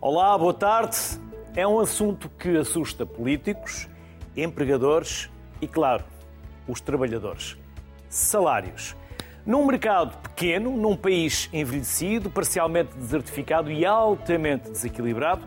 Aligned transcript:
Olá, 0.00 0.38
boa 0.38 0.54
tarde. 0.54 0.96
É 1.56 1.66
um 1.66 1.80
assunto 1.80 2.30
que 2.38 2.56
assusta 2.56 3.04
políticos, 3.04 3.88
empregadores 4.36 5.28
e, 5.60 5.66
claro, 5.66 6.04
os 6.68 6.80
trabalhadores. 6.80 7.56
Salários. 8.08 8.94
Num 9.44 9.66
mercado 9.66 10.16
pequeno, 10.18 10.76
num 10.76 10.96
país 10.96 11.50
envelhecido, 11.52 12.30
parcialmente 12.30 12.96
desertificado 12.96 13.72
e 13.72 13.84
altamente 13.84 14.70
desequilibrado, 14.70 15.44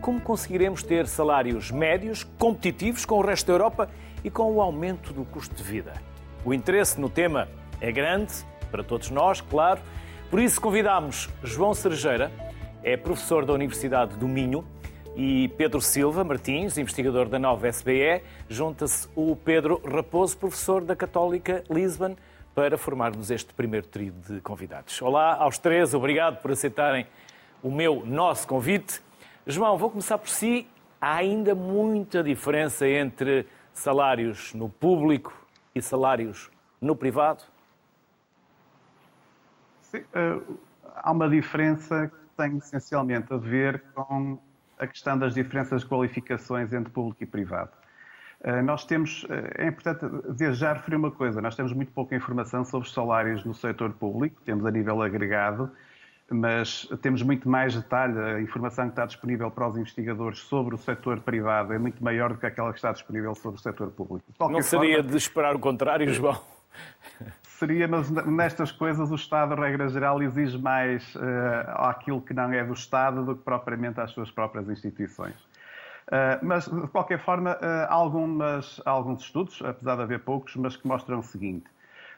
como 0.00 0.20
conseguiremos 0.20 0.82
ter 0.82 1.06
salários 1.06 1.70
médios, 1.70 2.24
competitivos 2.36 3.04
com 3.04 3.18
o 3.18 3.22
resto 3.24 3.46
da 3.46 3.52
Europa 3.52 3.88
e 4.24 4.30
com 4.30 4.52
o 4.52 4.60
aumento 4.60 5.12
do 5.12 5.24
custo 5.24 5.54
de 5.54 5.62
vida? 5.62 5.92
O 6.44 6.52
interesse 6.52 7.00
no 7.00 7.08
tema 7.08 7.46
é 7.80 7.92
grande, 7.92 8.32
para 8.72 8.82
todos 8.82 9.08
nós, 9.10 9.40
claro. 9.40 9.80
Por 10.32 10.40
isso 10.40 10.60
convidamos 10.60 11.30
João 11.44 11.74
Cerejeira, 11.74 12.32
é 12.84 12.98
professor 12.98 13.46
da 13.46 13.52
Universidade 13.54 14.16
do 14.16 14.28
Minho, 14.28 14.64
e 15.16 15.48
Pedro 15.56 15.80
Silva 15.80 16.22
Martins, 16.24 16.76
investigador 16.76 17.28
da 17.28 17.38
nova 17.38 17.68
SBE. 17.68 18.22
Junta-se 18.48 19.08
o 19.14 19.34
Pedro 19.36 19.80
Raposo, 19.84 20.36
professor 20.36 20.84
da 20.84 20.94
Católica 20.94 21.64
Lisbon, 21.70 22.16
para 22.54 22.76
formarmos 22.76 23.30
este 23.30 23.54
primeiro 23.54 23.86
trio 23.86 24.12
de 24.28 24.40
convidados. 24.40 25.00
Olá 25.00 25.36
aos 25.36 25.56
três, 25.56 25.94
obrigado 25.94 26.42
por 26.42 26.50
aceitarem 26.50 27.06
o 27.62 27.70
meu, 27.70 28.04
nosso 28.04 28.46
convite. 28.46 29.00
João, 29.46 29.78
vou 29.78 29.88
começar 29.88 30.18
por 30.18 30.28
si. 30.28 30.66
Há 31.00 31.16
ainda 31.16 31.54
muita 31.54 32.22
diferença 32.22 32.86
entre 32.88 33.46
salários 33.72 34.52
no 34.52 34.68
público 34.68 35.32
e 35.74 35.80
salários 35.80 36.50
no 36.80 36.94
privado? 36.94 37.44
Sim, 39.80 39.98
uh, 39.98 40.58
há 40.96 41.12
uma 41.12 41.28
diferença 41.28 42.10
tem 42.34 42.58
essencialmente 42.58 43.32
a 43.32 43.36
ver 43.36 43.82
com 43.94 44.38
a 44.78 44.86
questão 44.86 45.18
das 45.18 45.34
diferenças 45.34 45.82
de 45.82 45.88
qualificações 45.88 46.72
entre 46.72 46.90
público 46.90 47.22
e 47.22 47.26
privado. 47.26 47.70
Uh, 48.40 48.62
nós 48.62 48.84
temos, 48.84 49.24
uh, 49.24 49.28
é 49.56 49.68
importante 49.68 50.04
desde 50.36 50.60
já 50.60 50.72
referir 50.74 50.96
uma 50.96 51.10
coisa, 51.10 51.40
nós 51.40 51.56
temos 51.56 51.72
muito 51.72 51.92
pouca 51.92 52.14
informação 52.14 52.64
sobre 52.64 52.86
os 52.86 52.92
salários 52.92 53.44
no 53.44 53.54
setor 53.54 53.92
público, 53.92 54.40
temos 54.42 54.66
a 54.66 54.70
nível 54.70 55.00
agregado, 55.00 55.70
mas 56.30 56.88
temos 57.02 57.22
muito 57.22 57.48
mais 57.48 57.74
detalhe. 57.74 58.18
A 58.18 58.40
informação 58.40 58.86
que 58.86 58.92
está 58.92 59.06
disponível 59.06 59.50
para 59.50 59.68
os 59.68 59.76
investigadores 59.76 60.40
sobre 60.40 60.74
o 60.74 60.78
setor 60.78 61.20
privado 61.20 61.72
é 61.72 61.78
muito 61.78 62.02
maior 62.02 62.32
do 62.32 62.38
que 62.38 62.46
aquela 62.46 62.70
que 62.70 62.78
está 62.78 62.92
disponível 62.92 63.34
sobre 63.34 63.58
o 63.58 63.62
setor 63.62 63.90
público. 63.90 64.24
Não 64.40 64.62
seria 64.62 64.96
forma, 64.96 65.10
de 65.10 65.16
esperar 65.16 65.54
o 65.54 65.58
contrário, 65.58 66.12
João? 66.12 66.40
Seria, 67.64 67.88
mas 67.88 68.10
nestas 68.10 68.70
coisas 68.70 69.10
o 69.10 69.14
Estado, 69.14 69.54
regra 69.54 69.88
geral, 69.88 70.22
exige 70.22 70.58
mais 70.58 71.14
uh, 71.14 71.20
aquilo 71.78 72.20
que 72.20 72.34
não 72.34 72.52
é 72.52 72.62
do 72.62 72.74
Estado 72.74 73.24
do 73.24 73.34
que 73.34 73.42
propriamente 73.42 73.98
às 73.98 74.10
suas 74.10 74.30
próprias 74.30 74.68
instituições. 74.68 75.34
Uh, 76.06 76.36
mas, 76.42 76.66
de 76.68 76.86
qualquer 76.88 77.18
forma, 77.20 77.52
uh, 77.52 77.86
algumas, 77.88 78.82
alguns 78.84 79.22
estudos, 79.22 79.62
apesar 79.64 79.96
de 79.96 80.02
haver 80.02 80.20
poucos, 80.20 80.54
mas 80.56 80.76
que 80.76 80.86
mostram 80.86 81.20
o 81.20 81.22
seguinte. 81.22 81.64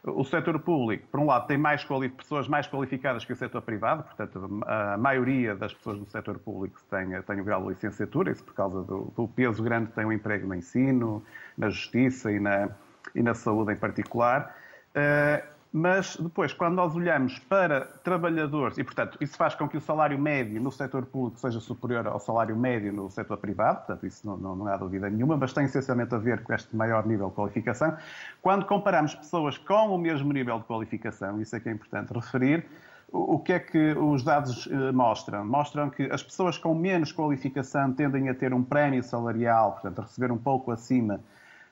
O 0.02 0.24
setor 0.24 0.58
público, 0.58 1.06
por 1.12 1.20
um 1.20 1.26
lado, 1.26 1.46
tem 1.46 1.56
mais 1.56 1.86
pessoas 2.16 2.48
mais 2.48 2.66
qualificadas 2.66 3.24
que 3.24 3.32
o 3.32 3.36
setor 3.36 3.62
privado, 3.62 4.02
portanto, 4.02 4.64
a 4.66 4.96
maioria 4.96 5.54
das 5.54 5.72
pessoas 5.72 6.00
do 6.00 6.06
setor 6.06 6.40
público 6.40 6.80
tem, 6.90 7.22
tem 7.22 7.40
o 7.40 7.44
grau 7.44 7.62
de 7.62 7.68
licenciatura, 7.68 8.32
isso 8.32 8.42
por 8.42 8.54
causa 8.54 8.82
do, 8.82 9.12
do 9.16 9.28
peso 9.28 9.62
grande 9.62 9.90
que 9.90 9.92
tem 9.92 10.04
o 10.04 10.12
emprego 10.12 10.48
no 10.48 10.56
ensino, 10.56 11.22
na 11.56 11.70
justiça 11.70 12.32
e 12.32 12.40
na, 12.40 12.68
e 13.14 13.22
na 13.22 13.32
saúde 13.32 13.72
em 13.72 13.76
particular. 13.76 14.65
Uh, 14.96 15.56
mas 15.78 16.16
depois, 16.16 16.54
quando 16.54 16.74
nós 16.74 16.96
olhamos 16.96 17.38
para 17.38 17.82
trabalhadores, 18.02 18.78
e 18.78 18.84
portanto 18.84 19.18
isso 19.20 19.36
faz 19.36 19.54
com 19.54 19.68
que 19.68 19.76
o 19.76 19.80
salário 19.80 20.18
médio 20.18 20.58
no 20.58 20.72
setor 20.72 21.04
público 21.04 21.38
seja 21.38 21.60
superior 21.60 22.06
ao 22.06 22.18
salário 22.18 22.56
médio 22.56 22.90
no 22.94 23.10
setor 23.10 23.36
privado, 23.36 23.78
portanto 23.80 24.06
isso 24.06 24.26
não, 24.26 24.38
não, 24.38 24.56
não 24.56 24.66
há 24.68 24.76
dúvida 24.78 25.10
nenhuma, 25.10 25.36
mas 25.36 25.52
tem 25.52 25.66
essencialmente 25.66 26.14
a 26.14 26.18
ver 26.18 26.42
com 26.42 26.54
este 26.54 26.74
maior 26.74 27.06
nível 27.06 27.28
de 27.28 27.34
qualificação. 27.34 27.94
Quando 28.40 28.64
comparamos 28.64 29.14
pessoas 29.14 29.58
com 29.58 29.94
o 29.94 29.98
mesmo 29.98 30.32
nível 30.32 30.58
de 30.58 30.64
qualificação, 30.64 31.42
isso 31.42 31.54
é 31.54 31.60
que 31.60 31.68
é 31.68 31.72
importante 31.72 32.10
referir, 32.10 32.64
o 33.12 33.38
que 33.38 33.52
é 33.52 33.58
que 33.58 33.92
os 33.92 34.22
dados 34.22 34.66
eh, 34.70 34.92
mostram? 34.92 35.44
Mostram 35.44 35.90
que 35.90 36.04
as 36.04 36.22
pessoas 36.22 36.58
com 36.58 36.74
menos 36.74 37.12
qualificação 37.12 37.92
tendem 37.92 38.28
a 38.28 38.34
ter 38.34 38.52
um 38.52 38.62
prémio 38.62 39.02
salarial, 39.02 39.72
portanto, 39.72 39.98
a 40.00 40.02
receber 40.02 40.32
um 40.32 40.38
pouco 40.38 40.70
acima 40.72 41.20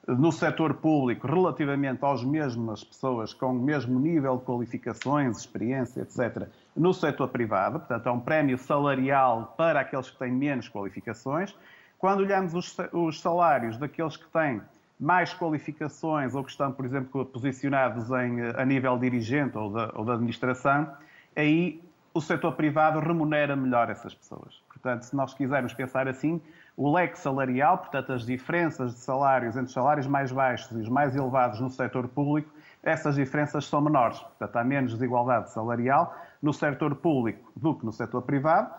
no 0.07 0.31
setor 0.31 0.75
público 0.75 1.27
relativamente 1.27 2.05
às 2.05 2.23
mesmas 2.23 2.85
pessoas 2.85 3.33
com 3.33 3.53
o 3.53 3.55
mesmo 3.55 3.99
nível 3.99 4.37
de 4.37 4.45
qualificações, 4.45 5.39
experiência, 5.39 6.03
etc., 6.03 6.49
no 6.77 6.93
setor 6.93 7.29
privado, 7.29 7.79
portanto, 7.79 8.09
é 8.09 8.13
um 8.13 8.21
prémio 8.21 8.59
salarial 8.59 9.55
para 9.57 9.81
aqueles 9.81 10.11
que 10.11 10.19
têm 10.19 10.33
menos 10.33 10.69
qualificações. 10.69 11.57
Quando 11.99 12.21
olhamos 12.21 12.53
os, 12.55 12.77
os 12.93 13.21
salários 13.21 13.79
daqueles 13.79 14.17
que 14.17 14.27
têm 14.27 14.61
mais 14.99 15.33
qualificações 15.33 16.35
ou 16.35 16.45
que 16.45 16.51
estão, 16.51 16.71
por 16.73 16.85
exemplo, 16.85 17.25
posicionados 17.25 18.11
em, 18.11 18.41
a 18.57 18.65
nível 18.65 18.99
dirigente 18.99 19.57
ou 19.57 19.71
da, 19.71 19.91
ou 19.95 20.05
da 20.05 20.15
administração, 20.15 20.89
aí 21.35 21.81
o 22.13 22.21
setor 22.21 22.53
privado 22.53 23.01
remunera 23.01 23.57
melhor 23.57 23.91
essas 23.91 24.15
pessoas. 24.15 24.63
Portanto, 24.69 25.03
se 25.03 25.17
nós 25.17 25.33
quisermos 25.35 25.73
pensar 25.73 26.07
assim, 26.07 26.41
o 26.77 26.93
leque 26.93 27.19
salarial, 27.19 27.79
portanto, 27.79 28.13
as 28.13 28.27
diferenças 28.27 28.95
de 28.95 29.01
salários 29.01 29.55
entre 29.55 29.67
os 29.67 29.73
salários 29.73 30.07
mais 30.07 30.33
baixos 30.33 30.71
e 30.73 30.81
os 30.81 30.89
mais 30.89 31.15
elevados 31.15 31.61
no 31.61 31.71
setor 31.71 32.09
público, 32.09 32.51
essas 32.83 33.15
diferenças 33.15 33.67
são 33.67 33.81
menores. 33.81 34.19
Portanto, 34.19 34.57
há 34.57 34.65
menos 34.65 34.93
desigualdade 34.93 35.51
salarial 35.53 36.15
no 36.43 36.53
setor 36.53 36.97
público 36.97 37.51
do 37.55 37.75
que 37.75 37.87
no 37.87 37.93
setor 37.93 38.23
privado 38.23 38.71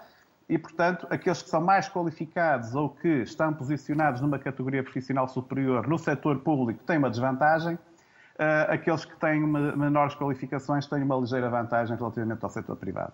e, 0.47 0.57
portanto, 0.57 1.07
aqueles 1.09 1.41
que 1.41 1.50
são 1.50 1.61
mais 1.61 1.89
qualificados 1.89 2.75
ou 2.75 2.89
que 2.89 3.23
estão 3.23 3.53
posicionados 3.53 4.22
numa 4.22 4.38
categoria 4.38 4.84
profissional 4.84 5.28
superior 5.28 5.88
no 5.88 5.97
setor 5.97 6.39
público 6.39 6.84
têm 6.84 6.97
uma 6.97 7.09
desvantagem, 7.09 7.75
uh, 7.75 8.69
aqueles 8.69 9.05
que 9.05 9.16
têm 9.16 9.39
menores 9.41 10.13
qualificações 10.16 10.85
têm 10.85 11.01
uma 11.01 11.16
ligeira 11.16 11.50
vantagem 11.50 11.97
relativamente 11.97 12.44
ao 12.44 12.50
setor 12.50 12.75
privado. 12.75 13.13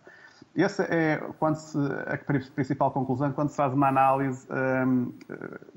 Essa 0.55 0.83
é 0.83 1.17
quando 1.39 1.55
se, 1.55 1.77
a 1.77 2.17
principal 2.53 2.91
conclusão 2.91 3.31
quando 3.31 3.49
se 3.49 3.55
faz 3.55 3.73
uma 3.73 3.87
análise 3.87 4.45
um, 4.51 5.13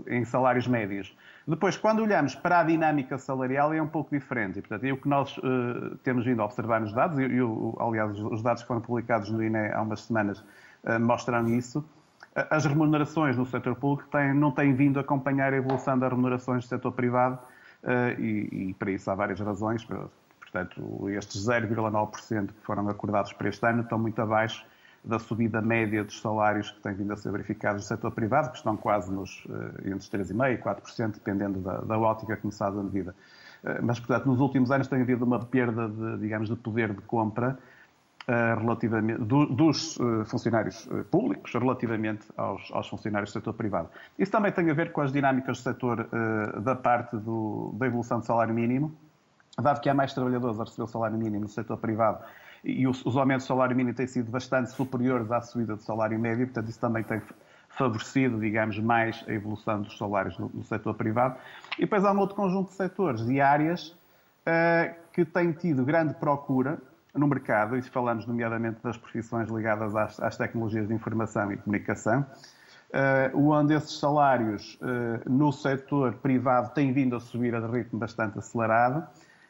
em 0.07 0.25
salários 0.25 0.67
médios. 0.67 1.17
Depois, 1.47 1.77
quando 1.77 2.01
olhamos 2.03 2.35
para 2.35 2.61
a 2.61 2.65
dinâmica 2.65 3.17
salarial, 3.17 3.73
é 3.73 3.81
um 3.81 3.87
pouco 3.87 4.11
diferente. 4.11 4.59
E, 4.59 4.63
portanto, 4.63 4.85
é 4.85 4.93
o 4.93 4.97
que 4.97 5.09
nós 5.09 5.37
uh, 5.39 5.97
temos 6.03 6.25
vindo 6.25 6.43
a 6.43 6.45
observar 6.47 6.81
nos 6.81 6.93
dados, 6.93 7.19
e, 7.19 7.23
e 7.23 7.41
aliás, 7.79 8.19
os 8.19 8.43
dados 8.43 8.63
que 8.63 8.69
foram 8.69 8.81
publicados 8.81 9.31
no 9.31 9.43
INE 9.43 9.71
há 9.73 9.81
umas 9.81 10.01
semanas 10.01 10.41
uh, 10.85 10.99
mostram 10.99 11.47
isso. 11.49 11.85
As 12.35 12.65
remunerações 12.65 13.37
no 13.37 13.47
setor 13.47 13.77
público 13.77 14.11
têm, 14.11 14.35
não 14.35 14.51
têm 14.51 14.75
vindo 14.75 14.99
acompanhar 14.99 15.53
a 15.53 15.57
evolução 15.57 15.97
das 15.97 16.11
remunerações 16.11 16.65
do 16.65 16.69
setor 16.69 16.91
privado, 16.91 17.39
uh, 17.85 18.21
e, 18.21 18.71
e 18.71 18.75
para 18.75 18.91
isso 18.91 19.09
há 19.09 19.15
várias 19.15 19.39
razões. 19.39 19.87
Portanto, 20.55 21.11
estes 21.11 21.49
0,9% 21.49 22.47
que 22.47 22.61
foram 22.63 22.89
acordados 22.89 23.33
para 23.33 23.49
este 23.49 23.67
ano 23.67 23.83
estão 23.83 23.99
muito 23.99 24.23
abaixo 24.23 24.65
da 25.03 25.19
subida 25.19 25.61
média 25.61 26.05
dos 26.05 26.21
salários 26.21 26.71
que 26.71 26.81
têm 26.81 26.95
vindo 26.95 27.13
a 27.13 27.17
ser 27.17 27.33
verificados 27.33 27.83
no 27.83 27.89
setor 27.89 28.13
privado, 28.13 28.51
que 28.53 28.59
estão 28.59 28.77
quase 28.77 29.13
nos, 29.13 29.45
eh, 29.51 29.91
entre 29.91 30.09
3,5% 30.09 30.55
e 30.55 30.59
4%, 30.59 31.15
dependendo 31.15 31.59
da, 31.59 31.79
da 31.79 31.99
ótica 31.99 32.37
começada 32.37 32.79
a 32.79 32.83
medida. 32.85 33.17
Eh, 33.65 33.81
mas, 33.83 33.99
portanto, 33.99 34.27
nos 34.27 34.39
últimos 34.39 34.71
anos 34.71 34.87
tem 34.87 35.03
havido 35.03 35.25
uma 35.25 35.41
perda, 35.41 35.89
de, 35.89 36.19
digamos, 36.19 36.49
de 36.49 36.55
poder 36.55 36.95
de 36.95 37.03
compra 37.03 37.59
uh, 38.29 38.61
relativamente, 38.61 39.23
do, 39.23 39.47
dos 39.47 39.99
funcionários 40.27 40.89
públicos 41.11 41.53
relativamente 41.53 42.29
aos, 42.37 42.71
aos, 42.73 42.89
funcionários 42.89 43.31
do 43.31 43.33
setor 43.33 43.55
privado. 43.55 43.89
Isso 44.17 44.31
também 44.31 44.53
tem 44.53 44.71
a 44.71 44.75
ver 44.75 44.93
com 44.93 45.01
as 45.01 45.13
dinâmicas 45.13 45.59
do 45.59 45.63
setor 45.65 46.09
da 46.63 46.77
parte 46.77 47.17
do, 47.17 47.75
da 47.77 47.87
evolução 47.87 48.21
do 48.21 48.25
salário 48.25 48.55
mínimo, 48.55 48.97
dado 49.63 49.81
que 49.81 49.89
há 49.89 49.95
mais 49.95 50.13
trabalhadores 50.13 50.59
a 50.59 50.65
receber 50.65 50.83
o 50.83 50.87
salário 50.87 51.17
mínimo 51.17 51.43
no 51.43 51.49
setor 51.49 51.77
privado 51.79 52.25
e 52.65 52.87
os, 52.87 53.05
os 53.05 53.17
aumentos 53.17 53.45
do 53.45 53.49
salário 53.49 53.77
mínimo 53.77 53.95
têm 53.95 54.07
sido 54.07 54.31
bastante 54.31 54.71
superiores 54.71 55.31
à 55.31 55.41
subida 55.43 55.77
do 55.77 55.83
salário 55.83 56.19
médio, 56.19 56.47
portanto, 56.47 56.69
isso 56.71 56.81
também 56.81 57.05
tem 57.05 57.21
favorecido, 57.69 58.41
digamos, 58.41 58.79
mais 58.79 59.23
a 59.29 59.33
evolução 59.33 59.83
dos 59.83 59.99
salários 59.99 60.39
no, 60.39 60.51
no 60.55 60.65
setor 60.65 60.95
privado. 60.95 61.37
E 61.77 61.83
depois 61.83 62.05
há 62.05 62.13
um 62.13 62.19
outro 62.19 62.35
conjunto 62.35 62.71
de 62.71 62.75
setores 62.75 63.29
e 63.29 63.41
áreas 63.41 63.89
uh, 63.89 64.95
que 65.13 65.25
têm 65.25 65.53
tido 65.53 65.85
grande 65.85 66.15
procura 66.15 66.79
no 67.15 67.29
mercado, 67.29 67.77
e 67.77 67.83
falamos 67.83 68.27
nomeadamente 68.27 68.79
das 68.83 68.97
profissões 68.97 69.49
ligadas 69.49 69.95
às, 69.95 70.19
às 70.21 70.37
tecnologias 70.37 70.89
de 70.89 70.95
informação 70.95 71.53
e 71.53 71.57
comunicação, 71.57 72.23
uh, 72.23 73.51
onde 73.51 73.75
esses 73.75 73.99
salários 73.99 74.79
uh, 74.81 75.31
no 75.31 75.53
setor 75.53 76.15
privado 76.15 76.73
têm 76.75 76.93
vindo 76.93 77.15
a 77.15 77.21
subir 77.21 77.55
a 77.55 77.67
ritmo 77.67 77.99
bastante 77.99 78.39
acelerado 78.39 79.07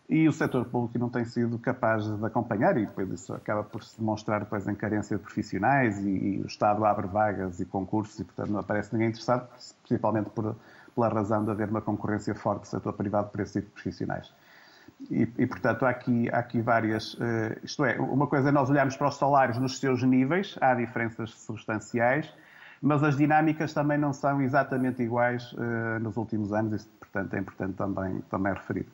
e 0.09 0.29
o 0.29 0.33
setor 0.33 0.67
público 0.67 0.99
não 0.99 1.09
tem 1.09 1.25
sido 1.25 1.59
capaz 1.59 2.05
de 2.07 2.25
acompanhar 2.27 2.77
e 2.77 2.85
depois 2.85 3.11
isso 3.11 3.33
acaba 3.33 3.63
por 3.63 3.83
se 3.83 3.99
demonstrar 3.99 4.41
depois 4.41 4.69
em 4.69 4.75
carência 4.75 5.17
de 5.17 5.23
profissionais 5.23 5.99
e, 5.99 6.09
e 6.09 6.41
o 6.43 6.47
Estado 6.47 6.85
abre 6.85 7.07
vagas 7.07 7.59
e 7.61 7.65
concursos 7.65 8.19
e 8.21 8.25
portanto 8.25 8.51
não 8.51 8.61
aparece 8.61 8.93
ninguém 8.93 9.09
interessado, 9.09 9.49
principalmente 9.83 10.29
por, 10.31 10.55
pela 10.95 11.09
razão 11.09 11.43
de 11.45 11.51
haver 11.51 11.71
uma 11.71 11.81
concorrência 11.81 12.35
forte 12.35 12.63
do 12.63 12.67
setor 12.67 12.93
privado 12.93 13.31
por 13.31 13.41
esse 13.41 13.55
tipo 13.55 13.69
de 13.69 13.73
profissionais. 13.73 14.31
E, 15.11 15.23
e, 15.39 15.47
portanto, 15.47 15.85
há 15.85 15.91
aqui, 15.91 16.31
há 16.31 16.39
aqui 16.39 16.61
várias. 16.61 17.15
Uh, 17.15 17.59
isto 17.63 17.85
é, 17.85 17.99
uma 17.99 18.27
coisa 18.27 18.49
é 18.49 18.53
nós 18.53 18.71
olharmos 18.71 18.97
para 18.97 19.09
os 19.09 19.17
salários 19.17 19.59
nos 19.59 19.79
seus 19.79 20.03
níveis, 20.03 20.57
há 20.61 20.75
diferenças 20.75 21.31
substanciais, 21.31 22.33
mas 22.81 23.03
as 23.03 23.17
dinâmicas 23.17 23.75
também 23.75 23.99
não 23.99 24.13
são 24.13 24.41
exatamente 24.41 25.03
iguais 25.03 25.53
uh, 25.55 25.99
nos 26.01 26.17
últimos 26.17 26.53
anos, 26.53 26.83
isso, 26.83 26.89
portanto, 27.01 27.35
é 27.35 27.39
importante 27.39 27.75
também, 27.75 28.21
também 28.31 28.53
referir. 28.53 28.87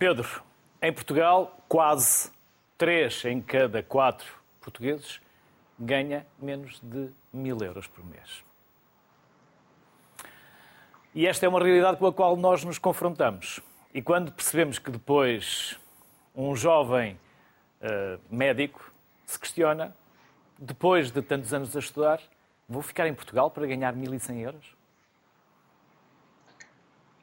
Pedro, 0.00 0.42
em 0.80 0.90
Portugal, 0.90 1.62
quase 1.68 2.32
3 2.78 3.26
em 3.26 3.42
cada 3.42 3.82
4 3.82 4.26
portugueses 4.58 5.20
ganha 5.78 6.26
menos 6.40 6.80
de 6.82 7.10
mil 7.30 7.58
euros 7.62 7.86
por 7.86 8.02
mês. 8.04 8.42
E 11.14 11.26
esta 11.26 11.44
é 11.44 11.48
uma 11.50 11.62
realidade 11.62 11.98
com 11.98 12.06
a 12.06 12.12
qual 12.12 12.34
nós 12.34 12.64
nos 12.64 12.78
confrontamos. 12.78 13.60
E 13.92 14.00
quando 14.00 14.32
percebemos 14.32 14.78
que 14.78 14.90
depois 14.90 15.78
um 16.34 16.56
jovem 16.56 17.20
uh, 17.82 18.18
médico 18.34 18.92
se 19.26 19.38
questiona, 19.38 19.94
depois 20.58 21.10
de 21.10 21.20
tantos 21.20 21.52
anos 21.52 21.76
a 21.76 21.78
estudar, 21.78 22.20
Vou 22.70 22.82
ficar 22.82 23.08
em 23.08 23.12
Portugal 23.12 23.50
para 23.50 23.66
ganhar 23.66 23.92
1.100 23.96 24.36
euros? 24.42 24.76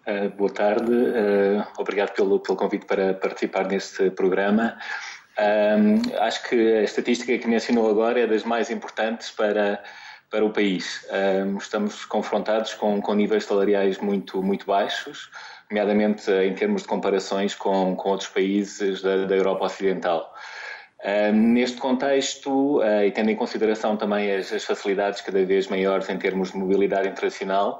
Uh, 0.07 0.30
boa 0.38 0.50
tarde, 0.50 0.89
uh, 0.89 1.68
obrigado 1.77 2.13
pelo, 2.13 2.39
pelo 2.39 2.57
convite 2.57 2.86
para 2.86 3.13
participar 3.13 3.68
neste 3.68 4.09
programa. 4.12 4.77
Uh, 5.38 6.15
acho 6.21 6.48
que 6.48 6.56
a 6.77 6.83
estatística 6.83 7.38
que 7.38 7.45
mencionou 7.45 7.89
agora 7.89 8.21
é 8.21 8.25
das 8.25 8.45
mais 8.45 8.71
importantes 8.71 9.31
para, 9.31 9.83
para 10.31 10.45
o 10.45 10.50
país. 10.50 11.06
estamos 11.59 12.06
confrontados 12.06 12.74
com, 12.74 13.01
com 13.01 13.13
níveis 13.15 13.44
salariais 13.44 13.98
muito, 13.98 14.42
muito 14.42 14.65
baixos, 14.65 15.30
nomeadamente 15.69 16.31
em 16.31 16.54
termos 16.54 16.83
de 16.83 16.88
comparações 16.88 17.54
com, 17.54 17.94
com 17.98 18.09
outros 18.12 18.30
países 18.30 19.01
da, 19.01 19.25
da 19.25 19.36
Europa 19.36 19.65
Ocidental 19.65 20.33
neste 21.33 21.77
contexto, 21.77 22.80
uh, 22.80 23.04
e 23.06 23.12
tendo 23.12 23.30
em 23.30 23.36
consideração 23.36 23.95
também 23.95 24.33
as, 24.33 24.51
as, 24.51 24.63
facilidades 24.65 25.21
cada 25.21 25.45
vez 25.45 25.68
maiores 25.68 26.09
em 26.09 26.18
termos 26.18 26.51
de 26.51 26.57
mobilidade 26.57 27.07
internacional, 27.07 27.80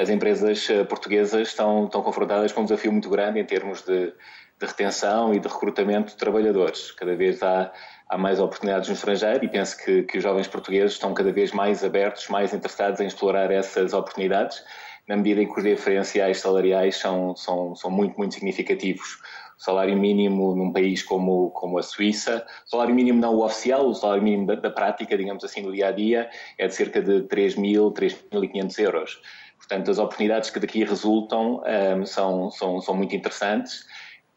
as 0.00 0.08
empresas 0.08 0.68
uh, 0.68 0.84
portuguesas 0.84 1.48
estão, 1.48 1.84
estão 1.84 2.02
confrontadas 2.02 2.52
com 2.52 2.60
um 2.62 2.64
desafio 2.64 2.92
muito 2.92 3.08
grande 3.08 3.40
em 3.40 3.44
termos 3.44 3.82
de, 3.82 4.12
de 4.58 4.66
retenção 4.66 5.34
e 5.34 5.40
de 5.40 5.48
recrutamento 5.48 6.12
de 6.12 6.16
trabalhadores. 6.16 6.92
Cada 6.92 7.14
vez 7.14 7.42
há, 7.42 7.72
há 8.08 8.18
mais 8.18 8.40
oportunidades 8.40 8.88
no 8.88 8.94
estrangeiro 8.94 9.44
e 9.44 9.48
penso 9.48 9.76
que, 9.82 10.02
que 10.02 10.18
os 10.18 10.22
jovens 10.22 10.48
portugueses 10.48 10.92
estão 10.92 11.14
cada 11.14 11.32
vez 11.32 11.52
mais 11.52 11.84
abertos, 11.84 12.28
mais 12.28 12.52
interessados 12.52 13.00
em 13.00 13.06
explorar 13.06 13.50
essas 13.50 13.92
oportunidades, 13.92 14.62
na 15.06 15.16
medida 15.16 15.42
em 15.42 15.46
que 15.52 15.58
os 15.58 15.64
diferenciais 15.64 16.38
salariais 16.38 16.96
são, 16.96 17.34
são, 17.34 17.74
são 17.74 17.90
muito, 17.90 18.16
muito 18.16 18.34
significativos 18.34 19.18
salário 19.58 19.96
mínimo 19.96 20.54
num 20.54 20.72
país 20.72 21.02
como, 21.02 21.50
como 21.50 21.78
a 21.78 21.82
Suíça, 21.82 22.46
salário 22.64 22.94
mínimo 22.94 23.20
não 23.20 23.34
o 23.34 23.44
oficial, 23.44 23.88
o 23.88 23.94
salário 23.94 24.22
mínimo 24.22 24.46
da, 24.46 24.54
da 24.54 24.70
prática, 24.70 25.18
digamos 25.18 25.44
assim, 25.44 25.62
do 25.62 25.72
dia 25.72 25.88
a 25.88 25.92
dia, 25.92 26.30
é 26.56 26.68
de 26.68 26.74
cerca 26.74 27.02
de 27.02 27.22
3.000, 27.24 27.92
3.500 27.92 28.78
euros. 28.78 29.20
Portanto, 29.68 29.90
as 29.90 29.98
oportunidades 29.98 30.48
que 30.48 30.58
daqui 30.58 30.82
resultam 30.82 31.62
um, 31.62 32.06
são, 32.06 32.50
são, 32.50 32.80
são 32.80 32.94
muito 32.94 33.14
interessantes 33.14 33.84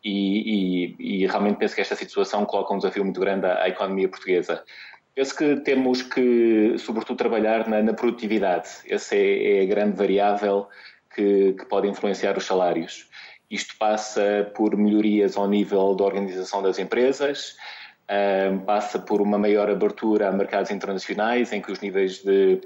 e, 0.04 0.96
e, 1.00 1.24
e, 1.24 1.28
realmente 1.28 1.58
penso 1.58 1.74
que 1.74 1.80
esta 1.80 1.96
situação 1.96 2.46
coloca 2.46 2.74
um 2.74 2.78
desafio 2.78 3.06
muito 3.06 3.20
grande 3.20 3.46
à, 3.46 3.64
à 3.64 3.70
economia 3.70 4.10
portuguesa. 4.10 4.62
Penso 5.16 5.36
que 5.36 5.56
temos 5.62 6.02
que, 6.02 6.76
sobretudo, 6.78 7.16
trabalhar 7.16 7.66
na, 7.70 7.82
na 7.82 7.94
produtividade. 7.94 8.70
Essa 8.90 9.16
é, 9.16 9.60
é, 9.60 9.62
a 9.62 9.66
grande 9.66 9.96
variável 9.96 10.68
que, 11.16 11.54
que 11.54 11.66
pode 11.66 11.88
influenciar 11.88 12.38
os 12.38 12.46
salários. 12.46 13.10
Isto 13.50 13.78
passa 13.78 14.52
por 14.54 14.76
melhorias 14.76 15.38
ao 15.38 15.48
nível 15.48 15.96
da 15.96 16.04
organização 16.04 16.62
das 16.62 16.80
empresas, 16.80 17.56
passa 18.66 18.98
por 18.98 19.22
uma 19.22 19.38
maior 19.38 19.70
abertura 19.70 20.30
a 20.30 20.32
mercados 20.32 20.72
internacionais, 20.72 21.52
em 21.52 21.62
que 21.62 21.72
os 21.72 21.82
níveis 21.82 22.24
de, 22.24 22.62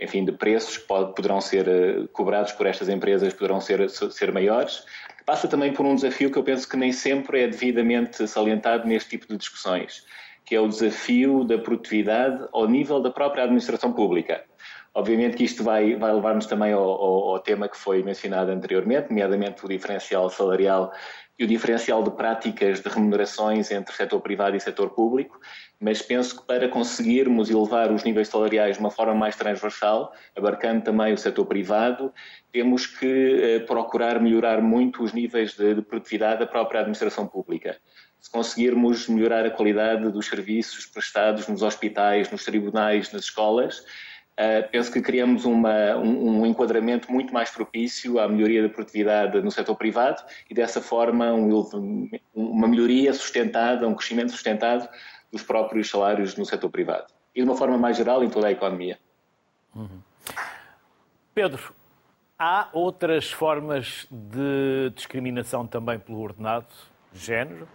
enfim, 0.00 0.24
de 0.24 0.32
preços 0.32 0.78
poderão 0.78 1.40
ser 1.40 1.68
eh, 1.68 2.06
cobrados 2.12 2.52
por 2.52 2.66
estas 2.66 2.88
empresas 2.88 3.34
poderão 3.34 3.60
ser, 3.60 3.88
ser 3.90 4.32
maiores. 4.32 4.84
Passa 5.26 5.46
também 5.46 5.72
por 5.72 5.84
um 5.84 5.94
desafio 5.94 6.30
que 6.30 6.38
eu 6.38 6.42
penso 6.42 6.68
que 6.68 6.76
nem 6.76 6.92
sempre 6.92 7.42
é 7.42 7.46
devidamente 7.46 8.26
salientado 8.26 8.86
neste 8.86 9.10
tipo 9.10 9.26
de 9.28 9.36
discussões, 9.36 10.04
que 10.44 10.54
é 10.54 10.60
o 10.60 10.68
desafio 10.68 11.44
da 11.44 11.58
produtividade 11.58 12.48
ao 12.52 12.66
nível 12.66 13.00
da 13.00 13.10
própria 13.10 13.44
administração 13.44 13.92
pública. 13.92 14.42
Obviamente 14.92 15.36
que 15.36 15.44
isto 15.44 15.62
vai, 15.62 15.94
vai 15.94 16.12
levar-nos 16.12 16.46
também 16.46 16.72
ao, 16.72 16.82
ao, 16.82 17.28
ao, 17.28 17.38
tema 17.38 17.68
que 17.68 17.76
foi 17.76 18.02
mencionado 18.02 18.50
anteriormente, 18.50 19.10
nomeadamente 19.10 19.64
o 19.64 19.68
diferencial 19.68 20.28
salarial 20.28 20.92
e 21.40 21.44
o 21.44 21.46
diferencial 21.46 22.02
de 22.02 22.10
práticas 22.10 22.82
de 22.82 22.88
remunerações 22.90 23.70
entre 23.70 23.94
setor 23.94 24.20
privado 24.20 24.54
e 24.58 24.60
setor 24.60 24.90
público, 24.90 25.40
mas 25.80 26.02
penso 26.02 26.38
que 26.38 26.46
para 26.46 26.68
conseguirmos 26.68 27.48
elevar 27.48 27.90
os 27.90 28.04
níveis 28.04 28.28
salariais 28.28 28.76
de 28.76 28.80
uma 28.80 28.90
forma 28.90 29.14
mais 29.14 29.36
transversal, 29.36 30.12
abarcando 30.36 30.84
também 30.84 31.14
o 31.14 31.16
setor 31.16 31.46
privado, 31.46 32.12
temos 32.52 32.86
que 32.86 33.40
eh, 33.42 33.58
procurar 33.60 34.20
melhorar 34.20 34.60
muito 34.60 35.02
os 35.02 35.14
níveis 35.14 35.54
de, 35.54 35.76
de 35.76 35.80
produtividade 35.80 36.40
da 36.40 36.46
própria 36.46 36.80
administração 36.80 37.26
pública. 37.26 37.78
Se 38.20 38.30
conseguirmos 38.30 39.08
melhorar 39.08 39.46
a 39.46 39.50
qualidade 39.50 40.10
dos 40.10 40.26
serviços 40.26 40.84
prestados 40.84 41.48
nos 41.48 41.62
hospitais, 41.62 42.30
nos 42.30 42.44
tribunais, 42.44 43.10
nas 43.12 43.22
escolas, 43.22 43.82
Uh, 44.40 44.66
penso 44.70 44.90
que 44.90 45.02
criamos 45.02 45.44
uma, 45.44 45.96
um, 45.96 46.40
um, 46.40 46.46
enquadramento 46.46 47.12
muito 47.12 47.30
mais 47.30 47.50
propício 47.50 48.18
à 48.18 48.26
melhoria 48.26 48.62
da 48.62 48.70
produtividade 48.70 49.38
no 49.42 49.50
setor 49.50 49.76
privado 49.76 50.22
e, 50.48 50.54
dessa 50.54 50.80
forma, 50.80 51.30
um, 51.30 52.08
uma 52.32 52.66
melhoria 52.66 53.12
sustentada, 53.12 53.86
um 53.86 53.94
crescimento 53.94 54.32
sustentado 54.32 54.88
dos 55.30 55.42
próprios 55.42 55.90
salários 55.90 56.36
no 56.36 56.46
setor 56.46 56.70
privado. 56.70 57.12
E, 57.34 57.42
de 57.42 57.46
uma 57.46 57.54
forma 57.54 57.76
mais 57.76 57.98
geral, 57.98 58.24
em 58.24 58.30
toda 58.30 58.46
a 58.46 58.50
economia. 58.50 58.98
Uhum. 59.76 60.00
Pedro, 61.34 61.74
há 62.38 62.70
outras 62.72 63.30
formas 63.30 64.06
de 64.10 64.90
discriminação 64.94 65.66
também 65.66 65.98
pelo 65.98 66.18
ordenado 66.18 66.72
género? 67.12 67.68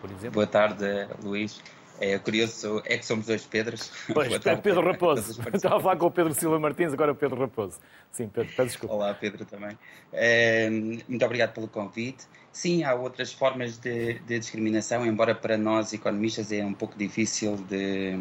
Por 0.00 0.10
exemplo? 0.10 0.32
Boa 0.36 0.46
tarde, 0.46 0.86
Luís. 1.22 1.62
É 1.98 2.18
curioso, 2.18 2.82
é 2.84 2.98
que 2.98 3.06
somos 3.06 3.26
dois 3.26 3.44
Pedros. 3.46 3.90
Pois, 4.12 4.32
é 4.32 4.56
Pedro 4.56 4.82
Raposo. 4.82 5.40
Estava 5.52 5.76
a 5.76 5.80
falar 5.80 5.96
com 5.96 6.06
o 6.06 6.10
Pedro 6.10 6.34
Silva 6.34 6.58
Martins, 6.58 6.92
agora 6.92 7.12
o 7.12 7.14
Pedro 7.14 7.40
Raposo. 7.40 7.78
Sim, 8.12 8.28
Pedro, 8.28 8.52
peço 8.54 8.68
desculpa. 8.68 8.94
Olá, 8.94 9.14
Pedro 9.14 9.44
também. 9.44 9.78
É, 10.12 10.68
muito 10.70 11.24
obrigado 11.24 11.54
pelo 11.54 11.68
convite. 11.68 12.26
Sim, 12.52 12.84
há 12.84 12.94
outras 12.94 13.32
formas 13.32 13.78
de, 13.78 14.14
de, 14.20 14.38
discriminação, 14.38 15.04
embora 15.06 15.34
para 15.34 15.58
nós 15.58 15.92
economistas 15.92 16.52
é 16.52 16.64
um 16.64 16.72
pouco 16.72 16.96
difícil 16.96 17.56
de, 17.68 18.16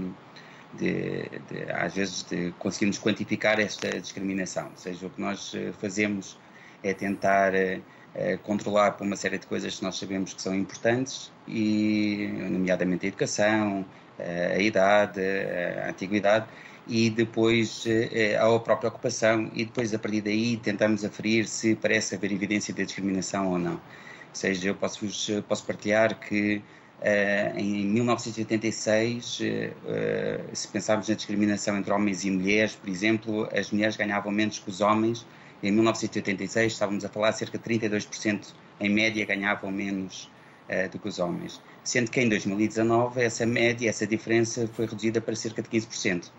de, 0.73 1.29
de, 1.49 1.71
às 1.71 1.95
vezes, 1.95 2.23
de 2.23 2.51
conseguirmos 2.59 2.97
quantificar 2.97 3.59
esta 3.59 3.89
discriminação. 3.99 4.69
Ou 4.71 4.77
seja, 4.77 5.07
o 5.07 5.09
que 5.09 5.21
nós 5.21 5.53
eh, 5.55 5.71
fazemos 5.79 6.37
é 6.83 6.93
tentar 6.93 7.55
eh, 7.55 7.79
controlar 8.43 8.91
por 8.91 9.05
uma 9.05 9.15
série 9.15 9.37
de 9.37 9.45
coisas 9.45 9.77
que 9.77 9.83
nós 9.83 9.97
sabemos 9.97 10.33
que 10.33 10.41
são 10.41 10.55
importantes, 10.55 11.31
e, 11.47 12.29
nomeadamente 12.49 13.05
a 13.05 13.09
educação, 13.09 13.85
eh, 14.17 14.55
a 14.57 14.61
idade, 14.61 15.19
eh, 15.19 15.83
a 15.85 15.89
antiguidade, 15.89 16.45
e 16.87 17.09
depois 17.09 17.83
a 18.39 18.59
própria 18.59 18.89
ocupação, 18.89 19.49
e 19.53 19.65
depois 19.65 19.93
a 19.93 19.99
partir 19.99 20.21
daí 20.21 20.57
tentamos 20.57 21.03
aferir 21.03 21.47
se 21.47 21.75
parece 21.75 22.15
haver 22.15 22.31
evidência 22.31 22.73
de 22.73 22.85
discriminação 22.85 23.51
ou 23.51 23.57
não. 23.57 23.73
Ou 23.73 23.79
seja, 24.33 24.69
eu 24.69 24.75
posso, 24.75 25.05
posso 25.47 25.65
partilhar 25.65 26.19
que 26.19 26.61
em 27.55 27.85
1986, 27.87 29.39
uh, 29.39 29.43
uh, 29.43 30.55
se 30.55 30.67
pensarmos 30.67 31.07
na 31.09 31.15
discriminação 31.15 31.77
entre 31.77 31.91
homens 31.91 32.23
e 32.23 32.31
mulheres, 32.31 32.75
por 32.75 32.89
exemplo, 32.89 33.47
as 33.53 33.71
mulheres 33.71 33.95
ganhavam 33.95 34.31
menos 34.31 34.59
que 34.59 34.69
os 34.69 34.81
homens 34.81 35.25
em 35.67 35.71
1986 35.71 36.73
estávamos 36.73 37.03
a 37.03 37.09
falar 37.09 37.31
cerca 37.33 37.57
de 37.57 37.63
32% 37.63 38.53
em 38.79 38.89
média 38.89 39.25
ganhavam 39.25 39.71
menos 39.71 40.29
uh, 40.69 40.89
do 40.89 40.99
que 40.99 41.07
os 41.07 41.19
homens, 41.19 41.61
sendo 41.83 42.11
que 42.11 42.21
em 42.21 42.29
2019 42.29 43.21
essa 43.21 43.45
média, 43.45 43.89
essa 43.89 44.05
diferença 44.05 44.69
foi 44.73 44.85
reduzida 44.85 45.19
para 45.19 45.35
cerca 45.35 45.61
de 45.61 45.69
15%. 45.69 46.31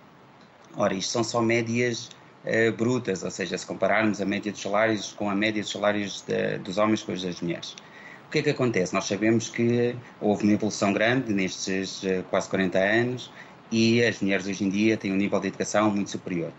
Ora, 0.77 0.95
isto 0.95 1.11
são 1.11 1.25
só 1.25 1.41
médias 1.41 2.11
uh, 2.45 2.73
brutas, 2.77 3.23
ou 3.23 3.31
seja, 3.31 3.57
se 3.59 3.67
compararmos 3.67 4.21
a 4.21 4.27
média 4.27 4.53
dos 4.53 4.61
salários 4.61 5.13
com 5.13 5.29
a 5.29 5.35
média 5.35 5.63
dos 5.63 5.73
salários 5.73 6.23
de, 6.23 6.59
dos 6.59 6.79
homens 6.79 7.03
com 7.03 7.13
os 7.13 7.23
das 7.23 7.41
mulheres. 7.41 7.75
O 8.29 8.31
que 8.31 8.39
é 8.39 8.43
que 8.43 8.51
acontece? 8.51 8.93
Nós 8.93 9.07
sabemos 9.07 9.49
que 9.49 9.95
houve 10.21 10.45
uma 10.45 10.53
evolução 10.53 10.93
grande 10.93 11.33
nestes 11.33 12.03
uh, 12.03 12.23
quase 12.31 12.49
40 12.49 12.79
anos 12.79 13.33
e 13.73 14.05
as 14.05 14.21
mulheres 14.21 14.47
hoje 14.47 14.65
em 14.65 14.69
dia 14.69 14.97
têm 14.97 15.13
um 15.13 15.17
nível 15.17 15.41
de 15.41 15.49
educação 15.49 15.91
muito 15.91 16.11
superior. 16.11 16.53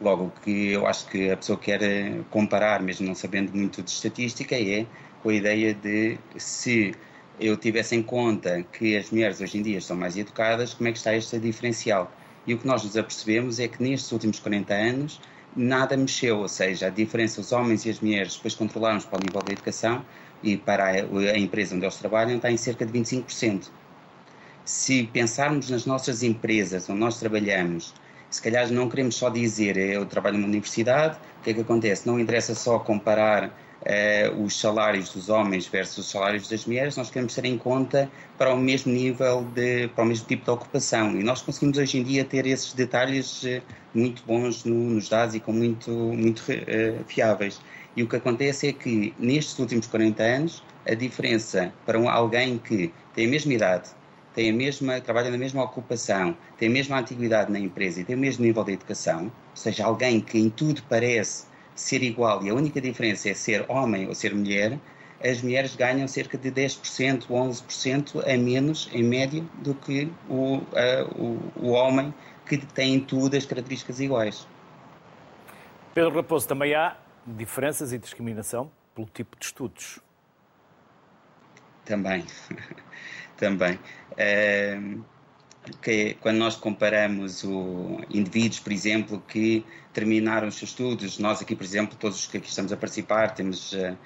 Logo, 0.00 0.24
o 0.26 0.32
que 0.32 0.70
eu 0.72 0.86
acho 0.86 1.06
que 1.08 1.30
a 1.30 1.36
pessoa 1.36 1.58
quer 1.58 1.82
eh, 1.82 2.24
comparar, 2.28 2.82
mesmo 2.82 3.06
não 3.06 3.14
sabendo 3.14 3.52
muito 3.56 3.82
de 3.82 3.90
estatística, 3.90 4.54
é 4.56 4.90
com 5.18 5.28
a 5.28 5.34
ideia 5.34 5.72
de 5.74 6.20
se 6.36 7.00
eu 7.38 7.56
tivesse 7.56 7.94
em 7.94 8.02
conta 8.02 8.62
que 8.64 8.96
as 8.96 9.10
mulheres 9.10 9.40
hoje 9.40 9.58
em 9.58 9.62
dia 9.62 9.80
são 9.80 9.96
mais 9.96 10.16
educadas, 10.16 10.74
como 10.74 10.88
é 10.88 10.92
que 10.92 10.98
está 10.98 11.14
este 11.14 11.38
diferencial? 11.40 12.16
E 12.44 12.52
o 12.54 12.58
que 12.58 12.66
nós 12.66 12.84
nos 12.84 12.96
apercebemos 12.96 13.58
é 13.58 13.68
que 13.68 13.82
nestes 13.82 14.10
últimos 14.12 14.38
40 14.40 14.74
anos 14.74 15.20
nada 15.52 15.96
mexeu, 15.96 16.38
ou 16.40 16.48
seja, 16.48 16.88
a 16.88 16.90
diferença, 16.90 17.40
os 17.40 17.52
homens 17.52 17.84
e 17.84 17.90
as 17.90 18.00
mulheres 18.00 18.34
depois 18.36 18.54
controlaram 18.54 19.00
para 19.00 19.18
o 19.18 19.22
nível 19.22 19.42
da 19.42 19.52
educação 19.52 20.06
e 20.42 20.56
para 20.56 20.86
a 20.88 21.38
empresa 21.38 21.74
onde 21.76 21.84
eles 21.84 21.96
trabalham 21.96 22.36
está 22.36 22.50
em 22.50 22.56
cerca 22.56 22.84
de 22.84 22.92
25%. 22.92 23.72
se 24.64 25.06
pensarmos 25.06 25.70
nas 25.70 25.86
nossas 25.86 26.22
empresas 26.22 26.88
onde 26.88 27.00
nós 27.00 27.18
trabalhamos, 27.18 27.94
se 28.34 28.42
calhar 28.42 28.68
não 28.72 28.88
queremos 28.88 29.14
só 29.14 29.30
dizer 29.30 29.76
eu 29.76 30.04
trabalho 30.06 30.36
numa 30.36 30.48
universidade, 30.48 31.16
o 31.38 31.44
que 31.44 31.50
é 31.50 31.54
que 31.54 31.60
acontece? 31.60 32.04
Não 32.04 32.18
interessa 32.18 32.52
só 32.52 32.80
comparar 32.80 33.46
uh, 33.46 34.42
os 34.42 34.58
salários 34.58 35.10
dos 35.10 35.28
homens 35.28 35.68
versus 35.68 35.98
os 35.98 36.10
salários 36.10 36.48
das 36.48 36.66
mulheres, 36.66 36.96
nós 36.96 37.10
queremos 37.10 37.32
ter 37.32 37.44
em 37.44 37.56
conta 37.56 38.10
para 38.36 38.52
o 38.52 38.56
mesmo 38.56 38.92
nível, 38.92 39.44
de, 39.54 39.86
para 39.94 40.02
o 40.02 40.06
mesmo 40.08 40.26
tipo 40.26 40.44
de 40.44 40.50
ocupação. 40.50 41.12
E 41.12 41.22
nós 41.22 41.42
conseguimos 41.42 41.78
hoje 41.78 41.98
em 41.98 42.02
dia 42.02 42.24
ter 42.24 42.44
esses 42.44 42.72
detalhes 42.72 43.44
uh, 43.44 43.62
muito 43.94 44.24
bons 44.26 44.64
no, 44.64 44.74
nos 44.74 45.08
dados 45.08 45.36
e 45.36 45.40
com 45.40 45.52
muito, 45.52 45.92
muito 45.92 46.40
uh, 46.40 47.04
fiáveis. 47.06 47.60
E 47.96 48.02
o 48.02 48.08
que 48.08 48.16
acontece 48.16 48.66
é 48.66 48.72
que 48.72 49.14
nestes 49.16 49.56
últimos 49.60 49.86
40 49.86 50.20
anos, 50.20 50.64
a 50.84 50.94
diferença 50.94 51.72
para 51.86 51.96
um, 52.00 52.08
alguém 52.08 52.58
que 52.58 52.92
tem 53.14 53.26
a 53.26 53.30
mesma 53.30 53.52
idade, 53.52 53.90
tem 54.34 54.50
a 54.50 54.52
mesma, 54.52 55.00
trabalha 55.00 55.30
na 55.30 55.38
mesma 55.38 55.62
ocupação, 55.62 56.36
tem 56.58 56.68
a 56.68 56.72
mesma 56.72 56.98
antiguidade 56.98 57.50
na 57.52 57.58
empresa 57.58 58.00
e 58.00 58.04
tem 58.04 58.16
o 58.16 58.18
mesmo 58.18 58.44
nível 58.44 58.64
de 58.64 58.72
educação, 58.72 59.24
ou 59.24 59.56
seja, 59.56 59.84
alguém 59.84 60.20
que 60.20 60.38
em 60.38 60.50
tudo 60.50 60.82
parece 60.88 61.46
ser 61.74 62.02
igual 62.02 62.44
e 62.44 62.50
a 62.50 62.54
única 62.54 62.80
diferença 62.80 63.28
é 63.28 63.34
ser 63.34 63.64
homem 63.68 64.08
ou 64.08 64.14
ser 64.14 64.34
mulher, 64.34 64.78
as 65.22 65.40
mulheres 65.40 65.74
ganham 65.74 66.06
cerca 66.06 66.36
de 66.36 66.50
10%, 66.50 67.28
11% 67.28 68.22
a 68.22 68.36
menos, 68.36 68.90
em 68.92 69.02
média, 69.02 69.42
do 69.62 69.74
que 69.74 70.12
o, 70.28 70.58
o, 71.16 71.38
o 71.56 71.70
homem 71.70 72.12
que 72.46 72.58
tem 72.58 73.00
tudo 73.00 73.36
as 73.36 73.46
características 73.46 74.00
iguais. 74.00 74.46
Pedro 75.94 76.14
Raposo, 76.16 76.46
também 76.46 76.74
há 76.74 76.96
diferenças 77.26 77.92
e 77.92 77.98
discriminação 77.98 78.70
pelo 78.94 79.06
tipo 79.06 79.38
de 79.38 79.46
estudos. 79.46 80.00
Também, 81.84 82.24
também. 83.44 83.78
Que 85.80 86.16
quando 86.20 86.36
nós 86.36 86.56
comparamos 86.56 87.42
o 87.42 88.00
indivíduos, 88.10 88.60
por 88.60 88.72
exemplo, 88.72 89.22
que 89.26 89.64
terminaram 89.92 90.48
os 90.48 90.56
seus 90.56 90.70
estudos, 90.70 91.18
nós 91.18 91.40
aqui, 91.40 91.56
por 91.56 91.64
exemplo, 91.64 91.96
todos 91.98 92.20
os 92.20 92.26
que 92.26 92.36
aqui 92.36 92.48
estamos 92.48 92.70
a 92.72 92.76
participar, 92.76 93.34
temos 93.34 93.72
uh, 93.72 93.96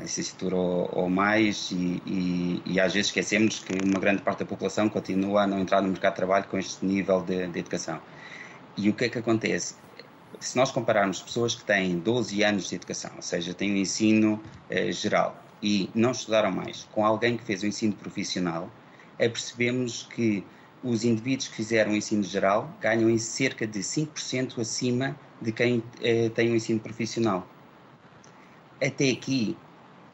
licenciatura 0.00 0.54
ou, 0.54 0.88
ou 0.92 1.10
mais 1.10 1.70
e, 1.72 2.02
e, 2.06 2.62
e, 2.66 2.80
às 2.80 2.94
vezes 2.94 3.08
esquecemos 3.08 3.58
que 3.58 3.72
uma 3.84 3.98
grande 3.98 4.22
parte 4.22 4.40
da 4.40 4.46
população 4.46 4.88
continua 4.88 5.42
a 5.42 5.46
não 5.46 5.58
entrar 5.58 5.80
no 5.82 5.88
mercado 5.88 6.12
de 6.12 6.16
trabalho 6.16 6.44
com 6.44 6.58
este 6.58 6.84
nível 6.84 7.20
de, 7.22 7.48
de 7.48 7.58
educação. 7.58 8.00
E 8.76 8.88
o 8.88 8.92
que 8.92 9.06
é 9.06 9.08
que 9.08 9.18
acontece? 9.18 9.74
Se 10.38 10.56
nós 10.56 10.70
compararmos 10.70 11.20
pessoas 11.20 11.54
que 11.54 11.64
têm 11.64 11.98
12 11.98 12.44
anos 12.44 12.68
de 12.68 12.76
educação, 12.76 13.10
ou 13.16 13.22
seja, 13.22 13.54
têm 13.54 13.72
um 13.72 13.76
ensino 13.76 14.40
uh, 14.70 14.92
geral 14.92 15.45
e 15.62 15.90
não 15.94 16.10
estudaram 16.10 16.50
mais, 16.50 16.88
com 16.92 17.04
alguém 17.04 17.36
que 17.36 17.44
fez 17.44 17.62
o 17.62 17.66
ensino 17.66 17.94
profissional, 17.94 18.70
é 19.18 19.28
percebemos 19.28 20.02
que 20.02 20.44
os 20.82 21.04
indivíduos 21.04 21.48
que 21.48 21.56
fizeram 21.56 21.92
o 21.92 21.96
ensino 21.96 22.22
geral 22.22 22.70
ganham 22.80 23.08
em 23.10 23.18
cerca 23.18 23.66
de 23.66 23.80
5% 23.80 24.60
acima 24.60 25.18
de 25.40 25.52
quem 25.52 25.82
eh, 26.02 26.28
tem 26.30 26.48
o 26.48 26.52
um 26.52 26.56
ensino 26.56 26.78
profissional. 26.78 27.46
Até 28.80 29.10
aqui, 29.10 29.56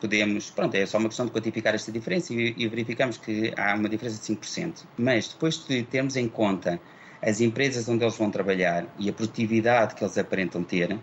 podemos, 0.01 0.51
pronto, 0.51 0.75
é 0.75 0.87
só 0.87 0.99
uma 0.99 1.09
questão 1.09 1.27
de 1.27 1.33
quantificar 1.33 1.75
esta 1.75 1.93
diferença 1.93 2.33
e, 2.33 2.55
e 2.57 2.69
verificamos 2.69 3.19
que 3.19 3.53
há 3.57 3.75
uma 3.75 3.89
diferença 3.89 4.21
de 4.21 4.39
5%. 4.39 4.85
Mas 4.97 5.29
depois 5.29 5.65
de 5.67 5.83
termos 5.83 6.17
em 6.17 6.29
conta 6.29 6.81
as 7.21 7.41
empresas 7.41 7.89
onde 7.89 8.05
eles 8.05 8.17
vão 8.17 8.31
trabalhar 8.31 8.87
e 8.99 9.09
a 9.09 9.13
produtividade 9.13 9.95
que 9.95 10.03
eles 10.03 10.19
aparentam 10.19 10.65
ter, 10.65 10.99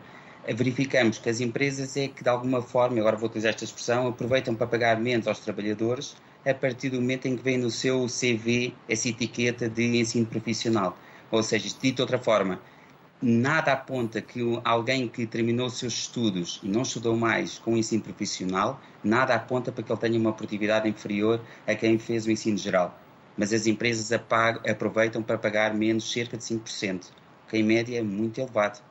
verificamos 0.47 1.17
que 1.17 1.29
as 1.29 1.39
empresas 1.39 1.95
é 1.97 2.07
que 2.07 2.23
de 2.23 2.29
alguma 2.29 2.61
forma, 2.61 2.99
agora 2.99 3.15
vou 3.15 3.27
utilizar 3.27 3.51
esta 3.51 3.63
expressão, 3.63 4.07
aproveitam 4.07 4.55
para 4.55 4.67
pagar 4.67 4.99
menos 4.99 5.27
aos 5.27 5.39
trabalhadores 5.39 6.15
a 6.45 6.53
partir 6.53 6.89
do 6.89 7.01
momento 7.01 7.27
em 7.27 7.35
que 7.35 7.43
vem 7.43 7.57
no 7.57 7.69
seu 7.69 8.07
CV 8.07 8.73
essa 8.87 9.09
etiqueta 9.09 9.69
de 9.69 9.97
ensino 9.99 10.25
profissional. 10.25 10.97
Ou 11.29 11.43
seja, 11.43 11.67
dito 11.81 11.97
de 11.97 12.01
outra 12.01 12.17
forma, 12.17 12.59
nada 13.21 13.73
aponta 13.73 14.21
que 14.21 14.39
alguém 14.63 15.07
que 15.07 15.25
terminou 15.27 15.67
os 15.67 15.77
seus 15.77 15.93
estudos 15.93 16.59
e 16.63 16.69
não 16.69 16.81
estudou 16.83 17.15
mais 17.15 17.59
com 17.59 17.73
o 17.73 17.77
ensino 17.77 18.01
profissional, 18.01 18.81
nada 19.03 19.35
aponta 19.35 19.71
para 19.71 19.83
que 19.83 19.91
ele 19.91 19.99
tenha 19.99 20.19
uma 20.19 20.33
produtividade 20.33 20.87
inferior 20.87 21.41
a 21.67 21.75
quem 21.75 21.99
fez 21.99 22.25
o 22.25 22.31
ensino 22.31 22.57
geral. 22.57 22.97
Mas 23.37 23.53
as 23.53 23.67
empresas 23.67 24.11
aproveitam 24.11 25.21
para 25.21 25.37
pagar 25.37 25.73
menos 25.73 26.11
cerca 26.11 26.37
de 26.37 26.43
5%, 26.43 27.11
que 27.47 27.57
em 27.57 27.63
média 27.63 27.99
é 27.99 28.01
muito 28.01 28.39
elevado. 28.39 28.81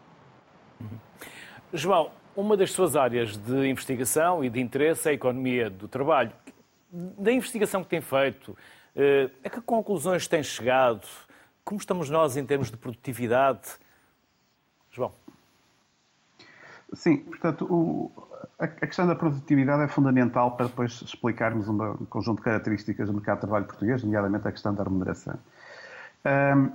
João, 1.72 2.10
uma 2.34 2.56
das 2.56 2.72
suas 2.72 2.96
áreas 2.96 3.36
de 3.36 3.68
investigação 3.68 4.42
e 4.42 4.48
de 4.48 4.60
interesse 4.60 5.08
é 5.08 5.10
a 5.10 5.14
economia 5.14 5.68
do 5.68 5.86
trabalho 5.86 6.32
da 6.90 7.30
investigação 7.30 7.82
que 7.82 7.90
tem 7.90 8.00
feito, 8.00 8.56
eh, 8.96 9.30
a 9.44 9.50
que 9.50 9.60
conclusões 9.60 10.26
tem 10.26 10.42
chegado? 10.42 11.06
Como 11.64 11.78
estamos 11.78 12.08
nós 12.08 12.36
em 12.36 12.46
termos 12.46 12.70
de 12.70 12.76
produtividade? 12.76 13.76
João. 14.90 15.12
Sim, 16.94 17.18
portanto, 17.18 17.66
o, 17.70 18.10
a, 18.58 18.66
questão 18.66 19.06
da 19.06 19.14
produtividade 19.14 19.82
é 19.82 19.88
fundamental 19.88 20.52
para 20.52 20.66
depois 20.66 21.02
explicarmos 21.02 21.68
uma, 21.68 21.90
um 21.90 22.06
conjunto 22.06 22.38
de 22.38 22.44
características 22.44 23.08
do 23.08 23.14
mercado 23.14 23.36
de 23.36 23.40
trabalho 23.42 23.66
português, 23.66 24.02
nomeadamente 24.02 24.48
a 24.48 24.52
questão 24.52 24.74
da 24.74 24.82
remuneração. 24.82 25.38
Um, 26.24 26.72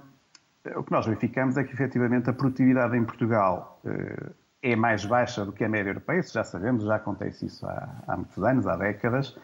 o 0.78 0.84
que 0.84 0.92
nós 0.92 1.06
verificamos 1.06 1.58
é 1.58 1.64
que, 1.64 1.74
efetivamente, 1.74 2.30
a 2.30 2.34
produtividade 2.34 2.96
em 2.96 3.04
Portugal 3.04 3.82
uh, 3.84 4.43
é 4.64 4.78
mais 4.78 5.04
baixa 5.04 5.44
do 5.44 5.52
que 5.52 5.64
a 5.64 5.70
média 5.70 5.90
europeia, 5.90 6.22
isso 6.22 6.34
já 6.34 6.44
sabemos, 6.44 6.86
já 6.86 6.96
acontece 6.96 7.46
isso 7.46 7.68
há, 7.68 7.90
há 8.08 8.16
muitos 8.16 8.42
anos, 8.42 8.66
há 8.66 8.78
décadas. 8.78 9.38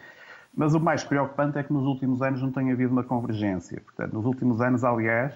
Mas 0.55 0.73
o 0.73 0.79
mais 0.79 1.03
preocupante 1.03 1.57
é 1.59 1.63
que 1.63 1.73
nos 1.73 1.85
últimos 1.85 2.21
anos 2.21 2.41
não 2.41 2.51
tem 2.51 2.71
havido 2.71 2.93
uma 2.93 3.03
convergência. 3.03 3.81
Portanto, 3.81 4.13
nos 4.13 4.25
últimos 4.25 4.61
anos, 4.61 4.83
aliás, 4.83 5.33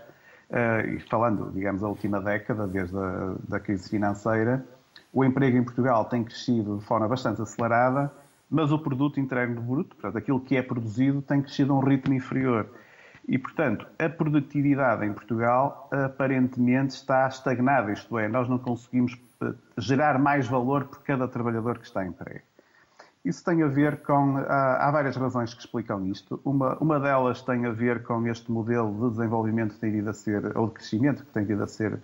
uh, 0.49 0.87
e 0.87 0.99
falando, 1.01 1.51
digamos, 1.51 1.83
a 1.83 1.87
última 1.89 2.21
década, 2.21 2.65
desde 2.65 2.97
a 2.97 3.35
da 3.47 3.59
crise 3.59 3.89
financeira, 3.89 4.65
o 5.11 5.23
emprego 5.23 5.57
em 5.57 5.63
Portugal 5.63 6.05
tem 6.05 6.23
crescido 6.23 6.77
de 6.77 6.85
forma 6.85 7.07
bastante 7.07 7.41
acelerada, 7.41 8.11
mas 8.49 8.71
o 8.71 8.79
produto 8.79 9.19
interno 9.19 9.61
bruto, 9.61 9.95
portanto, 9.95 10.17
aquilo 10.17 10.39
que 10.39 10.55
é 10.55 10.61
produzido, 10.63 11.21
tem 11.21 11.41
crescido 11.41 11.73
a 11.73 11.75
um 11.75 11.79
ritmo 11.79 12.13
inferior. 12.13 12.67
E, 13.27 13.37
portanto, 13.37 13.87
a 13.97 14.09
produtividade 14.09 15.05
em 15.05 15.13
Portugal 15.13 15.89
aparentemente 15.91 16.93
está 16.95 17.27
estagnada, 17.27 17.91
isto 17.91 18.17
é, 18.19 18.27
nós 18.27 18.49
não 18.49 18.59
conseguimos 18.59 19.17
eh, 19.41 19.53
gerar 19.77 20.19
mais 20.19 20.47
valor 20.47 20.85
por 20.85 21.01
cada 21.03 21.27
trabalhador 21.27 21.79
que 21.79 21.85
está 21.85 22.05
em 22.05 22.09
emprego. 22.09 22.41
Isso 23.23 23.43
tem 23.43 23.63
a 23.63 23.67
ver 23.67 24.01
com. 24.01 24.37
Há, 24.37 24.87
há 24.87 24.91
várias 24.91 25.15
razões 25.15 25.53
que 25.53 25.61
explicam 25.61 26.05
isto. 26.07 26.41
Uma, 26.43 26.77
uma 26.79 26.99
delas 26.99 27.41
tem 27.41 27.65
a 27.65 27.71
ver 27.71 28.03
com 28.03 28.27
este 28.27 28.51
modelo 28.51 29.09
de 29.09 29.15
desenvolvimento 29.15 29.75
que 29.75 29.79
tem 29.79 29.91
vindo 29.91 30.09
a 30.09 30.13
ser, 30.13 30.57
ou 30.57 30.67
de 30.67 30.73
crescimento 30.73 31.23
que 31.23 31.31
tem 31.31 31.45
vindo 31.45 31.63
a 31.63 31.67
ser 31.67 31.93
uh, 31.93 31.99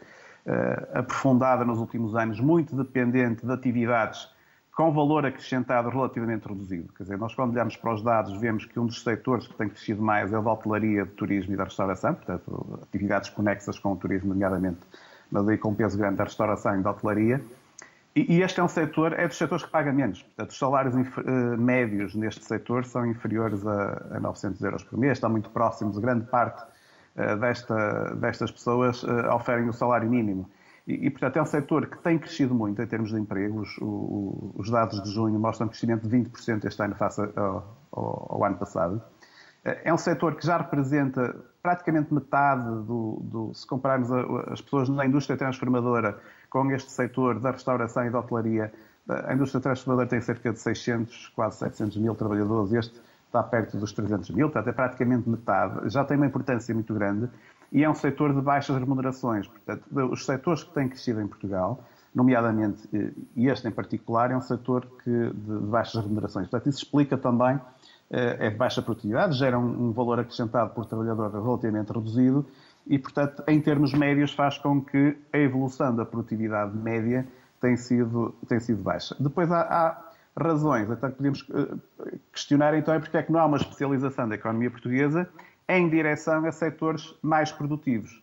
aprofundada 0.98 1.66
nos 1.66 1.80
últimos 1.80 2.16
anos, 2.16 2.40
muito 2.40 2.74
dependente 2.74 3.46
de 3.46 3.52
atividades 3.52 4.30
com 4.80 4.94
valor 4.94 5.26
acrescentado 5.26 5.90
relativamente 5.90 6.48
reduzido. 6.48 6.88
Quer 6.94 7.04
dizer, 7.04 7.18
nós 7.18 7.36
quando 7.36 7.52
olhamos 7.52 7.76
para 7.76 7.94
os 7.94 8.02
dados 8.02 8.40
vemos 8.40 8.64
que 8.64 8.80
um 8.80 8.86
dos 8.86 9.04
setores 9.04 9.46
que 9.46 9.54
tem 9.56 9.68
crescido 9.68 10.02
mais 10.02 10.32
é 10.32 10.40
o 10.40 10.42
da 10.42 10.54
hotelaria, 10.54 11.04
do 11.04 11.12
turismo 11.12 11.54
e 11.54 11.58
da 11.58 11.66
restauração, 11.66 12.14
portanto, 12.14 12.80
atividades 12.84 13.30
conexas 13.30 13.78
com 13.78 13.92
o 13.92 13.98
turismo, 13.98 14.30
nomeadamente, 14.30 14.80
mas 15.30 15.46
aí 15.50 15.58
com 15.58 15.76
peso 15.76 15.98
grande 15.98 16.16
da 16.16 16.24
restauração 16.24 16.80
e 16.80 16.82
da 16.82 16.92
hotelaria. 16.92 17.44
E, 18.16 18.42
este 18.42 18.62
é 18.62 18.64
um 18.64 18.70
setor, 18.70 19.20
é 19.20 19.28
dos 19.28 19.38
setores 19.38 19.66
que 19.66 19.70
paga 19.70 19.92
menos. 19.92 20.24
Portanto, 20.24 20.52
os 20.52 20.58
salários 20.58 20.96
uh, 20.96 21.58
médios 21.58 22.16
neste 22.16 22.46
setor 22.46 22.86
são 22.86 23.06
inferiores 23.06 23.68
a, 23.68 24.02
a 24.12 24.20
900 24.22 24.62
euros 24.62 24.84
por 24.86 24.98
mês, 24.98 25.18
estão 25.18 25.30
muito 25.30 25.50
próximos, 25.50 25.98
grande 25.98 26.26
parte 26.28 26.64
uh, 27.18 27.36
desta, 27.36 28.16
destas 28.16 28.50
pessoas 28.50 29.04
uh, 29.04 29.28
oferem 29.36 29.68
o 29.68 29.74
salário 29.74 30.10
mínimo. 30.10 30.50
E, 30.90 31.06
e, 31.06 31.10
portanto, 31.12 31.38
é 31.38 31.42
um 31.44 31.46
setor 31.46 31.86
que 31.86 32.00
tem 32.00 32.18
crescido 32.18 32.56
muito 32.56 32.82
em 32.82 32.88
termos 32.88 33.12
de 33.12 33.20
empregos. 33.20 33.78
O, 33.80 34.56
os 34.56 34.72
dados 34.72 35.04
de 35.04 35.12
junho 35.12 35.40
mostram 35.40 35.68
um 35.68 35.70
crescimento 35.70 36.08
de 36.08 36.18
20% 36.18 36.66
este 36.66 36.82
ano 36.82 36.96
face 36.96 37.22
ao, 37.22 37.78
ao, 37.92 38.28
ao, 38.32 38.44
ano 38.44 38.58
passado. 38.58 39.00
É 39.64 39.94
um 39.94 39.98
setor 40.00 40.34
que 40.34 40.44
já 40.44 40.58
representa 40.58 41.36
praticamente 41.62 42.12
metade 42.12 42.64
do, 42.86 43.20
do 43.22 43.54
se 43.54 43.68
compararmos 43.68 44.12
a, 44.12 44.54
as 44.54 44.62
pessoas 44.62 44.90
na 44.90 45.06
indústria 45.06 45.38
transformadora 45.38 46.18
com 46.50 46.72
este 46.72 46.92
setor 46.92 47.40
da 47.40 47.52
restauração 47.52 48.08
e 48.08 48.10
da 48.10 48.20
hotelaria, 48.20 48.74
a 49.08 49.34
indústria 49.34 49.62
transformadora 49.62 50.08
tem 50.08 50.22
cerca 50.22 50.52
de 50.52 50.60
600, 50.60 51.28
quase 51.36 51.58
700 51.58 51.98
mil 51.98 52.16
trabalhadores, 52.16 52.74
este 52.74 53.00
está 53.28 53.44
perto 53.44 53.78
dos 53.78 53.92
300 53.92 54.32
mil, 54.32 54.50
portanto 54.50 54.70
é 54.70 54.74
praticamente 54.74 55.30
metade, 55.30 55.90
já 55.90 56.04
tem 56.04 56.18
uma 56.18 56.26
importância 56.26 56.74
muito 56.74 56.94
grande 56.96 57.30
e 57.72 57.84
é 57.84 57.90
um 57.90 57.94
setor 57.94 58.34
de 58.34 58.42
baixas 58.42 58.78
remunerações. 58.78 59.48
Portanto, 59.48 59.84
os 60.12 60.26
setores 60.26 60.64
que 60.64 60.74
têm 60.74 60.88
crescido 60.88 61.22
em 61.22 61.28
Portugal, 61.28 61.84
nomeadamente, 62.14 62.88
e 63.36 63.48
este 63.48 63.68
em 63.68 63.72
particular, 63.72 64.32
é 64.32 64.38
um 64.38 64.42
setor 64.42 64.88
que, 65.04 65.12
de, 65.12 65.60
baixas 65.68 66.04
remunerações. 66.04 66.48
Portanto, 66.48 66.70
isso 66.70 66.84
explica 66.84 67.18
também, 67.18 67.60
eh, 68.10 68.48
é 68.48 68.50
de 68.50 68.58
baixa 68.58 68.82
produtividade, 68.82 69.38
gera 69.38 69.60
um, 69.60 69.92
valor 69.92 70.20
acrescentado 70.20 70.72
por 70.72 70.86
trabalhador 70.86 71.32
relativamente 71.32 71.92
reduzido 71.92 72.46
e, 72.88 72.98
portanto, 72.98 73.44
em 73.48 73.62
termos 73.62 73.94
médios, 73.94 74.34
faz 74.34 74.58
com 74.58 74.82
que 74.82 75.16
a 75.32 75.38
evolução 75.38 75.96
da 75.96 76.06
produtividade 76.06 76.76
média 76.76 77.28
tenha 77.62 77.78
sido, 77.78 78.34
tem 78.48 78.60
sido 78.60 78.82
baixa. 78.82 79.16
Depois 79.20 79.52
há, 79.52 79.62
há 79.62 80.10
razões, 80.36 80.90
até 80.90 81.10
que 81.10 81.16
podemos 81.16 81.46
eh, 81.54 82.18
questionar 82.32 82.74
então 82.74 82.94
é 82.94 83.00
porque 83.00 83.18
é 83.18 83.24
que 83.24 83.32
não 83.32 83.40
há 83.40 83.46
uma 83.46 83.58
especialização 83.58 84.28
da 84.28 84.36
economia 84.36 84.72
portuguesa 84.72 85.30
em 85.70 85.88
direção 85.88 86.44
a 86.46 86.52
setores 86.52 87.16
mais 87.22 87.52
produtivos. 87.52 88.22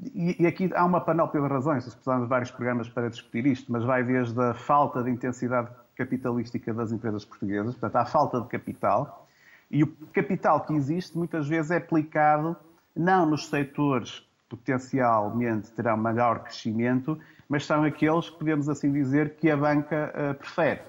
E, 0.00 0.42
e 0.42 0.46
aqui 0.46 0.70
há 0.74 0.84
uma 0.84 1.00
panóplia 1.00 1.42
de 1.42 1.48
razões, 1.48 1.84
precisamos 1.84 2.24
de 2.24 2.28
vários 2.28 2.50
programas 2.50 2.88
para 2.88 3.10
discutir 3.10 3.46
isto, 3.46 3.70
mas 3.70 3.84
vai 3.84 4.02
desde 4.02 4.40
a 4.40 4.54
falta 4.54 5.02
de 5.02 5.10
intensidade 5.10 5.68
capitalística 5.94 6.72
das 6.72 6.92
empresas 6.92 7.24
portuguesas, 7.24 7.74
portanto, 7.74 7.96
há 7.96 8.04
falta 8.06 8.40
de 8.40 8.48
capital, 8.48 9.28
e 9.70 9.82
o 9.82 9.86
capital 10.12 10.64
que 10.64 10.72
existe 10.74 11.16
muitas 11.16 11.46
vezes 11.46 11.70
é 11.70 11.76
aplicado 11.76 12.56
não 12.94 13.26
nos 13.26 13.48
setores 13.48 14.20
que 14.48 14.56
potencialmente 14.56 15.70
terão 15.72 15.96
maior 15.96 16.40
crescimento, 16.40 17.18
mas 17.48 17.66
são 17.66 17.84
aqueles 17.84 18.30
que 18.30 18.38
podemos 18.38 18.68
assim 18.68 18.92
dizer 18.92 19.36
que 19.36 19.50
a 19.50 19.56
banca 19.56 20.12
uh, 20.14 20.34
prefere. 20.34 20.80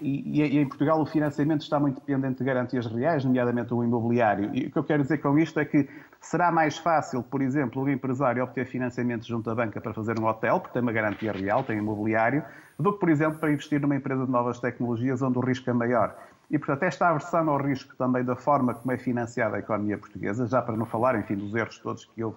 E, 0.00 0.42
e, 0.42 0.58
em 0.58 0.68
Portugal 0.68 1.00
o 1.00 1.06
financiamento 1.06 1.62
está 1.62 1.80
muito 1.80 1.94
dependente 1.94 2.38
de 2.38 2.44
garantias 2.44 2.86
reais, 2.86 3.24
nomeadamente 3.24 3.72
o 3.72 3.82
imobiliário. 3.82 4.50
E 4.54 4.66
o 4.66 4.70
que 4.70 4.78
eu 4.78 4.84
quero 4.84 5.02
dizer 5.02 5.18
com 5.18 5.38
isto 5.38 5.58
é 5.58 5.64
que 5.64 5.88
será 6.20 6.52
mais 6.52 6.76
fácil, 6.76 7.22
por 7.22 7.40
exemplo, 7.40 7.82
o 7.82 7.88
empresário 7.88 8.42
obter 8.42 8.66
financiamento 8.66 9.26
junto 9.26 9.50
à 9.50 9.54
banca 9.54 9.80
para 9.80 9.94
fazer 9.94 10.18
um 10.20 10.26
hotel, 10.26 10.60
porque 10.60 10.74
tem 10.74 10.82
uma 10.82 10.92
garantia 10.92 11.32
real, 11.32 11.64
tem 11.64 11.78
imobiliário, 11.78 12.44
do 12.78 12.92
que, 12.92 13.00
por 13.00 13.08
exemplo, 13.08 13.38
para 13.38 13.50
investir 13.50 13.80
numa 13.80 13.96
empresa 13.96 14.26
de 14.26 14.30
novas 14.30 14.60
tecnologias 14.60 15.22
onde 15.22 15.38
o 15.38 15.40
risco 15.40 15.68
é 15.70 15.72
maior. 15.72 16.16
E, 16.50 16.58
portanto, 16.58 16.82
esta 16.82 17.08
aversão 17.08 17.48
ao 17.48 17.56
risco 17.56 17.96
também 17.96 18.22
da 18.22 18.36
forma 18.36 18.74
como 18.74 18.92
é 18.92 18.98
financiada 18.98 19.56
a 19.56 19.58
economia 19.58 19.96
portuguesa, 19.96 20.46
já 20.46 20.60
para 20.60 20.76
não 20.76 20.84
falar, 20.84 21.18
enfim, 21.18 21.34
dos 21.34 21.54
erros 21.54 21.78
todos 21.78 22.04
que 22.04 22.22
houve 22.22 22.36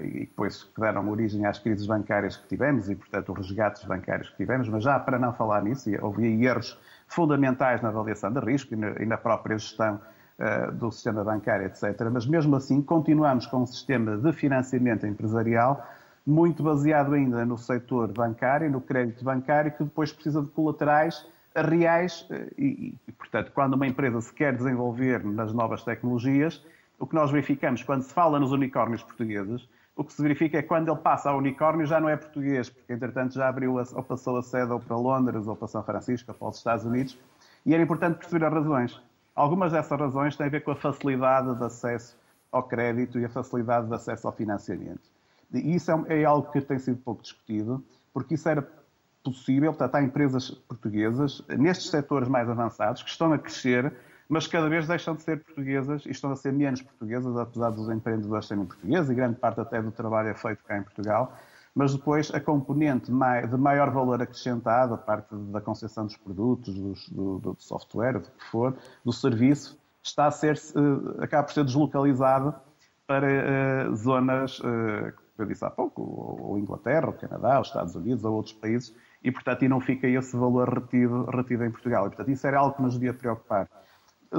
e 0.00 0.20
depois 0.20 0.62
que 0.62 0.80
deram 0.80 1.08
origem 1.10 1.44
às 1.46 1.58
crises 1.58 1.86
bancárias 1.86 2.36
que 2.36 2.46
tivemos 2.46 2.88
e, 2.88 2.94
portanto, 2.94 3.32
os 3.32 3.48
resgates 3.48 3.84
bancários 3.84 4.30
que 4.30 4.36
tivemos, 4.36 4.68
mas 4.68 4.84
já 4.84 4.98
para 5.00 5.18
não 5.18 5.32
falar 5.32 5.62
nisso, 5.64 5.90
houve 6.00 6.44
erros 6.44 6.78
fundamentais 7.08 7.82
na 7.82 7.88
avaliação 7.88 8.32
de 8.32 8.40
risco 8.40 8.74
e 8.74 9.06
na 9.06 9.16
própria 9.16 9.58
gestão 9.58 10.00
uh, 10.38 10.72
do 10.72 10.92
sistema 10.92 11.24
bancário, 11.24 11.66
etc. 11.66 12.08
Mas 12.12 12.26
mesmo 12.26 12.54
assim, 12.54 12.80
continuamos 12.80 13.46
com 13.46 13.62
um 13.62 13.66
sistema 13.66 14.16
de 14.16 14.32
financiamento 14.32 15.06
empresarial 15.06 15.84
muito 16.26 16.62
baseado 16.62 17.12
ainda 17.12 17.44
no 17.44 17.58
setor 17.58 18.12
bancário, 18.12 18.70
no 18.70 18.80
crédito 18.80 19.24
bancário, 19.24 19.72
que 19.72 19.84
depois 19.84 20.12
precisa 20.12 20.40
de 20.40 20.48
colaterais 20.48 21.26
reais 21.54 22.26
eh, 22.30 22.48
e, 22.58 22.94
e, 23.06 23.12
portanto, 23.12 23.52
quando 23.54 23.74
uma 23.74 23.86
empresa 23.86 24.20
se 24.20 24.32
quer 24.32 24.56
desenvolver 24.56 25.24
nas 25.24 25.52
novas 25.52 25.84
tecnologias, 25.84 26.64
o 27.04 27.06
que 27.06 27.14
nós 27.14 27.30
verificamos 27.30 27.82
quando 27.82 28.00
se 28.00 28.14
fala 28.14 28.40
nos 28.40 28.50
unicórnios 28.50 29.02
portugueses, 29.02 29.68
o 29.94 30.02
que 30.02 30.10
se 30.10 30.22
verifica 30.22 30.56
é 30.56 30.62
que 30.62 30.68
quando 30.68 30.90
ele 30.90 31.00
passa 31.02 31.28
ao 31.28 31.36
unicórnio 31.36 31.84
já 31.84 32.00
não 32.00 32.08
é 32.08 32.16
português, 32.16 32.70
porque 32.70 32.94
entretanto 32.94 33.34
já 33.34 33.46
abriu 33.46 33.74
ou 33.74 34.02
passou 34.02 34.38
a 34.38 34.42
sede 34.42 34.72
ou 34.72 34.80
para 34.80 34.96
Londres 34.96 35.46
ou 35.46 35.54
para 35.54 35.68
São 35.68 35.82
Francisco 35.82 36.32
ou 36.32 36.34
para 36.34 36.48
os 36.48 36.56
Estados 36.56 36.86
Unidos, 36.86 37.18
e 37.66 37.74
era 37.74 37.82
importante 37.82 38.16
perceber 38.16 38.46
as 38.46 38.54
razões. 38.54 39.02
Algumas 39.36 39.72
dessas 39.72 40.00
razões 40.00 40.34
têm 40.34 40.46
a 40.46 40.48
ver 40.48 40.64
com 40.64 40.70
a 40.70 40.76
facilidade 40.76 41.54
de 41.54 41.62
acesso 41.62 42.16
ao 42.50 42.62
crédito 42.62 43.18
e 43.18 43.26
a 43.26 43.28
facilidade 43.28 43.86
de 43.86 43.94
acesso 43.94 44.26
ao 44.26 44.32
financiamento. 44.32 45.02
E 45.52 45.74
isso 45.74 45.90
é, 45.90 46.22
é 46.22 46.24
algo 46.24 46.50
que 46.50 46.60
tem 46.62 46.78
sido 46.78 46.96
pouco 46.96 47.20
discutido, 47.20 47.84
porque 48.14 48.32
isso 48.32 48.48
era 48.48 48.66
possível, 49.22 49.72
portanto, 49.72 49.94
há 49.96 50.02
empresas 50.02 50.52
portuguesas 50.52 51.44
nestes 51.50 51.90
setores 51.90 52.28
mais 52.28 52.48
avançados 52.48 53.02
que 53.02 53.10
estão 53.10 53.30
a 53.30 53.38
crescer 53.38 53.92
mas 54.28 54.46
cada 54.46 54.68
vez 54.68 54.86
deixam 54.86 55.14
de 55.14 55.22
ser 55.22 55.42
portuguesas 55.44 56.04
e 56.06 56.10
estão 56.10 56.32
a 56.32 56.36
ser 56.36 56.52
menos 56.52 56.82
portuguesas, 56.82 57.36
apesar 57.36 57.70
dos 57.70 57.88
empreendedores 57.88 58.46
serem 58.46 58.64
portugueses, 58.64 59.10
e 59.10 59.14
grande 59.14 59.36
parte 59.36 59.60
até 59.60 59.80
do 59.82 59.90
trabalho 59.90 60.28
é 60.28 60.34
feito 60.34 60.62
cá 60.64 60.78
em 60.78 60.82
Portugal. 60.82 61.36
Mas 61.74 61.94
depois 61.94 62.32
a 62.32 62.40
componente 62.40 63.06
de 63.06 63.56
maior 63.56 63.90
valor 63.90 64.22
acrescentado, 64.22 64.94
a 64.94 64.98
parte 64.98 65.34
da 65.34 65.60
concessão 65.60 66.06
dos 66.06 66.16
produtos, 66.16 66.72
do, 67.08 67.38
do, 67.40 67.56
software, 67.58 68.20
do 68.20 68.30
que 68.30 68.44
for, 68.44 68.76
do 69.04 69.12
serviço, 69.12 69.76
está 70.00 70.26
a 70.26 70.30
ser, 70.30 70.56
eh, 70.56 71.24
acaba 71.24 71.42
por 71.42 71.52
ser 71.52 71.64
deslocalizado 71.64 72.54
para 73.06 73.26
uh, 73.90 73.96
zonas, 73.96 74.60
uh, 74.60 75.12
como 75.16 75.40
eu 75.40 75.46
disse 75.46 75.64
há 75.64 75.70
pouco, 75.70 76.00
ou 76.40 76.58
Inglaterra, 76.58 77.08
ou 77.08 77.12
Canadá, 77.12 77.60
os 77.60 77.66
Estados 77.66 77.94
Unidos, 77.94 78.24
ou 78.24 78.34
outros 78.34 78.54
países, 78.54 78.94
e 79.22 79.32
portanto 79.32 79.64
e 79.64 79.68
não 79.68 79.80
fica 79.80 80.06
esse 80.06 80.36
valor 80.36 80.68
retido, 80.68 81.24
retido 81.24 81.64
em 81.64 81.70
Portugal. 81.70 82.06
E 82.06 82.08
portanto 82.10 82.30
isso 82.30 82.46
era 82.46 82.58
algo 82.58 82.76
que 82.76 82.82
nos 82.82 82.94
devia 82.94 83.12
preocupar. 83.12 83.68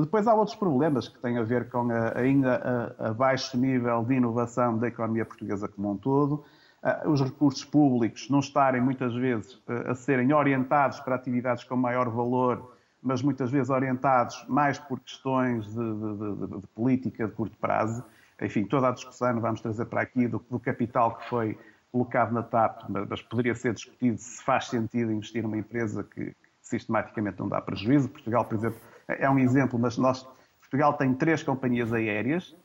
Depois 0.01 0.27
há 0.27 0.34
outros 0.34 0.55
problemas 0.55 1.08
que 1.08 1.17
têm 1.19 1.38
a 1.38 1.43
ver 1.43 1.69
com 1.69 1.89
a, 1.91 2.17
ainda 2.17 2.93
a, 2.99 3.10
a, 3.10 3.13
baixo 3.13 3.58
nível 3.58 4.03
de 4.03 4.15
inovação 4.15 4.77
da 4.77 4.88
economia 4.88 5.25
portuguesa 5.25 5.67
como 5.67 5.91
um 5.91 5.97
todo, 5.97 6.43
os 7.05 7.21
recursos 7.21 7.65
públicos 7.65 8.29
não 8.29 8.39
estarem 8.39 8.79
muitas 8.79 9.13
vezes 9.15 9.60
a 9.88 9.95
serem 9.95 10.31
orientados 10.34 10.99
para 10.99 11.15
atividades 11.15 11.63
com 11.63 11.75
maior 11.75 12.10
valor, 12.10 12.75
mas 13.01 13.21
muitas 13.23 13.49
vezes 13.49 13.69
orientados 13.69 14.45
mais 14.47 14.77
por 14.77 14.99
questões 14.99 15.65
de, 15.65 15.73
de, 15.73 16.47
de, 16.47 16.62
de 16.62 16.67
política 16.75 17.27
de 17.27 17.34
curto 17.34 17.58
prazo. 17.58 18.03
Enfim, 18.39 18.65
toda 18.65 18.89
a 18.89 18.91
discussão 18.91 19.39
vamos 19.39 19.62
trazer 19.62 19.86
para 19.86 20.01
aqui 20.01 20.27
do, 20.27 20.43
do 20.49 20.60
capital 20.60 21.15
que 21.15 21.29
foi 21.29 21.58
colocado 21.91 22.34
na 22.34 22.43
TAP, 22.43 22.81
mas 23.10 23.21
poderia 23.21 23.55
ser 23.55 23.73
discutido 23.73 24.17
se 24.17 24.43
faz 24.43 24.67
sentido 24.67 25.12
investir 25.12 25.41
numa 25.41 25.58
empresa 25.58 26.03
que 26.03 26.36
sistematicamente 26.62 27.39
não 27.39 27.47
dá 27.47 27.62
prejuízo. 27.62 28.10
Portugal, 28.10 28.43
por 28.43 28.55
exemplo, 28.55 28.79
é 29.08 29.30
um 29.30 29.39
exemplo, 29.39 29.78
mas 29.80 29.98
nós, 29.98 30.28
Portugal 30.60 30.94
tem 30.94 31.13
três 31.13 31.44
companhias 31.44 31.94
aéreas 31.94 32.56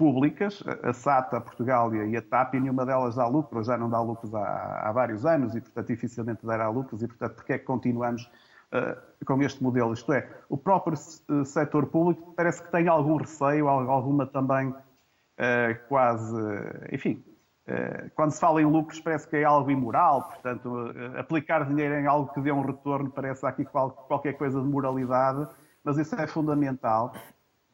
públicas, 0.00 0.64
a 0.82 0.94
SATA, 0.94 1.38
Portugal 1.42 1.94
e 1.94 2.16
a 2.16 2.22
TAP, 2.22 2.54
e 2.54 2.60
nenhuma 2.60 2.86
delas 2.86 3.16
dá 3.16 3.26
lucro, 3.26 3.62
já 3.62 3.76
não 3.76 3.90
dá 3.90 4.00
lucros 4.00 4.34
há, 4.34 4.88
há 4.88 4.92
vários 4.92 5.26
anos 5.26 5.54
e, 5.54 5.60
portanto, 5.60 5.88
dificilmente 5.88 6.46
dará 6.46 6.70
lucros 6.70 7.02
e, 7.02 7.06
portanto, 7.06 7.34
porque 7.34 7.52
é 7.52 7.58
que 7.58 7.66
continuamos 7.66 8.22
uh, 8.72 9.26
com 9.26 9.42
este 9.42 9.62
modelo? 9.62 9.92
Isto 9.92 10.14
é, 10.14 10.26
o 10.48 10.56
próprio 10.56 10.94
uh, 10.94 11.44
setor 11.44 11.84
público 11.84 12.32
parece 12.34 12.62
que 12.62 12.72
tem 12.72 12.88
algum 12.88 13.16
receio, 13.16 13.68
alguma 13.68 14.26
também 14.26 14.68
uh, 14.68 14.74
quase, 15.86 16.34
enfim, 16.90 17.22
quando 18.16 18.32
se 18.32 18.40
fala 18.40 18.60
em 18.60 18.64
lucros 18.64 18.98
parece 18.98 19.28
que 19.28 19.36
é 19.36 19.44
algo 19.44 19.70
imoral, 19.70 20.22
portanto, 20.22 20.92
aplicar 21.16 21.64
dinheiro 21.68 21.94
em 21.94 22.06
algo 22.06 22.32
que 22.32 22.40
dê 22.40 22.50
um 22.50 22.62
retorno 22.62 23.08
parece 23.10 23.46
aqui 23.46 23.64
qualquer 23.64 24.32
coisa 24.32 24.60
de 24.60 24.66
moralidade 24.66 25.46
mas 25.84 25.98
isso 25.98 26.14
é 26.14 26.26
fundamental 26.26 27.12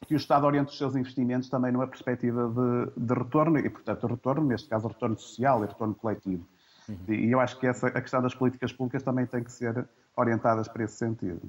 que 0.06 0.14
o 0.14 0.16
Estado 0.16 0.46
oriente 0.46 0.68
os 0.68 0.78
seus 0.78 0.94
investimentos 0.94 1.48
também 1.48 1.72
numa 1.72 1.86
perspectiva 1.86 2.48
de, 2.48 3.04
de 3.04 3.14
retorno, 3.14 3.58
e, 3.58 3.68
portanto, 3.68 4.06
retorno, 4.06 4.46
neste 4.46 4.68
caso, 4.68 4.88
retorno 4.88 5.18
social 5.18 5.64
e 5.64 5.66
retorno 5.66 5.94
coletivo. 5.94 6.46
Uhum. 6.88 6.96
E 7.08 7.30
eu 7.30 7.40
acho 7.40 7.58
que 7.58 7.66
essa, 7.66 7.88
a 7.88 8.00
questão 8.00 8.22
das 8.22 8.34
políticas 8.34 8.72
públicas 8.72 9.02
também 9.02 9.26
tem 9.26 9.42
que 9.42 9.50
ser 9.50 9.88
orientadas 10.14 10.68
para 10.68 10.84
esse 10.84 10.96
sentido. 10.96 11.40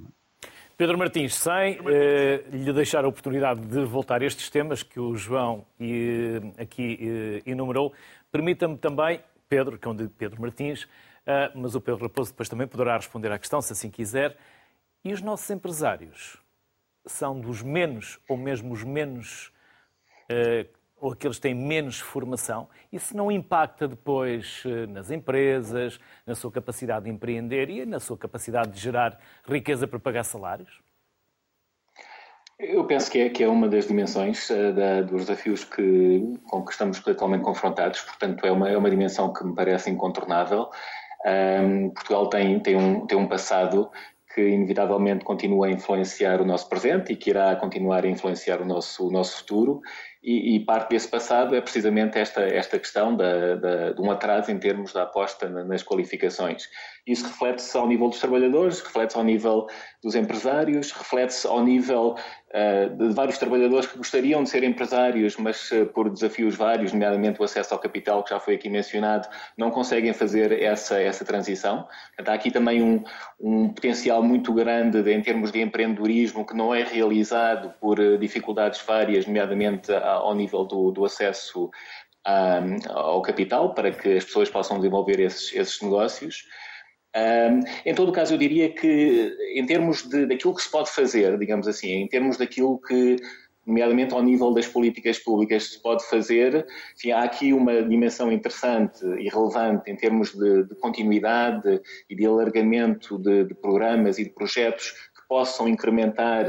Pedro 0.75 0.97
Martins, 0.97 1.35
sem 1.35 1.79
eh, 1.87 2.43
lhe 2.51 2.71
deixar 2.71 3.03
a 3.03 3.07
oportunidade 3.07 3.61
de 3.61 3.83
voltar 3.85 4.21
a 4.21 4.25
estes 4.25 4.49
temas 4.49 4.83
que 4.83 4.99
o 4.99 5.15
João 5.15 5.65
eh, 5.79 6.39
aqui 6.61 6.99
eh, 7.01 7.49
enumerou, 7.49 7.93
permita-me 8.31 8.77
também, 8.77 9.19
Pedro, 9.49 9.77
que 9.77 9.87
é 9.87 9.91
um 9.91 9.95
de 9.95 10.07
Pedro 10.07 10.39
Martins, 10.39 10.87
eh, 11.25 11.51
mas 11.55 11.73
o 11.73 11.81
Pedro 11.81 12.03
Raposo 12.03 12.31
depois 12.31 12.47
também 12.47 12.67
poderá 12.67 12.95
responder 12.95 13.31
à 13.31 13.39
questão, 13.39 13.61
se 13.61 13.73
assim 13.73 13.89
quiser. 13.89 14.37
E 15.03 15.11
os 15.11 15.21
nossos 15.21 15.49
empresários? 15.49 16.37
São 17.07 17.39
dos 17.39 17.61
menos 17.61 18.19
ou 18.27 18.37
mesmo 18.37 18.73
os 18.73 18.83
menos 18.83 19.51
uh, 20.31 20.77
ou 20.99 21.11
aqueles 21.11 21.37
que 21.37 21.43
têm 21.43 21.53
menos 21.53 21.99
formação, 21.99 22.67
isso 22.91 23.15
não 23.15 23.31
impacta 23.31 23.87
depois 23.87 24.63
uh, 24.65 24.87
nas 24.91 25.11
empresas, 25.11 25.99
na 26.25 26.35
sua 26.35 26.51
capacidade 26.51 27.05
de 27.05 27.11
empreender 27.11 27.69
e 27.69 27.85
na 27.85 27.99
sua 27.99 28.17
capacidade 28.17 28.71
de 28.71 28.79
gerar 28.79 29.19
riqueza 29.47 29.87
para 29.87 29.99
pagar 29.99 30.23
salários? 30.23 30.81
Eu 32.59 32.85
penso 32.85 33.11
que 33.11 33.19
é, 33.19 33.29
que 33.29 33.43
é 33.43 33.47
uma 33.47 33.69
das 33.69 33.87
dimensões 33.87 34.49
uh, 34.49 34.73
da, 34.73 35.01
dos 35.03 35.25
desafios 35.25 35.63
que, 35.63 36.39
com 36.49 36.65
que 36.65 36.71
estamos 36.71 37.07
atualmente 37.07 37.43
confrontados, 37.43 38.01
portanto, 38.01 38.45
é 38.45 38.51
uma, 38.51 38.69
é 38.69 38.75
uma 38.75 38.89
dimensão 38.89 39.31
que 39.31 39.43
me 39.43 39.53
parece 39.53 39.91
incontornável. 39.91 40.69
Um, 41.25 41.89
Portugal 41.91 42.29
tem, 42.29 42.59
tem, 42.59 42.75
um, 42.75 43.05
tem 43.05 43.17
um 43.17 43.27
passado 43.27 43.91
que 44.37 44.49
inevitavelmente 44.49 45.25
continua 45.25 45.65
a 45.65 45.71
influenciar 45.71 46.39
o 46.39 46.45
nosso 46.45 46.69
presente 46.69 47.11
e 47.11 47.15
que 47.15 47.31
irá 47.31 47.55
continuar 47.55 48.05
a 48.05 48.07
influenciar 48.07 48.61
o 48.61 48.65
nosso, 48.65 49.07
o 49.07 49.11
nosso 49.11 49.39
futuro. 49.39 49.81
E, 50.21 50.55
e, 50.55 50.59
parte 50.59 50.89
desse 50.91 51.07
passado 51.07 51.55
é 51.55 51.61
precisamente 51.61 52.19
esta, 52.19 52.41
esta 52.41 52.77
questão 52.77 53.15
da, 53.15 53.55
da, 53.55 53.91
de 53.93 54.01
um 54.01 54.11
atraso 54.11 54.51
em 54.51 54.59
termos 54.59 54.93
da 54.93 55.03
aposta 55.03 55.49
nas 55.49 55.81
qualificações. 55.81 56.69
Isso 57.07 57.25
reflete-se 57.25 57.77
ao 57.77 57.87
nível 57.87 58.09
dos 58.09 58.19
trabalhadores, 58.19 58.81
reflete-se 58.81 59.17
ao 59.17 59.23
nível 59.23 59.67
dos 60.03 60.13
empresários, 60.13 60.91
reflete-se 60.91 61.47
ao 61.47 61.63
nível 61.63 62.15
uh, 62.49 62.97
de 62.97 63.13
vários 63.13 63.37
trabalhadores 63.37 63.87
que 63.87 63.97
gostariam 63.97 64.43
de 64.43 64.49
ser 64.49 64.61
empresários, 64.65 65.37
mas 65.37 65.71
uh, 65.71 65.85
por 65.85 66.09
desafios 66.09 66.55
vários, 66.55 66.91
nomeadamente 66.91 67.39
o 67.39 67.45
acesso 67.45 67.73
ao 67.73 67.79
capital, 67.79 68.23
que 68.25 68.31
já 68.31 68.41
foi 68.41 68.55
aqui 68.55 68.69
mencionado, 68.69 69.29
não 69.57 69.71
conseguem 69.71 70.11
fazer 70.11 70.51
essa, 70.61 71.01
essa 71.01 71.23
transição. 71.23 71.87
Há 72.17 72.33
aqui 72.33 72.51
também 72.51 72.83
um, 72.83 73.01
um 73.39 73.69
potencial 73.69 74.21
muito 74.21 74.53
grande 74.53 75.01
de, 75.01 75.13
em 75.13 75.21
termos 75.21 75.49
de 75.49 75.61
empreendedorismo 75.61 76.45
que 76.45 76.53
não 76.53 76.75
é 76.75 76.83
realizado 76.83 77.73
por 77.79 78.01
uh, 78.01 78.17
dificuldades 78.17 78.81
várias, 78.85 79.25
nomeadamente 79.25 79.93
ao 79.93 80.35
nível 80.35 80.65
do, 80.65 80.91
do 80.91 81.05
acesso 81.05 81.71
ao 82.89 83.21
capital, 83.21 83.73
para 83.73 83.89
que 83.89 84.17
as 84.17 84.25
pessoas 84.25 84.49
possam 84.49 84.75
desenvolver 84.75 85.17
esses, 85.21 85.53
esses 85.53 85.81
negócios. 85.81 86.43
Um, 87.15 87.61
em 87.85 87.95
todo 87.95 88.11
caso, 88.11 88.33
eu 88.33 88.37
diria 88.37 88.69
que, 88.69 89.35
em 89.55 89.65
termos 89.65 90.03
de, 90.03 90.25
daquilo 90.25 90.55
que 90.55 90.61
se 90.61 90.69
pode 90.69 90.91
fazer, 90.91 91.37
digamos 91.37 91.67
assim, 91.67 91.89
em 91.89 92.07
termos 92.07 92.37
daquilo 92.37 92.79
que 92.79 93.17
nomeadamente 93.67 94.13
ao 94.13 94.23
nível 94.23 94.53
das 94.53 94.65
políticas 94.65 95.19
públicas 95.19 95.73
se 95.73 95.81
pode 95.81 96.07
fazer. 96.09 96.65
Enfim, 96.95 97.11
há 97.11 97.23
aqui 97.23 97.51
uma 97.51 97.83
dimensão 97.83 98.31
interessante 98.31 99.05
e 99.05 99.27
relevante 99.27 99.91
em 99.91 99.95
termos 99.95 100.33
de, 100.33 100.63
de 100.63 100.75
continuidade 100.75 101.81
e 102.09 102.15
de 102.15 102.25
alargamento 102.25 103.19
de, 103.19 103.43
de 103.43 103.53
programas 103.53 104.17
e 104.17 104.23
de 104.23 104.29
projetos 104.29 104.91
que 104.91 105.27
possam 105.27 105.67
incrementar 105.67 106.45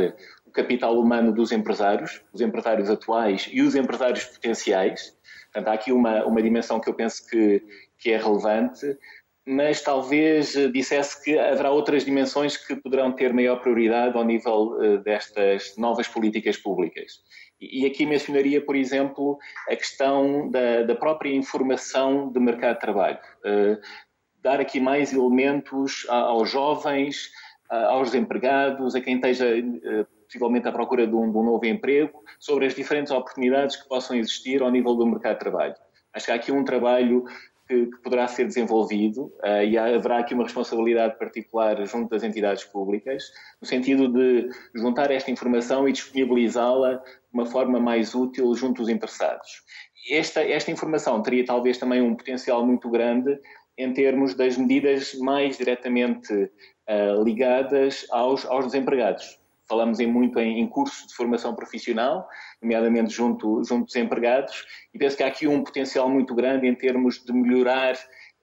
o 0.47 0.51
capital 0.53 0.99
humano 0.99 1.33
dos 1.33 1.51
empresários, 1.51 2.23
os 2.33 2.41
empresários 2.41 2.89
atuais 2.89 3.49
e 3.53 3.63
os 3.63 3.75
empresários 3.75 4.25
potenciais. 4.25 5.17
Portanto, 5.53 5.69
há 5.69 5.73
aqui 5.73 5.91
uma, 5.91 6.25
uma 6.25 6.41
dimensão 6.41 6.79
que 6.79 6.89
eu 6.89 6.95
penso 6.95 7.27
que, 7.27 7.63
que 7.99 8.13
é 8.13 8.17
relevante 8.17 8.97
mas 9.49 9.81
talvez 9.81 10.55
eh, 10.55 10.69
dissesse 10.69 11.25
que 11.25 11.39
haverá 11.39 11.71
outras 11.71 12.05
dimensões 12.05 12.55
que 12.55 12.77
poderão 12.77 13.11
ter 13.13 13.33
maior 13.33 13.61
prioridade 13.61 14.15
ao 14.15 14.23
nível 14.23 14.77
eh, 14.83 14.99
destas 14.99 15.75
novas 15.79 16.07
políticas 16.07 16.59
públicas. 16.59 17.23
E 17.59 17.87
aqui 17.87 18.05
mencionaria, 18.05 18.61
por 18.61 18.77
exemplo, 18.77 19.39
a 19.67 19.75
questão 19.75 20.51
da, 20.51 20.83
da 20.83 20.95
própria 20.95 21.35
informação 21.35 22.31
de 22.31 22.39
mercado 22.39 22.75
de 22.75 22.81
trabalho. 22.81 23.19
Uh, 23.39 23.81
dar 24.41 24.61
aqui 24.61 24.79
mais 24.79 25.13
elementos 25.13 26.07
aos 26.09 26.49
jovens, 26.49 27.29
aos 27.69 28.15
empregados, 28.15 28.95
a 28.95 29.01
quem 29.01 29.17
esteja 29.17 29.47
possivelmente 30.25 30.69
à 30.69 30.73
procura 30.73 31.05
de 31.05 31.15
um, 31.17 31.33
de 31.33 31.37
um 31.37 31.43
novo 31.43 31.67
emprego, 31.67 32.23
sobre 32.39 32.67
as 32.67 32.77
diferentes 32.77 33.11
oportunidades 33.11 33.75
que 33.75 33.89
possam 33.89 34.17
existir 34.17 34.63
ao 34.63 34.71
nível 34.71 34.95
do 34.95 35.05
mercado 35.05 35.35
de 35.35 35.41
trabalho. 35.41 35.75
Acho 36.15 36.27
que 36.27 36.33
há 36.33 36.37
aqui 36.37 36.53
um 36.53 36.65
trabalho 36.65 37.25
que, 37.69 37.87
que 37.87 37.99
poderá 37.99 38.27
ser 38.27 38.47
desenvolvido 38.47 39.27
uh, 39.45 39.63
e 39.63 39.77
haverá 39.77 40.19
aqui 40.19 40.33
uma 40.33 40.45
responsabilidade 40.45 41.19
particular 41.19 41.85
junto 41.87 42.09
das 42.09 42.23
entidades 42.23 42.65
públicas, 42.65 43.23
no 43.61 43.69
sentido 43.69 44.09
de 44.09 44.49
juntar 44.75 45.11
esta 45.11 45.31
informação 45.31 45.89
e 45.89 45.93
disponibilizá-la 45.93 46.95
de 46.95 47.03
uma 47.33 47.47
forma 47.47 47.79
mais 47.79 48.15
útil 48.15 48.55
junto 48.55 48.81
dos 48.83 48.89
interessados. 48.89 49.63
Esta, 50.11 50.43
esta 50.43 50.71
informação 50.71 51.23
teria 51.23 51.45
talvez 51.45 51.77
também 51.77 52.01
um 52.01 52.17
potencial 52.17 52.65
muito 52.65 52.89
grande 52.89 53.39
em 53.77 53.93
termos 53.93 54.35
das 54.35 54.57
medidas 54.57 55.15
mais 55.19 55.59
diretamente 55.59 56.33
uh, 56.33 57.23
ligadas 57.23 58.07
aos, 58.11 58.47
aos 58.47 58.65
desempregados 58.67 59.39
falamos 59.69 60.01
em 60.01 60.07
muito 60.07 60.39
em, 60.39 60.61
em, 60.61 60.67
cursos 60.67 61.07
de 61.07 61.15
formação 61.15 61.55
profissional, 61.55 62.27
nomeadamente 62.63 63.13
junto, 63.13 63.63
junto 63.65 63.85
dos 63.87 63.97
empregados, 63.97 64.65
e 64.95 64.99
penso 64.99 65.17
que 65.17 65.23
há 65.23 65.27
aqui 65.27 65.47
um 65.47 65.63
potencial 65.63 66.09
muito 66.09 66.35
grande 66.35 66.67
em 66.67 66.75
termos 66.75 67.23
de 67.23 67.33
melhorar 67.33 67.97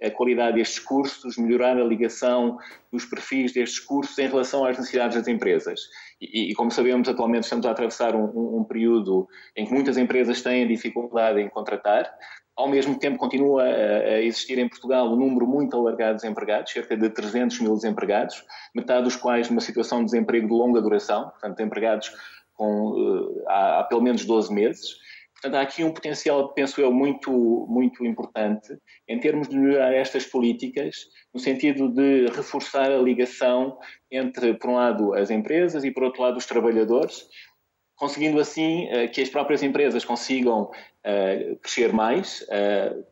a 0.03 0.11
qualidade 0.11 0.57
destes 0.57 0.79
cursos, 0.79 1.37
melhorar 1.37 1.77
a 1.77 1.83
ligação 1.83 2.57
dos 2.91 3.05
perfis 3.05 3.53
destes 3.53 3.79
cursos 3.79 4.17
em 4.19 4.27
relação 4.27 4.65
às 4.65 4.77
necessidades 4.77 5.15
das 5.15 5.27
empresas. 5.27 5.79
E, 6.19 6.51
e 6.51 6.53
como 6.53 6.69
sabemos, 6.69 7.07
atualmente 7.07 7.43
estamos 7.43 7.65
a 7.65 7.71
atravessar 7.71 8.15
um, 8.15 8.25
um, 8.25 8.59
um 8.59 8.63
período 8.63 9.27
em 9.55 9.65
que 9.65 9.73
muitas 9.73 9.97
empresas 9.97 10.41
têm 10.41 10.67
dificuldade 10.67 11.39
em 11.39 11.49
contratar, 11.49 12.11
ao 12.55 12.69
mesmo 12.69 12.97
tempo, 12.97 13.17
continua 13.17 13.63
a 13.63 14.21
existir 14.21 14.57
em 14.57 14.69
Portugal 14.69 15.11
um 15.11 15.15
número 15.15 15.45
muito 15.45 15.75
alargado 15.75 16.15
de 16.15 16.21
desempregados, 16.21 16.71
cerca 16.71 16.95
de 16.95 17.09
300 17.09 17.59
mil 17.59 17.73
desempregados, 17.75 18.43
metade 18.73 19.03
dos 19.03 19.15
quais 19.15 19.49
numa 19.49 19.61
situação 19.61 19.99
de 19.99 20.05
desemprego 20.05 20.47
de 20.47 20.53
longa 20.53 20.81
duração, 20.81 21.29
portanto, 21.29 21.59
empregados 21.59 22.11
com, 22.53 22.95
eh, 22.97 23.43
há, 23.47 23.79
há 23.79 23.83
pelo 23.83 24.01
menos 24.01 24.25
12 24.25 24.53
meses. 24.53 24.95
Portanto, 25.33 25.55
há 25.55 25.61
aqui 25.61 25.83
um 25.83 25.91
potencial, 25.91 26.53
penso 26.53 26.79
eu, 26.79 26.93
muito, 26.93 27.29
muito 27.69 28.05
importante 28.05 28.75
em 29.07 29.19
termos 29.19 29.49
de 29.49 29.57
melhorar 29.57 29.93
estas 29.93 30.25
políticas, 30.25 31.07
no 31.33 31.39
sentido 31.39 31.89
de 31.89 32.27
reforçar 32.27 32.89
a 32.89 32.97
ligação 32.97 33.77
entre, 34.09 34.53
por 34.53 34.69
um 34.69 34.75
lado, 34.75 35.13
as 35.13 35.29
empresas 35.29 35.83
e, 35.83 35.91
por 35.91 36.03
outro 36.03 36.21
lado, 36.21 36.37
os 36.37 36.45
trabalhadores, 36.45 37.27
conseguindo 37.97 38.39
assim 38.39 38.87
eh, 38.87 39.07
que 39.07 39.21
as 39.21 39.29
próprias 39.29 39.61
empresas 39.61 40.05
consigam 40.05 40.71
crescer 41.61 41.93
mais, 41.93 42.39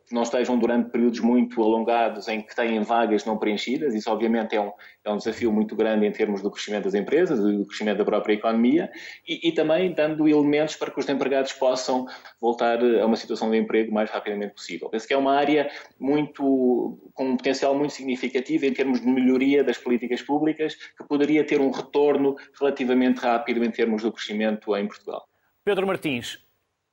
que 0.08 0.16
não 0.16 0.24
estejam 0.24 0.58
durante 0.58 0.90
períodos 0.90 1.20
muito 1.20 1.62
alongados 1.62 2.28
em 2.28 2.42
que 2.42 2.56
têm 2.56 2.82
vagas 2.82 3.26
não 3.26 3.38
preenchidas. 3.38 3.94
Isso, 3.94 4.10
obviamente, 4.12 4.56
é 4.56 4.62
um, 4.62 4.72
é 5.04 5.12
um 5.12 5.18
desafio 5.18 5.52
muito 5.52 5.76
grande 5.76 6.06
em 6.06 6.12
termos 6.12 6.42
do 6.42 6.50
crescimento 6.50 6.86
das 6.86 6.94
empresas 6.94 7.40
do 7.40 7.66
crescimento 7.66 8.00
da 8.00 8.06
própria 8.06 8.34
economia 8.34 8.90
e, 9.28 9.48
e, 9.48 9.52
também 9.52 9.94
dando 9.94 10.28
elementos 10.28 10.76
para 10.76 10.92
que 10.92 11.00
os 11.00 11.08
empregados 11.08 11.54
possam 11.54 12.08
voltar 12.42 12.80
a 12.84 13.06
uma 13.06 13.16
situação 13.16 13.50
de 13.52 13.58
emprego 13.58 13.94
mais 13.94 14.10
rapidamente 14.10 14.56
possível. 14.56 14.90
Penso 14.90 15.08
que 15.08 15.14
é 15.14 15.18
uma 15.18 15.36
área 15.36 15.70
muito, 16.00 17.00
com 17.14 17.26
um 17.26 17.38
potencial 17.38 17.76
muito 17.76 17.94
significativo 17.94 18.66
em 18.66 18.74
termos 18.74 19.02
de 19.02 19.08
melhoria 19.08 19.64
das 19.64 19.78
políticas 19.78 20.22
públicas, 20.22 20.76
que 20.76 21.08
poderia 21.08 21.46
ter 21.46 21.62
um 21.62 21.70
retorno 21.70 22.36
relativamente 22.60 23.20
rápido 23.20 23.64
em 23.64 23.72
termos 23.72 24.02
do 24.02 24.12
crescimento 24.12 24.76
em 24.76 24.88
Portugal. 24.88 25.28
Pedro 25.64 25.88
Martins, 25.88 26.40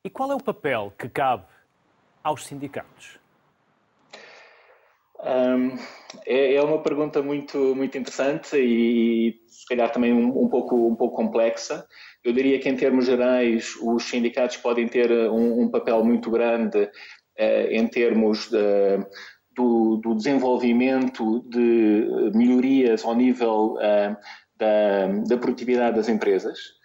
e 0.05 0.11
qual 0.11 0.33
é 0.33 0.35
o 0.35 0.43
papel 0.43 0.93
que 0.99 1.09
cabe 1.09 1.45
aos 2.23 2.47
sindicatos? 2.47 3.19
Um, 5.23 5.77
é, 6.25 6.55
é, 6.55 6.63
uma 6.63 6.83
pergunta 6.83 7.23
muito, 7.23 7.75
muito 7.77 7.99
interessante 7.99 8.57
e, 8.57 9.39
se 9.47 9.67
calhar 9.67 9.93
também 9.93 10.13
um, 10.13 10.45
um, 10.45 10.49
pouco, 10.49 10.89
um 10.89 10.95
pouco 10.95 11.17
complexa. 11.17 11.87
Eu 12.25 12.33
diria 12.33 12.59
que, 12.59 12.69
em 12.69 12.77
termos 12.77 13.05
gerais, 13.05 13.77
os 13.83 14.05
sindicatos 14.05 14.57
podem 14.57 14.89
ter 14.89 15.11
um, 15.31 15.63
um 15.63 15.71
papel 15.71 16.03
muito 16.05 16.31
grande 16.31 16.85
uh, 16.85 17.67
em 17.71 17.87
termos 17.87 18.49
de, 18.49 18.99
do, 19.55 19.97
do, 19.97 20.15
desenvolvimento 20.15 21.45
de 21.51 22.33
melhorias 22.35 23.05
ao 23.05 23.15
nível 23.15 23.75
uh, 23.75 24.17
da, 24.57 25.07
da 25.29 25.37
produtividade 25.37 25.97
das 25.97 26.09
empresas. 26.09 26.80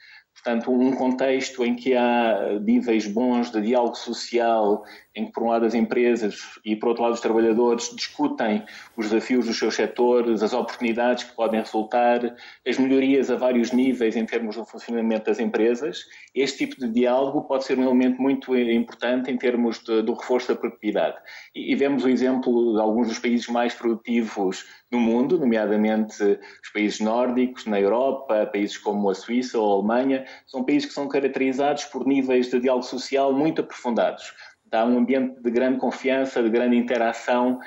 Portanto, 0.46 0.72
um 0.72 0.92
contexto 0.92 1.66
em 1.66 1.76
que 1.76 1.96
há 1.96 2.60
níveis 2.62 3.08
bons 3.08 3.50
de 3.50 3.60
diálogo 3.60 3.96
social 3.96 4.84
em 5.16 5.26
que, 5.26 5.32
por 5.32 5.42
um 5.42 5.48
lado, 5.48 5.66
as 5.66 5.74
empresas 5.74 6.36
e, 6.64 6.76
por 6.76 6.90
outro 6.90 7.02
lado, 7.02 7.14
os 7.14 7.20
trabalhadores 7.20 7.90
discutem 7.96 8.64
os 8.96 9.10
desafios 9.10 9.48
dos 9.48 9.58
seus 9.58 9.74
setores, 9.74 10.44
as 10.44 10.54
oportunidades 10.54 11.24
que 11.24 11.36
podem 11.36 11.62
resultar, 11.62 12.36
as 12.68 12.78
melhorias 12.78 13.32
a 13.32 13.36
vários 13.38 13.72
níveis 13.72 14.16
em 14.16 14.24
termos 14.24 14.56
do 14.56 14.66
funcionamento 14.66 15.26
das 15.26 15.40
empresas. 15.40 16.02
Este 16.36 16.68
tipo 16.68 16.80
de 16.80 16.92
diálogo 16.92 17.42
pode 17.46 17.64
ser 17.64 17.80
um 17.80 17.84
elemento 17.84 18.22
muito 18.22 18.56
importante 18.56 19.32
em 19.32 19.38
termos 19.38 19.80
de, 19.80 20.04
do 20.04 20.14
reforço 20.14 20.50
da 20.50 20.60
produtividade. 20.60 21.18
E, 21.56 21.72
e 21.72 21.76
vemos 21.76 22.04
o 22.04 22.10
exemplo 22.10 22.74
de 22.76 22.82
alguns 22.82 23.08
dos 23.08 23.18
países 23.18 23.48
mais 23.48 23.74
produtivos 23.74 24.64
no 24.92 25.00
mundo, 25.00 25.38
nomeadamente 25.38 26.24
os 26.24 26.70
países 26.74 27.00
nórdicos, 27.00 27.66
na 27.66 27.80
Europa, 27.80 28.46
países 28.46 28.78
como 28.78 29.10
a 29.10 29.16
Suíça 29.16 29.60
ou 29.60 29.72
a 29.72 29.76
Alemanha, 29.76 30.26
são 30.46 30.64
países 30.64 30.88
que 30.88 30.94
são 30.94 31.08
caracterizados 31.08 31.86
por 31.86 32.06
níveis 32.06 32.50
de 32.50 32.60
diálogo 32.60 32.86
social 32.86 33.34
muito 33.34 33.62
aprofundados 33.62 34.34
Há 34.72 34.84
um 34.84 34.98
ambiente 34.98 35.42
de 35.42 35.52
grande 35.52 35.80
confiança, 35.80 36.44
de 36.44 36.50
grande 36.50 36.76
interação 36.76 37.60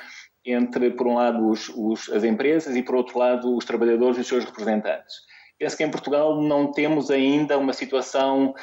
entre, 0.45 0.91
por 0.91 1.07
um 1.07 1.15
lado, 1.15 1.49
os, 1.49 1.69
os, 1.71 2.11
as 2.11 2.25
empresas 2.25 2.77
e, 2.77 2.83
por 2.83 2.97
outro 2.97 3.19
lado, 3.19 3.57
os 3.57 3.65
trabalhadores 3.65 4.19
e 4.19 4.21
os 4.21 4.29
seus 4.29 4.45
representantes. 4.45 5.15
Penso 5.59 5.77
que 5.77 5.85
em 5.85 5.91
Portugal 5.91 6.41
não 6.41 6.71
temos 6.71 7.11
ainda 7.11 7.59
uma 7.59 7.73
situação 7.73 8.55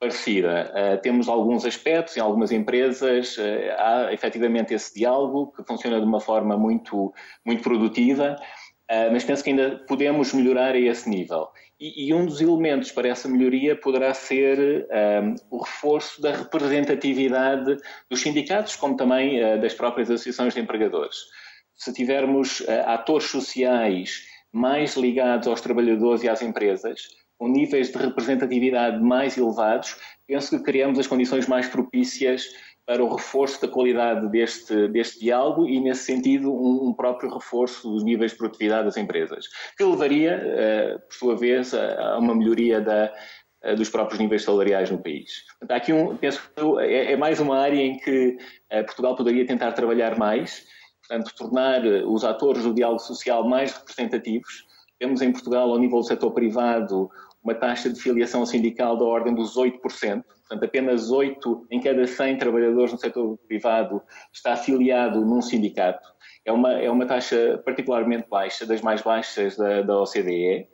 parecida. 0.00 0.72
Uh, 0.72 1.00
temos 1.02 1.28
alguns 1.28 1.66
aspectos, 1.66 2.16
em 2.16 2.20
algumas 2.20 2.50
empresas 2.50 3.36
uh, 3.36 3.42
há 3.78 4.12
efetivamente 4.12 4.72
esse 4.72 4.94
diálogo 4.94 5.52
que 5.52 5.62
funciona 5.62 6.00
de 6.00 6.06
uma 6.06 6.18
forma 6.18 6.56
muito, 6.56 7.12
muito 7.44 7.62
produtiva, 7.62 8.34
uh, 8.90 9.12
mas 9.12 9.22
penso 9.22 9.44
que 9.44 9.50
ainda 9.50 9.84
podemos 9.86 10.32
melhorar 10.32 10.74
a 10.74 10.78
esse 10.78 11.08
nível. 11.08 11.48
E, 11.78 12.08
e, 12.08 12.14
um 12.14 12.24
dos 12.24 12.40
elementos 12.40 12.90
para 12.92 13.08
essa 13.08 13.28
melhoria 13.28 13.76
poderá 13.76 14.12
ser 14.12 14.86
um, 15.22 15.34
o 15.50 15.62
reforço 15.62 16.20
da 16.20 16.32
representatividade 16.32 17.76
dos 18.10 18.20
sindicatos, 18.20 18.76
como 18.76 18.96
também 18.96 19.40
das 19.58 19.72
próprias 19.72 20.10
associações 20.10 20.52
de 20.52 20.60
empregadores. 20.60 21.16
Se 21.74 21.90
tivermos 21.94 22.62
atores 22.84 23.30
sociais 23.30 24.26
mais 24.52 24.94
ligados 24.94 25.48
aos 25.48 25.62
trabalhadores 25.62 26.22
e 26.22 26.28
às 26.28 26.42
empresas, 26.42 27.08
com 27.40 27.48
níveis 27.48 27.90
de 27.90 27.96
representatividade 27.96 29.02
mais 29.02 29.38
elevados, 29.38 29.96
penso 30.26 30.58
que 30.58 30.62
criamos 30.62 30.98
as 30.98 31.06
condições 31.06 31.48
mais 31.48 31.66
propícias 31.66 32.44
para 32.84 33.02
o 33.02 33.14
reforço 33.14 33.62
da 33.62 33.68
qualidade 33.68 34.28
deste, 34.28 34.88
deste 34.88 35.20
diálogo 35.20 35.66
e, 35.66 35.80
nesse 35.80 36.04
sentido, 36.04 36.52
um, 36.52 36.88
um 36.88 36.92
próprio 36.92 37.32
reforço 37.32 37.90
dos 37.90 38.04
níveis 38.04 38.32
de 38.32 38.36
produtividade 38.36 38.84
das 38.84 38.98
empresas, 38.98 39.46
que 39.78 39.82
levaria, 39.82 40.36
uh, 40.36 41.00
por 41.08 41.14
sua 41.14 41.36
vez, 41.36 41.72
a, 41.72 42.10
a 42.10 42.18
uma 42.18 42.34
melhoria 42.34 42.78
da, 42.78 43.10
uh, 43.64 43.74
dos 43.74 43.88
próprios 43.88 44.20
níveis 44.20 44.42
salariais 44.42 44.90
no 44.90 45.02
país. 45.02 45.46
Portanto, 45.58 45.78
aqui 45.78 45.94
um, 45.94 46.16
penso 46.18 46.42
que 46.54 46.62
é, 46.82 47.12
é, 47.12 47.16
mais 47.16 47.40
uma 47.40 47.58
área 47.58 47.80
em 47.80 47.96
que 47.96 48.36
uh, 48.70 48.84
Portugal 48.84 49.16
poderia 49.16 49.46
tentar 49.46 49.72
trabalhar 49.72 50.18
mais, 50.18 50.66
portanto, 51.08 51.34
tornar 51.38 51.86
os 51.86 52.22
atores 52.22 52.64
do 52.64 52.74
diálogo 52.74 53.00
social 53.00 53.48
mais 53.48 53.72
representativos. 53.72 54.66
Temos 54.98 55.22
em 55.22 55.32
Portugal, 55.32 55.70
ao 55.70 55.78
nível 55.78 56.00
do 56.00 56.04
setor 56.04 56.32
privado, 56.32 57.08
uma 57.42 57.54
taxa 57.54 57.90
de 57.90 58.00
filiação 58.00 58.44
sindical 58.44 58.96
da 58.96 59.04
ordem 59.04 59.34
dos 59.34 59.56
8%, 59.56 60.24
Portanto, 60.50 60.64
apenas 60.64 61.12
8 61.12 61.68
em 61.70 61.80
cada 61.80 62.04
100 62.04 62.38
trabalhadores 62.38 62.92
no 62.92 62.98
setor 62.98 63.38
privado 63.46 64.02
está 64.32 64.54
afiliado 64.54 65.24
num 65.24 65.40
sindicato. 65.40 66.08
É 66.44 66.50
uma, 66.50 66.72
é 66.72 66.90
uma 66.90 67.06
taxa 67.06 67.62
particularmente 67.64 68.28
baixa, 68.28 68.66
das 68.66 68.80
mais 68.80 69.00
baixas 69.00 69.56
da, 69.56 69.82
da 69.82 70.02
OCDE. 70.02 70.66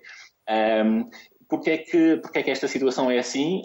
Um, 0.49 1.11
Porque 1.47 1.71
é, 1.71 1.79
que, 1.79 2.17
porque 2.17 2.39
é 2.39 2.43
que 2.43 2.51
esta 2.51 2.67
situação 2.67 3.09
é 3.11 3.19
assim? 3.19 3.63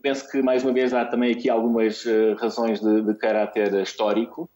Penso 0.00 0.30
que, 0.30 0.40
mais 0.40 0.62
uma 0.62 0.72
vez, 0.72 0.94
há 0.94 1.04
também 1.04 1.32
aqui 1.32 1.50
algumas 1.50 2.04
uh, 2.06 2.34
razões 2.40 2.80
de, 2.80 3.02
de, 3.02 3.14
caráter 3.18 3.74
histórico. 3.74 4.48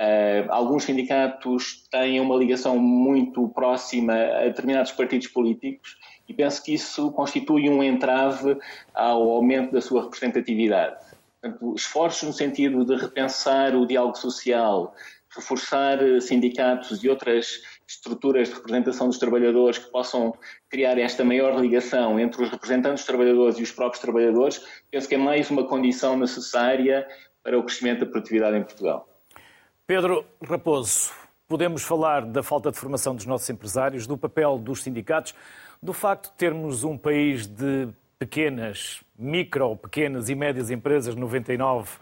Uh, 0.00 0.50
alguns 0.50 0.82
sindicatos 0.84 1.86
têm 1.90 2.18
uma 2.18 2.34
ligação 2.34 2.76
muito 2.78 3.48
próxima 3.50 4.14
a 4.14 4.44
determinados 4.46 4.90
partidos 4.92 5.28
políticos 5.28 5.96
e 6.28 6.34
penso 6.34 6.62
que 6.62 6.74
isso 6.74 7.10
constitui 7.12 7.68
um 7.68 7.82
entrave 7.82 8.58
ao 8.94 9.30
aumento 9.30 9.72
da 9.72 9.80
sua 9.80 10.02
representatividade. 10.04 10.96
Portanto, 11.40 11.74
esforços 11.74 12.22
no 12.22 12.32
sentido 12.32 12.84
de 12.84 12.96
repensar 12.96 13.74
o 13.74 13.86
diálogo 13.86 14.16
social, 14.16 14.94
reforçar 15.30 15.98
sindicatos 16.20 17.02
e 17.04 17.08
outras 17.08 17.60
estruturas 17.86 18.48
de 18.48 18.54
representação 18.54 19.06
dos 19.06 19.18
trabalhadores 19.18 19.78
que 19.78 19.90
possam 19.90 20.34
criar 20.68 20.98
esta 20.98 21.24
maior 21.24 21.60
ligação 21.60 22.18
entre 22.18 22.42
os 22.42 22.50
representantes 22.50 23.00
dos 23.00 23.06
trabalhadores 23.06 23.58
e 23.58 23.62
os 23.62 23.70
próprios 23.70 24.02
trabalhadores, 24.02 24.64
penso 24.90 25.08
que 25.08 25.14
é 25.14 25.18
mais 25.18 25.50
uma 25.50 25.64
condição 25.64 26.16
necessária 26.16 27.06
para 27.42 27.58
o 27.58 27.62
crescimento 27.62 28.00
da 28.00 28.06
produtividade 28.06 28.56
em 28.56 28.62
Portugal. 28.64 29.08
Pedro 29.86 30.24
Raposo, 30.42 31.12
podemos 31.46 31.82
falar 31.82 32.26
da 32.26 32.42
falta 32.42 32.72
de 32.72 32.78
formação 32.78 33.14
dos 33.14 33.24
nossos 33.24 33.48
empresários, 33.48 34.04
do 34.04 34.18
papel 34.18 34.58
dos 34.58 34.82
sindicatos, 34.82 35.32
do 35.82 35.92
facto 35.92 36.30
de 36.30 36.36
termos 36.36 36.84
um 36.84 36.96
país 36.96 37.46
de 37.46 37.88
pequenas, 38.18 39.02
micro, 39.18 39.76
pequenas 39.76 40.28
e 40.28 40.34
médias 40.34 40.70
empresas, 40.70 41.14
99, 41.14 41.98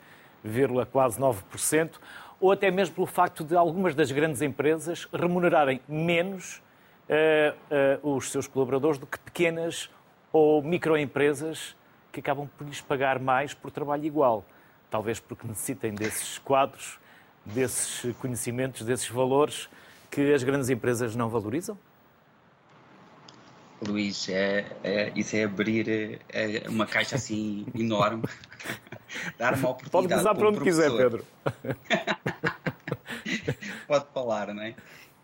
quase 0.92 1.18
9%, 1.18 1.92
ou 2.40 2.52
até 2.52 2.70
mesmo 2.70 2.94
pelo 2.94 3.06
facto 3.06 3.44
de 3.44 3.56
algumas 3.56 3.94
das 3.94 4.12
grandes 4.12 4.42
empresas 4.42 5.08
remunerarem 5.12 5.80
menos 5.88 6.62
uh, 7.08 8.04
uh, 8.04 8.16
os 8.16 8.30
seus 8.30 8.46
colaboradores 8.46 8.98
do 8.98 9.06
que 9.06 9.18
pequenas 9.18 9.90
ou 10.32 10.62
microempresas 10.62 11.76
que 12.12 12.20
acabam 12.20 12.48
por 12.58 12.66
lhes 12.66 12.80
pagar 12.80 13.18
mais 13.18 13.54
por 13.54 13.70
trabalho 13.70 14.04
igual. 14.04 14.44
Talvez 14.90 15.18
porque 15.18 15.46
necessitem 15.46 15.94
desses 15.94 16.38
quadros, 16.38 16.98
desses 17.44 18.14
conhecimentos, 18.16 18.82
desses 18.82 19.08
valores 19.08 19.68
que 20.10 20.32
as 20.32 20.44
grandes 20.44 20.70
empresas 20.70 21.16
não 21.16 21.28
valorizam? 21.28 21.76
Luís, 23.82 24.28
é, 24.28 24.64
é, 24.82 25.12
isso 25.14 25.36
é 25.36 25.44
abrir 25.44 26.18
é, 26.28 26.64
uma 26.68 26.86
caixa 26.86 27.14
assim 27.16 27.66
enorme, 27.74 28.24
dar 29.38 29.54
uma 29.54 29.70
oportunidade. 29.70 29.90
Pode 29.90 30.08
começar 30.08 30.34
para 30.34 30.48
onde 30.48 30.60
quiser, 30.60 30.90
Pedro. 30.90 31.24
Pode 33.86 34.06
falar, 34.12 34.54
não 34.54 34.62
é? 34.62 34.74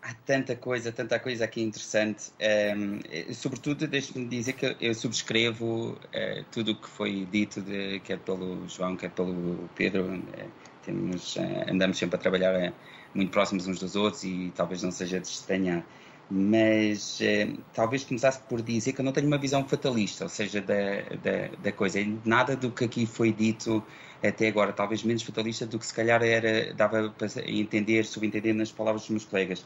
Há 0.01 0.15
tanta 0.25 0.55
coisa, 0.55 0.91
tanta 0.91 1.19
coisa 1.19 1.45
aqui 1.45 1.61
interessante. 1.61 2.31
Um, 2.39 2.99
ehm, 3.09 3.33
sobretudo, 3.33 3.87
deixe-me 3.87 4.27
dizer 4.27 4.53
que 4.53 4.75
eu 4.81 4.95
subscrevo 4.95 5.91
uh, 5.91 6.43
tudo 6.51 6.71
o 6.71 6.75
que 6.75 6.89
foi 6.89 7.27
dito, 7.31 7.61
de, 7.61 7.99
quer 7.99 8.17
pelo 8.17 8.67
João, 8.67 8.97
quer 8.97 9.11
pelo 9.11 9.69
Pedro. 9.75 10.15
Uh, 10.15 10.51
temos, 10.83 11.35
uh, 11.35 11.69
andamos 11.69 11.99
sempre 11.99 12.15
a 12.15 12.19
trabalhar 12.19 12.73
muito 13.13 13.31
próximos 13.31 13.67
uns 13.67 13.79
dos 13.79 13.95
outros 13.95 14.23
e 14.23 14.51
talvez 14.55 14.81
não 14.81 14.91
seja 14.91 15.19
de 15.19 15.27
estranhar 15.27 15.85
mas 16.33 17.19
eh, 17.19 17.49
talvez 17.73 18.05
começasse 18.05 18.39
por 18.43 18.61
dizer 18.61 18.93
que 18.93 19.01
eu 19.01 19.05
não 19.05 19.11
tenho 19.11 19.27
uma 19.27 19.37
visão 19.37 19.67
fatalista, 19.67 20.23
ou 20.23 20.29
seja, 20.29 20.61
da, 20.61 21.01
da, 21.21 21.55
da, 21.61 21.71
coisa. 21.73 21.99
Nada 22.23 22.55
do 22.55 22.71
que 22.71 22.85
aqui 22.85 23.05
foi 23.05 23.33
dito 23.33 23.83
até 24.23 24.47
agora, 24.47 24.71
talvez 24.71 25.03
menos 25.03 25.23
fatalista 25.23 25.65
do 25.65 25.77
que 25.77 25.85
se 25.85 25.93
calhar 25.93 26.23
era, 26.23 26.73
dava 26.73 27.09
para 27.09 27.27
entender, 27.45 28.05
subentender 28.05 28.55
nas 28.55 28.71
palavras 28.71 29.01
dos 29.01 29.09
meus 29.09 29.25
colegas. 29.25 29.65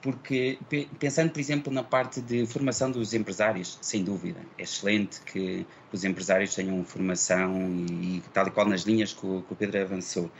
Porque, 0.00 0.58
pensando, 1.00 1.32
por 1.32 1.40
exemplo, 1.40 1.72
na 1.72 1.82
parte 1.82 2.20
de 2.20 2.46
formação 2.46 2.88
dos 2.92 3.12
empresários, 3.12 3.76
sem 3.82 4.04
dúvida, 4.04 4.38
é 4.56 4.62
excelente 4.62 5.20
que 5.22 5.66
os 5.92 6.04
empresários 6.04 6.54
tenham 6.54 6.84
formação 6.84 7.84
e, 7.90 8.18
e 8.18 8.22
tal 8.32 8.46
e 8.46 8.50
qual 8.52 8.68
nas 8.68 8.82
linhas 8.82 9.12
que 9.12 9.26
o, 9.26 9.42
que 9.42 9.52
o 9.52 9.56
Pedro 9.56 9.82
avançou. 9.82 10.30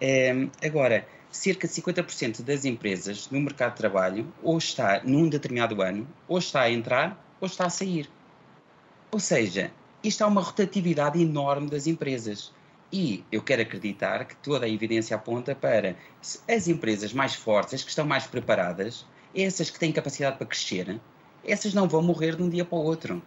É, 0.00 0.48
agora, 0.64 1.06
cerca 1.34 1.66
de 1.66 1.74
50% 1.74 2.42
das 2.42 2.64
empresas 2.64 3.28
no 3.28 3.40
mercado 3.40 3.72
de 3.72 3.78
trabalho 3.78 4.32
ou 4.40 4.56
está 4.56 5.02
num 5.02 5.28
determinado 5.28 5.82
ano, 5.82 6.06
ou 6.28 6.38
está 6.38 6.62
a 6.62 6.70
entrar, 6.70 7.20
ou 7.40 7.46
está 7.46 7.66
a 7.66 7.70
sair. 7.70 8.08
Ou 9.10 9.18
seja, 9.18 9.72
isto 10.02 10.22
há 10.22 10.28
uma 10.28 10.40
rotatividade 10.40 11.20
enorme 11.20 11.68
das 11.68 11.88
empresas. 11.88 12.52
E 12.92 13.24
eu 13.32 13.42
quero 13.42 13.62
acreditar 13.62 14.24
que 14.26 14.36
toda 14.36 14.66
a 14.66 14.68
evidência 14.68 15.16
aponta 15.16 15.56
para 15.56 15.96
as 16.48 16.68
empresas 16.68 17.12
mais 17.12 17.34
fortes, 17.34 17.74
as 17.74 17.82
que 17.82 17.90
estão 17.90 18.06
mais 18.06 18.26
preparadas, 18.26 19.04
essas 19.34 19.68
que 19.68 19.78
têm 19.78 19.90
capacidade 19.90 20.36
para 20.36 20.46
crescer, 20.46 21.00
essas 21.44 21.74
não 21.74 21.88
vão 21.88 22.00
morrer 22.00 22.36
de 22.36 22.44
um 22.44 22.48
dia 22.48 22.64
para 22.64 22.78
o 22.78 22.84
outro. 22.84 23.20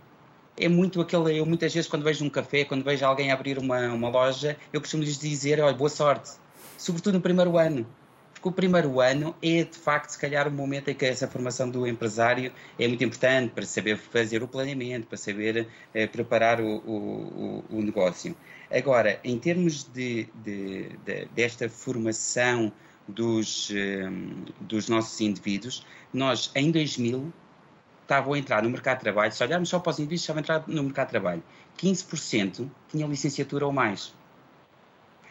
É 0.55 0.69
muito 0.69 1.01
aquele. 1.01 1.37
Eu 1.37 1.45
muitas 1.45 1.73
vezes, 1.73 1.89
quando 1.89 2.03
vejo 2.03 2.23
um 2.23 2.29
café, 2.29 2.63
quando 2.63 2.85
vejo 2.85 3.05
alguém 3.05 3.31
abrir 3.31 3.59
uma, 3.59 3.89
uma 3.89 4.09
loja, 4.09 4.57
eu 4.71 4.79
costumo 4.79 5.03
lhes 5.03 5.19
dizer: 5.19 5.59
olha, 5.59 5.75
boa 5.75 5.89
sorte 5.89 6.31
sobretudo 6.77 7.15
no 7.15 7.21
primeiro 7.21 7.57
ano. 7.57 7.85
Porque 8.33 8.49
o 8.49 8.51
primeiro 8.51 9.01
ano 9.01 9.35
é, 9.41 9.63
de 9.63 9.77
facto, 9.77 10.11
se 10.11 10.19
calhar 10.19 10.47
o 10.47 10.51
momento 10.51 10.89
em 10.89 10.93
que 10.93 11.05
essa 11.05 11.27
formação 11.27 11.69
do 11.69 11.87
empresário 11.87 12.53
é 12.77 12.87
muito 12.87 13.03
importante 13.03 13.51
para 13.51 13.65
saber 13.65 13.97
fazer 13.97 14.43
o 14.43 14.47
planeamento, 14.47 15.07
para 15.07 15.17
saber 15.17 15.67
eh, 15.91 16.05
preparar 16.05 16.61
o, 16.61 16.77
o, 16.85 17.65
o, 17.67 17.81
negócio. 17.81 18.37
Agora, 18.71 19.19
em 19.23 19.39
termos 19.39 19.85
de, 19.85 20.29
de, 20.35 20.89
de, 21.03 21.25
desta 21.33 21.67
formação 21.67 22.71
dos, 23.07 23.71
eh, 23.73 24.07
dos 24.61 24.87
nossos 24.87 25.19
indivíduos, 25.19 25.83
nós, 26.13 26.51
em 26.53 26.69
2000, 26.69 27.33
estavam 28.03 28.33
a 28.33 28.39
entrar 28.39 28.61
no 28.61 28.69
mercado 28.69 28.97
de 28.97 29.03
trabalho, 29.03 29.31
se 29.31 29.43
olharmos 29.43 29.67
só 29.67 29.79
para 29.79 29.89
os 29.89 29.99
indivíduos, 29.99 30.21
estavam 30.21 30.39
a 30.39 30.41
entrar 30.41 30.63
no 30.67 30.83
mercado 30.83 31.07
de 31.07 31.11
trabalho, 31.11 31.43
15% 31.77 32.69
tinham 32.89 33.09
licenciatura 33.09 33.65
ou 33.65 33.73
mais. 33.73 34.13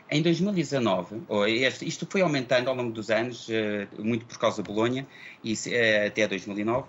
Em 0.08 0.22
2019, 0.22 1.22
isto 1.82 2.06
foi 2.08 2.20
aumentando 2.20 2.70
ao 2.70 2.76
longo 2.76 2.92
dos 2.92 3.10
anos, 3.10 3.48
eh, 3.50 3.88
muito 3.98 4.24
por 4.24 4.38
causa 4.38 4.62
de 4.62 4.68
Bolonha, 4.68 5.04
eh, 5.44 6.06
até 6.06 6.28
2009, 6.28 6.86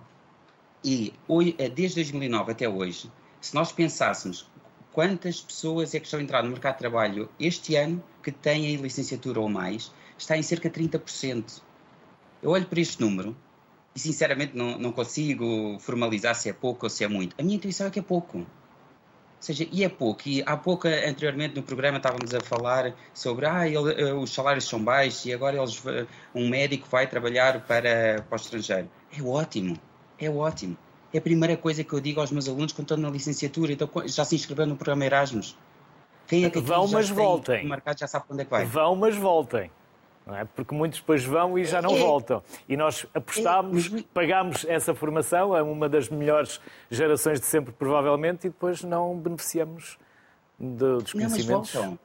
e 0.84 1.14
eh, 1.58 1.68
desde 1.70 1.96
2009 1.96 2.52
até 2.52 2.70
hoje, 2.70 3.12
se 3.42 3.56
nós 3.56 3.72
pensássemos 3.72 4.48
quantas 4.94 5.42
pessoas 5.42 5.96
é 5.96 6.00
que 6.00 6.06
estão 6.06 6.20
a 6.20 6.24
entrar 6.24 6.44
no 6.44 6.52
mercado 6.52 6.74
de 6.74 6.80
trabalho 6.80 7.30
este 7.40 7.76
ano 7.76 8.04
que 8.22 8.32
têm 8.32 8.76
licenciatura 8.76 9.40
ou 9.40 9.50
mais, 9.50 9.92
está 10.16 10.38
em 10.38 10.44
cerca 10.44 10.70
de 10.70 10.80
30%. 10.80 11.62
Eu 12.44 12.52
olho 12.52 12.68
para 12.68 12.80
este 12.80 13.02
número 13.02 13.36
e, 13.96 14.00
sinceramente, 14.00 14.56
não, 14.56 14.78
não 14.78 14.92
consigo 14.92 15.78
formalizar 15.80 16.36
se 16.36 16.50
é 16.50 16.54
pouco 16.54 16.86
ou 16.86 16.90
se 16.90 17.04
é 17.04 17.08
muito. 17.08 17.36
A 17.40 17.44
minha 17.44 17.56
intuição 17.56 17.88
é 17.88 17.90
que 17.90 17.98
é 17.98 18.04
pouco 18.04 18.46
seja, 19.40 19.68
e 19.72 19.84
é 19.84 19.90
pouco. 19.90 20.22
E 20.26 20.44
há 20.46 20.58
pouco, 20.58 20.88
anteriormente 20.88 21.56
no 21.56 21.64
programa, 21.64 21.98
estávamos 21.98 22.34
a 22.34 22.42
falar 22.42 22.94
sobre 23.14 23.46
ah, 23.46 23.68
ele, 23.68 23.94
eh, 23.94 24.14
os 24.14 24.34
salários 24.34 24.66
são 24.66 24.84
baixos 24.84 25.26
e 25.26 25.34
agora 25.34 25.58
eles, 25.58 25.84
um 26.34 26.50
médico 26.50 26.88
vai 26.90 27.08
trabalhar 27.08 27.62
para, 27.66 28.24
para 28.28 28.36
o 28.36 28.36
estrangeiro. 28.36 28.90
É 29.18 29.22
ótimo, 29.22 29.78
é 30.20 30.30
ótimo. 30.30 30.78
É 31.14 31.20
a 31.20 31.22
primeira 31.22 31.56
coisa 31.56 31.84
que 31.84 31.94
eu 31.94 32.00
digo 32.00 32.20
aos 32.20 32.32
meus 32.32 32.50
alunos 32.50 32.74
quando 32.74 32.86
estão 32.86 32.98
na 32.98 33.10
licenciatura. 33.10 33.72
Então, 33.72 33.90
já 34.06 34.26
se 34.26 34.36
inscreveram 34.36 34.72
no 34.72 34.76
programa 34.76 35.06
Erasmus. 35.06 35.58
Quem 36.28 36.44
é 36.44 36.50
que 36.50 36.60
Vão, 36.60 36.88
mas 36.90 37.10
voltem. 37.10 37.66
Marcado, 37.66 38.00
já 38.00 38.08
sabe 38.08 38.26
onde 38.30 38.42
é 38.42 38.46
que 38.46 38.52
vai. 38.52 38.66
Vão, 38.66 38.96
mas 38.96 39.16
voltem. 39.16 39.72
É? 40.36 40.44
Porque 40.44 40.76
muitos 40.76 41.00
depois 41.00 41.24
vão 41.24 41.58
e 41.58 41.64
já 41.64 41.82
não 41.82 41.96
é, 41.96 42.00
voltam. 42.00 42.44
E 42.68 42.76
nós 42.76 43.06
apostámos, 43.14 43.94
é, 43.94 44.04
pagámos 44.14 44.66
essa 44.66 44.94
formação 44.94 45.54
a 45.54 45.64
uma 45.64 45.88
das 45.88 46.10
melhores 46.10 46.60
gerações 46.92 47.40
de 47.40 47.46
sempre, 47.46 47.72
provavelmente, 47.74 48.48
e 48.48 48.50
depois 48.50 48.84
não 48.84 49.18
beneficiamos 49.18 49.98
de, 50.60 50.98
dos 50.98 51.14
conhecimentos. 51.14 51.48
Não, 51.48 51.60
mas 51.60 51.72
voltam. 51.72 52.00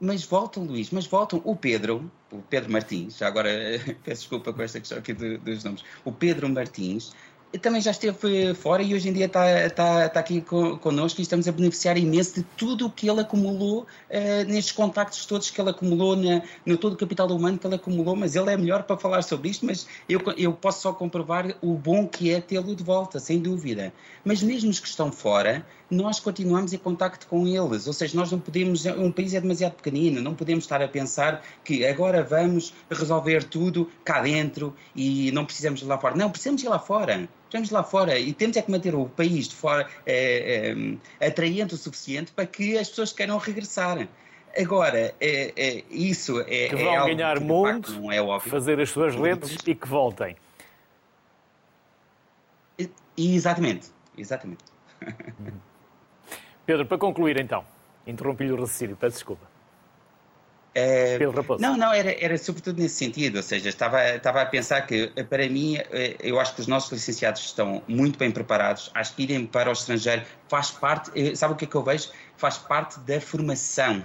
Mas 0.00 0.24
voltam, 0.24 0.64
Luís, 0.64 0.90
mas 0.90 1.06
voltam. 1.06 1.40
O 1.44 1.56
Pedro, 1.56 2.10
o 2.30 2.38
Pedro 2.42 2.70
Martins, 2.70 3.16
já 3.16 3.26
agora 3.26 3.50
peço 4.04 4.22
desculpa 4.22 4.52
com 4.52 4.62
esta 4.62 4.78
questão 4.78 4.98
aqui 4.98 5.12
dos 5.12 5.64
nomes. 5.64 5.82
O 6.04 6.12
Pedro 6.12 6.48
Martins 6.48 7.12
também 7.60 7.80
já 7.80 7.90
esteve 7.90 8.54
fora 8.54 8.82
e 8.82 8.94
hoje 8.94 9.08
em 9.08 9.12
dia 9.12 9.26
está, 9.26 9.66
está, 9.66 10.06
está 10.06 10.20
aqui 10.20 10.40
connosco 10.40 11.20
e 11.20 11.22
estamos 11.22 11.46
a 11.46 11.52
beneficiar 11.52 11.98
imenso 11.98 12.36
de 12.36 12.42
tudo 12.56 12.86
o 12.86 12.90
que 12.90 13.08
ele 13.08 13.20
acumulou 13.20 13.82
uh, 13.82 14.44
nestes 14.46 14.72
contactos 14.72 15.26
todos 15.26 15.50
que 15.50 15.60
ele 15.60 15.70
acumulou 15.70 16.16
na, 16.16 16.42
no 16.64 16.76
todo 16.76 16.94
o 16.94 16.96
capital 16.96 17.28
humano 17.28 17.58
que 17.58 17.66
ele 17.66 17.74
acumulou, 17.74 18.16
mas 18.16 18.34
ele 18.34 18.50
é 18.50 18.56
melhor 18.56 18.84
para 18.84 18.96
falar 18.96 19.22
sobre 19.22 19.50
isto, 19.50 19.66
mas 19.66 19.86
eu, 20.08 20.20
eu 20.36 20.52
posso 20.52 20.82
só 20.82 20.92
comprovar 20.92 21.54
o 21.60 21.74
bom 21.74 22.06
que 22.06 22.32
é 22.32 22.40
tê-lo 22.40 22.74
de 22.74 22.82
volta, 22.82 23.18
sem 23.18 23.38
dúvida. 23.38 23.92
Mas 24.24 24.42
mesmo 24.42 24.70
os 24.70 24.80
que 24.80 24.88
estão 24.88 25.12
fora, 25.12 25.64
nós 25.92 26.18
continuamos 26.18 26.72
em 26.72 26.78
contacto 26.78 27.26
com 27.26 27.46
eles, 27.46 27.86
ou 27.86 27.92
seja, 27.92 28.16
nós 28.16 28.32
não 28.32 28.40
podemos, 28.40 28.86
um 28.86 29.12
país 29.12 29.34
é 29.34 29.40
demasiado 29.40 29.74
pequenino, 29.74 30.22
não 30.22 30.34
podemos 30.34 30.64
estar 30.64 30.80
a 30.80 30.88
pensar 30.88 31.44
que 31.62 31.84
agora 31.84 32.24
vamos 32.24 32.72
resolver 32.90 33.44
tudo 33.44 33.90
cá 34.02 34.22
dentro 34.22 34.74
e 34.96 35.30
não 35.32 35.44
precisamos 35.44 35.82
ir 35.82 35.84
lá 35.84 35.98
fora. 35.98 36.16
Não, 36.16 36.30
precisamos 36.30 36.62
ir 36.62 36.68
lá 36.68 36.78
fora 36.78 37.28
estamos 37.44 37.70
lá 37.70 37.84
fora 37.84 38.18
e 38.18 38.32
temos 38.32 38.56
é 38.56 38.62
que 38.62 38.70
manter 38.70 38.94
o 38.94 39.06
país 39.10 39.46
de 39.46 39.54
fora 39.54 39.86
é, 40.06 40.74
é, 41.20 41.26
atraente 41.26 41.74
o 41.74 41.76
suficiente 41.76 42.32
para 42.32 42.46
que 42.46 42.78
as 42.78 42.88
pessoas 42.88 43.12
queiram 43.12 43.36
regressar. 43.36 44.08
Agora, 44.56 45.14
é, 45.20 45.84
isso 45.90 46.40
é. 46.40 46.68
Que 46.68 46.76
vão 46.76 46.94
é 46.94 47.14
ganhar 47.14 47.36
que, 47.36 47.44
mundo, 47.44 47.88
facto, 47.88 48.10
é 48.10 48.22
óbvio. 48.22 48.50
fazer 48.50 48.80
as 48.80 48.88
suas 48.88 49.14
lentes 49.14 49.58
e 49.66 49.74
que 49.74 49.86
voltem. 49.86 50.34
exatamente, 53.14 53.88
exatamente. 54.16 54.64
Pedro, 56.64 56.86
para 56.86 56.98
concluir 56.98 57.38
então, 57.40 57.64
interrompi-lhe 58.06 58.52
o 58.52 58.56
raciocínio, 58.56 58.96
peço 58.96 59.16
desculpa. 59.16 59.52
É, 60.74 61.18
Pedro 61.18 61.36
Raposo. 61.36 61.60
Não, 61.60 61.76
não, 61.76 61.92
era, 61.92 62.12
era 62.18 62.38
sobretudo 62.38 62.80
nesse 62.80 62.94
sentido, 62.94 63.36
ou 63.36 63.42
seja, 63.42 63.68
estava, 63.68 64.02
estava 64.08 64.40
a 64.40 64.46
pensar 64.46 64.80
que, 64.86 65.08
para 65.24 65.46
mim, 65.46 65.76
eh, 65.76 66.16
eu 66.20 66.40
acho 66.40 66.54
que 66.54 66.62
os 66.62 66.66
nossos 66.66 66.90
licenciados 66.90 67.42
estão 67.42 67.82
muito 67.86 68.18
bem 68.18 68.30
preparados, 68.30 68.90
acho 68.94 69.14
que 69.14 69.24
irem 69.24 69.44
para 69.44 69.68
o 69.68 69.72
estrangeiro 69.72 70.22
faz 70.48 70.70
parte, 70.70 71.10
eh, 71.14 71.34
sabe 71.34 71.52
o 71.52 71.56
que 71.56 71.66
é 71.66 71.68
que 71.68 71.74
eu 71.74 71.82
vejo? 71.82 72.08
Faz 72.38 72.56
parte 72.56 72.98
da 73.00 73.20
formação. 73.20 74.04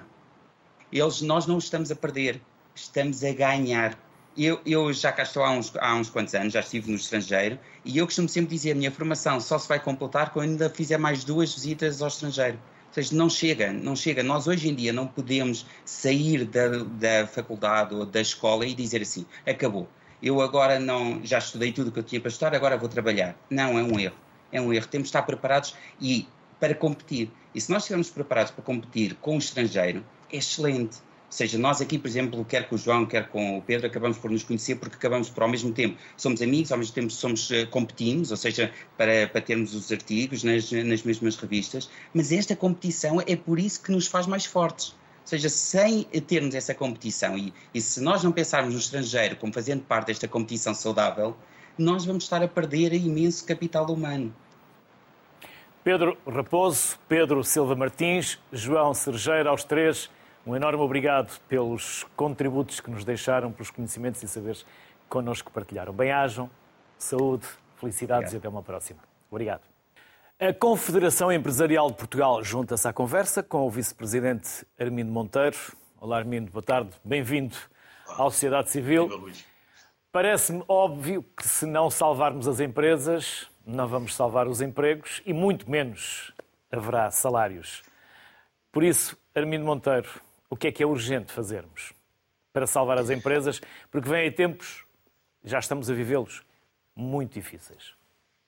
Eles, 0.92 1.22
nós 1.22 1.48
não 1.48 1.58
estamos 1.58 1.90
a 1.90 1.96
perder, 1.96 2.42
estamos 2.76 3.24
a 3.24 3.32
ganhar. 3.32 3.98
Eu, 4.38 4.62
eu 4.66 4.94
já 4.94 5.12
cá 5.12 5.24
estou 5.24 5.44
há 5.44 5.52
uns, 5.52 5.74
há 5.80 5.96
uns 5.96 6.10
quantos 6.10 6.36
anos, 6.36 6.54
já 6.54 6.60
estive 6.60 6.92
no 6.92 6.96
estrangeiro, 6.96 7.58
e 7.84 7.98
eu 7.98 8.06
costumo 8.06 8.30
sempre 8.30 8.56
dizer, 8.56 8.74
a 8.74 8.76
minha 8.76 8.92
formação 8.92 9.40
só 9.40 9.58
se 9.58 9.68
vai 9.68 9.80
completar 9.80 10.32
quando 10.32 10.52
ainda 10.52 10.70
fizer 10.70 10.98
mais 10.98 11.24
duas 11.24 11.54
visitas 11.56 12.02
ao 12.02 12.08
estrangeiro 12.08 12.60
seja, 13.02 13.16
não 13.16 13.30
chega, 13.30 13.72
não 13.72 13.96
chega. 13.96 14.24
Nós 14.24 14.48
hoje 14.48 14.70
em 14.70 14.76
dia 14.76 14.92
não 14.92 15.08
podemos 15.08 15.66
sair 15.86 16.46
da, 16.46 16.68
da 16.84 17.28
faculdade 17.28 17.94
ou 17.94 18.06
da 18.06 18.22
escola 18.22 18.66
e 18.66 18.74
dizer 18.74 19.02
assim, 19.02 19.26
acabou. 19.46 19.88
Eu 20.22 20.42
agora 20.42 20.80
não, 20.80 21.24
já 21.24 21.38
estudei 21.38 21.72
tudo 21.72 21.90
o 21.90 21.92
que 21.92 22.00
eu 22.00 22.04
tinha 22.04 22.20
para 22.20 22.30
estudar, 22.30 22.56
agora 22.56 22.78
vou 22.78 22.90
trabalhar. 22.90 23.36
Não, 23.50 23.78
é 23.78 23.84
um 23.84 24.00
erro. 24.00 24.16
É 24.52 24.60
um 24.60 24.74
erro. 24.74 24.88
Temos 24.88 25.08
de 25.08 25.10
estar 25.10 25.22
preparados 25.24 25.76
e 26.02 26.28
para 26.60 26.74
competir. 26.74 27.30
E 27.54 27.62
se 27.62 27.72
nós 27.72 27.84
estivermos 27.84 28.10
preparados 28.10 28.52
para 28.52 28.64
competir 28.64 29.16
com 29.16 29.36
o 29.36 29.38
estrangeiro, 29.38 30.04
é 30.32 30.38
excelente. 30.38 30.98
Ou 31.28 31.32
seja, 31.32 31.58
nós 31.58 31.82
aqui, 31.82 32.00
por 32.00 32.08
exemplo, 32.08 32.46
quer 32.46 32.70
com 32.70 32.76
o 32.76 32.78
João, 32.78 33.06
quer 33.06 33.28
com 33.28 33.58
o 33.58 33.62
Pedro, 33.62 33.88
acabamos 33.88 34.18
por 34.18 34.32
nos 34.32 34.44
conhecer 34.44 34.76
porque 34.76 34.96
acabamos 34.96 35.30
por, 35.30 35.44
ao 35.44 35.50
mesmo 35.50 35.74
tempo, 35.74 35.98
somos 36.16 36.42
amigos, 36.42 36.72
ao 36.72 36.78
mesmo 36.78 36.94
tempo 36.94 37.10
somos, 37.12 37.50
uh, 37.50 37.68
competimos, 37.70 38.32
ou 38.32 38.38
seja, 38.38 38.72
para, 38.96 39.28
para 39.28 39.42
termos 39.42 39.76
os 39.76 39.92
artigos 39.92 40.42
nas, 40.44 40.72
nas 40.72 41.04
mesmas 41.04 41.36
revistas, 41.36 41.90
mas 42.14 42.32
esta 42.32 42.56
competição 42.56 43.22
é 43.28 43.36
por 43.36 43.60
isso 43.60 43.84
que 43.84 43.92
nos 43.92 44.08
faz 44.08 44.26
mais 44.26 44.46
fortes. 44.46 44.88
Ou 44.88 45.30
seja, 45.30 45.50
sem 45.50 46.04
termos 46.04 46.56
essa 46.56 46.74
competição 46.74 47.38
e, 47.38 47.54
e 47.74 47.82
se 47.82 48.00
nós 48.00 48.24
não 48.24 48.32
pensarmos 48.32 48.74
no 48.74 48.80
estrangeiro 48.80 49.36
como 49.36 49.52
fazendo 49.52 49.84
parte 49.84 50.08
desta 50.08 50.30
competição 50.30 50.74
saudável, 50.74 51.36
nós 51.78 52.06
vamos 52.06 52.24
estar 52.24 52.42
a 52.42 52.48
perder 52.48 52.94
imenso 52.94 53.46
capital 53.46 53.86
humano. 53.92 54.34
Pedro 55.84 56.18
Raposo, 56.26 56.98
Pedro 57.08 57.44
Silva 57.44 57.76
Martins, 57.76 58.40
João 58.52 58.94
Sergeira, 58.94 59.50
aos 59.50 59.64
três, 59.64 60.10
um 60.48 60.56
enorme 60.56 60.82
obrigado 60.82 61.38
pelos 61.50 62.06
contributos 62.16 62.80
que 62.80 62.90
nos 62.90 63.04
deixaram, 63.04 63.52
pelos 63.52 63.70
conhecimentos 63.70 64.24
e 64.24 64.28
saberes 64.30 64.64
que 64.64 65.10
connosco 65.10 65.52
partilharam. 65.52 65.92
Bem-ajam, 65.92 66.50
saúde, 66.98 67.46
felicidades 67.76 68.30
obrigado. 68.30 68.34
e 68.34 68.38
até 68.38 68.48
uma 68.48 68.64
próxima. 68.64 69.00
Obrigado. 69.30 69.62
A 70.40 70.54
Confederação 70.54 71.30
Empresarial 71.34 71.90
de 71.90 71.98
Portugal 71.98 72.42
junta-se 72.46 72.88
à 72.88 72.94
conversa 72.94 73.44
com 73.44 73.68
o 73.68 73.70
vice-presidente 73.70 74.66
Armindo 74.80 75.12
Monteiro. 75.12 75.58
Olá, 76.00 76.18
Armindo, 76.18 76.50
boa 76.50 76.64
tarde. 76.64 76.92
Bem-vindo 77.04 77.58
à 78.08 78.24
sociedade 78.24 78.70
civil. 78.70 79.10
Parece-me 80.14 80.64
óbvio 80.70 81.24
que 81.36 81.46
se 81.46 81.66
não 81.66 81.90
salvarmos 81.90 82.48
as 82.48 82.62
empresas, 82.62 83.48
não 83.66 83.86
vamos 83.86 84.16
salvar 84.16 84.48
os 84.48 84.62
empregos 84.62 85.22
e 85.26 85.34
muito 85.34 85.70
menos 85.70 86.34
haverá 86.72 87.12
salários. 87.12 87.84
Por 88.72 88.84
isso, 88.84 89.18
Armindo 89.36 89.66
Monteiro, 89.66 90.08
o 90.50 90.56
que 90.56 90.68
é 90.68 90.72
que 90.72 90.84
é 90.84 90.86
urgente 90.86 91.32
fazermos 91.32 91.94
para 92.54 92.66
salvar 92.66 92.98
as 92.98 93.10
empresas, 93.10 93.62
porque 93.92 94.10
vêm 94.10 94.32
tempos, 94.32 94.84
já 95.44 95.60
estamos 95.60 95.90
a 95.90 95.94
vivê-los, 95.94 96.42
muito 96.96 97.34
difíceis 97.34 97.94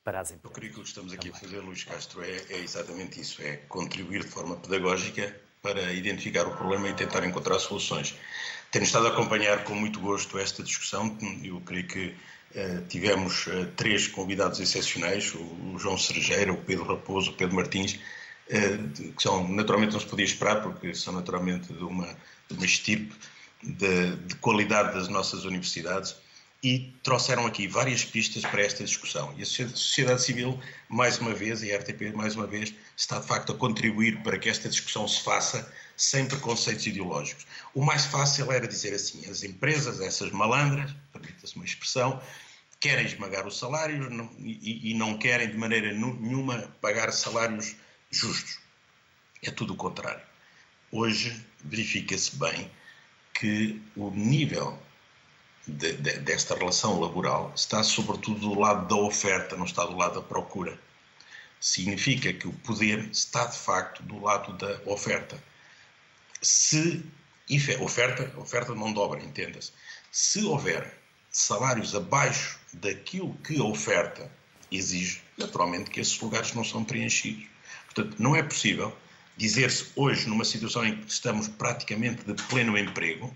para 0.03 0.19
as 0.19 0.31
empresas. 0.31 0.49
Eu 0.49 0.51
creio 0.51 0.73
que 0.73 0.79
o 0.79 0.83
que 0.83 0.89
estamos 0.89 1.13
aqui 1.13 1.29
a 1.29 1.33
fazer, 1.33 1.59
Luís 1.59 1.83
Castro, 1.83 2.23
é, 2.23 2.37
é 2.49 2.57
exatamente 2.57 3.21
isso, 3.21 3.41
é 3.41 3.57
contribuir 3.67 4.23
de 4.23 4.29
forma 4.29 4.55
pedagógica 4.55 5.35
para 5.61 5.93
identificar 5.93 6.47
o 6.47 6.55
problema 6.55 6.89
e 6.89 6.93
tentar 6.93 7.23
encontrar 7.25 7.59
soluções. 7.59 8.15
Tenho 8.71 8.83
estado 8.83 9.07
a 9.07 9.09
acompanhar 9.09 9.63
com 9.63 9.75
muito 9.75 9.99
gosto 9.99 10.39
esta 10.39 10.63
discussão. 10.63 11.17
Eu 11.43 11.59
creio 11.61 11.87
que 11.87 12.07
uh, 12.55 12.85
tivemos 12.87 13.47
uh, 13.47 13.65
três 13.75 14.07
convidados 14.07 14.59
excepcionais: 14.59 15.33
o, 15.33 15.39
o 15.39 15.75
João 15.77 15.97
Sergeira, 15.97 16.53
o 16.53 16.57
Pedro 16.57 16.85
Raposo, 16.85 17.31
o 17.31 17.33
Pedro 17.33 17.55
Martins, 17.55 17.95
eh, 17.95 17.99
que 19.15 19.21
são, 19.21 19.47
naturalmente 19.47 19.93
não 19.93 19.99
se 19.99 20.07
podia 20.07 20.25
esperar, 20.25 20.61
porque 20.61 20.93
são 20.95 21.13
naturalmente 21.13 21.71
de 21.71 21.83
uma, 21.83 22.07
de 22.49 22.55
uma 22.55 22.65
estirpe 22.65 23.13
de, 23.61 24.15
de 24.15 24.35
qualidade 24.35 24.93
das 24.93 25.07
nossas 25.07 25.45
universidades 25.45 26.15
e 26.61 26.91
trouxeram 27.03 27.45
aqui 27.45 27.67
várias 27.67 28.03
pistas 28.03 28.43
para 28.43 28.61
esta 28.61 28.83
discussão. 28.83 29.33
E 29.37 29.43
a 29.43 29.45
sociedade 29.45 30.21
civil, 30.21 30.59
mais 30.89 31.17
uma 31.19 31.33
vez, 31.33 31.63
e 31.63 31.71
a 31.71 31.77
RTP, 31.77 32.13
mais 32.13 32.35
uma 32.35 32.47
vez, 32.47 32.73
está 32.97 33.19
de 33.19 33.27
facto 33.27 33.53
a 33.53 33.55
contribuir 33.55 34.21
para 34.23 34.37
que 34.37 34.49
esta 34.49 34.67
discussão 34.67 35.07
se 35.07 35.23
faça 35.23 35.71
sem 35.95 36.25
preconceitos 36.25 36.85
ideológicos. 36.85 37.45
O 37.73 37.83
mais 37.83 38.05
fácil 38.05 38.51
era 38.51 38.67
dizer 38.67 38.93
assim: 38.93 39.29
as 39.29 39.43
empresas, 39.43 40.01
essas 40.01 40.31
malandras, 40.31 40.93
permita-se 41.13 41.55
uma 41.55 41.65
expressão, 41.65 42.21
querem 42.79 43.05
esmagar 43.05 43.47
os 43.47 43.57
salários 43.57 44.07
e, 44.39 44.91
e, 44.91 44.93
não 44.95 45.17
querem 45.17 45.49
de 45.49 45.57
maneira 45.57 45.93
nenhuma 45.93 46.73
pagar 46.81 47.11
salários 47.11 47.75
justos. 48.09 48.59
É 49.41 49.51
tudo 49.51 49.73
o 49.73 49.77
contrário. 49.77 50.21
Hoje 50.91 51.45
verifica-se 51.63 52.35
bem 52.35 52.69
que 53.33 53.81
o 53.95 54.09
nível 54.11 54.77
de, 55.67 55.93
de, 55.93 56.19
desta 56.19 56.55
relação 56.55 56.99
laboral 56.99 57.53
está 57.55 57.83
sobretudo 57.83 58.39
do 58.39 58.59
lado 58.59 58.87
da 58.87 58.95
oferta, 58.95 59.55
não 59.55 59.65
está 59.65 59.85
do 59.85 59.95
lado 59.95 60.15
da 60.15 60.21
procura. 60.21 60.79
Significa 61.59 62.33
que 62.33 62.47
o 62.47 62.53
poder 62.53 63.09
está 63.11 63.45
de 63.45 63.57
facto 63.57 64.01
do 64.03 64.19
lado 64.19 64.53
da 64.53 64.81
oferta. 64.85 65.41
Se 66.41 67.05
oferta, 67.79 68.39
oferta 68.39 68.73
não 68.73 68.93
dobra, 68.93 69.21
entenda-se. 69.21 69.71
Se 70.11 70.43
houver 70.43 70.97
salários 71.29 71.93
abaixo 71.95 72.59
daquilo 72.73 73.35
que 73.37 73.59
a 73.59 73.63
oferta 73.63 74.31
exige, 74.71 75.21
naturalmente 75.37 75.89
que 75.89 75.99
esses 75.99 76.19
lugares 76.19 76.53
não 76.53 76.63
são 76.63 76.83
preenchidos. 76.83 77.47
Portanto, 77.93 78.15
não 78.19 78.35
é 78.35 78.43
possível 78.43 78.95
dizer-se 79.37 79.87
hoje, 79.95 80.27
numa 80.27 80.43
situação 80.43 80.85
em 80.85 80.97
que 80.97 81.11
estamos 81.11 81.47
praticamente 81.47 82.23
de 82.23 82.43
pleno 82.43 82.77
emprego, 82.77 83.33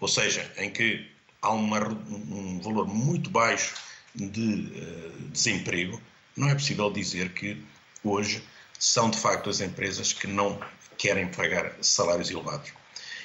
ou 0.00 0.08
seja, 0.08 0.50
em 0.56 0.70
que 0.70 1.06
há 1.40 1.50
uma, 1.50 1.88
um 1.88 2.58
valor 2.60 2.86
muito 2.88 3.30
baixo 3.30 3.74
de 4.14 4.40
uh, 4.40 5.28
desemprego, 5.30 6.00
não 6.36 6.48
é 6.48 6.54
possível 6.54 6.90
dizer 6.90 7.32
que 7.34 7.62
hoje 8.02 8.42
são 8.78 9.10
de 9.10 9.18
facto 9.18 9.50
as 9.50 9.60
empresas 9.60 10.12
que 10.12 10.26
não 10.26 10.58
querem 10.96 11.28
pagar 11.28 11.72
salários 11.82 12.30
elevados. 12.30 12.72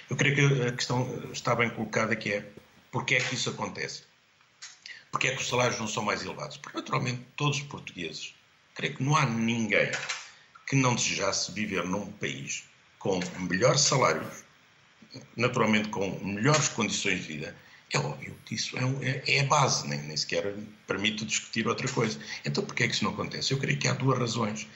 Eu 0.10 0.16
creio 0.16 0.36
que 0.36 0.68
a 0.68 0.72
questão 0.72 1.08
está 1.32 1.56
bem 1.56 1.70
colocada 1.70 2.16
que 2.16 2.34
é 2.34 2.50
porque 2.92 3.16
é 3.16 3.20
que 3.20 3.36
isso 3.36 3.50
acontece? 3.50 4.04
Porque 5.12 5.28
é 5.28 5.36
que 5.36 5.42
os 5.42 5.48
salários 5.48 5.80
não 5.80 5.88
são 5.88 6.04
mais 6.04 6.24
elevados? 6.24 6.58
Porque 6.58 6.78
naturalmente 6.78 7.22
todos 7.36 7.58
os 7.58 7.63
portugueses, 7.63 8.34
creio 8.74 8.96
que 8.96 9.04
não 9.04 9.16
há 9.16 9.26
ninguém 9.26 9.92
que 10.67 10.75
não 10.75 10.93
desejasse 10.93 11.51
viver 11.51 11.84
num 11.86 12.12
país 12.13 12.65
com 12.99 13.19
melhores 13.39 13.82
salários, 13.82 14.43
naturalmente 15.36 15.89
com 15.89 16.19
melhores 16.23 16.67
condições 16.67 17.21
de 17.21 17.27
vida, 17.27 17.56
é 17.93 17.97
óbvio 17.97 18.36
que 18.45 18.56
isso 18.56 18.77
é, 18.77 18.82
é, 19.08 19.38
é 19.38 19.39
a 19.41 19.45
base, 19.45 19.88
nem, 19.88 20.01
nem 20.01 20.17
sequer 20.17 20.53
permite 20.86 21.23
discutir 21.25 21.67
outra 21.67 21.88
coisa. 21.88 22.19
Então, 22.43 22.63
por 22.63 22.75
que 22.75 22.84
é 22.84 22.88
que 22.88 22.93
isso 22.93 23.06
não 23.06 23.12
acontece? 23.12 23.53
Eu 23.53 23.60
creio 23.60 23.80
que 23.80 23.88
há 23.88 23.93
duas 23.93 24.19
razões. 24.19 24.67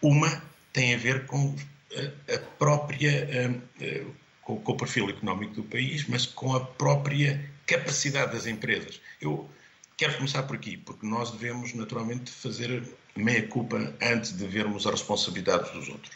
Uma 0.00 0.42
tem 0.72 0.94
a 0.94 0.98
ver 0.98 1.26
com 1.26 1.54
a, 1.94 2.34
a 2.34 2.38
própria, 2.58 3.28
a, 3.28 3.84
a, 3.84 4.04
com, 4.42 4.60
com, 4.60 4.72
o 4.72 4.76
perfil 4.76 5.08
económico 5.08 5.54
do 5.54 5.62
país, 5.62 6.04
mas 6.08 6.26
com 6.26 6.54
a 6.56 6.60
própria 6.60 7.48
capacidade 7.64 8.32
das 8.32 8.46
empresas. 8.46 9.00
Eu 9.20 9.48
quero 9.96 10.16
começar 10.16 10.42
por 10.42 10.56
aqui, 10.56 10.76
porque 10.76 11.06
nós 11.06 11.30
devemos, 11.30 11.72
naturalmente, 11.74 12.28
fazer 12.28 12.82
meia-culpa 13.16 13.94
antes 14.00 14.36
de 14.36 14.46
vermos 14.46 14.86
as 14.86 14.92
responsabilidades 14.92 15.70
dos 15.72 15.88
outros. 15.88 16.12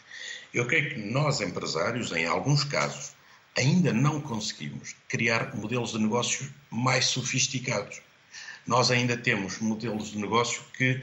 Eu 0.53 0.65
creio 0.65 0.89
que 0.89 0.99
nós, 0.99 1.41
empresários, 1.41 2.11
em 2.11 2.25
alguns 2.25 2.63
casos, 2.63 3.11
ainda 3.57 3.91
não 3.91 4.21
conseguimos 4.21 4.95
criar 5.07 5.55
modelos 5.55 5.91
de 5.91 5.99
negócio 5.99 6.51
mais 6.69 7.05
sofisticados. 7.05 8.01
Nós 8.65 8.91
ainda 8.91 9.17
temos 9.17 9.59
modelos 9.59 10.11
de 10.11 10.17
negócio 10.17 10.61
que 10.77 11.01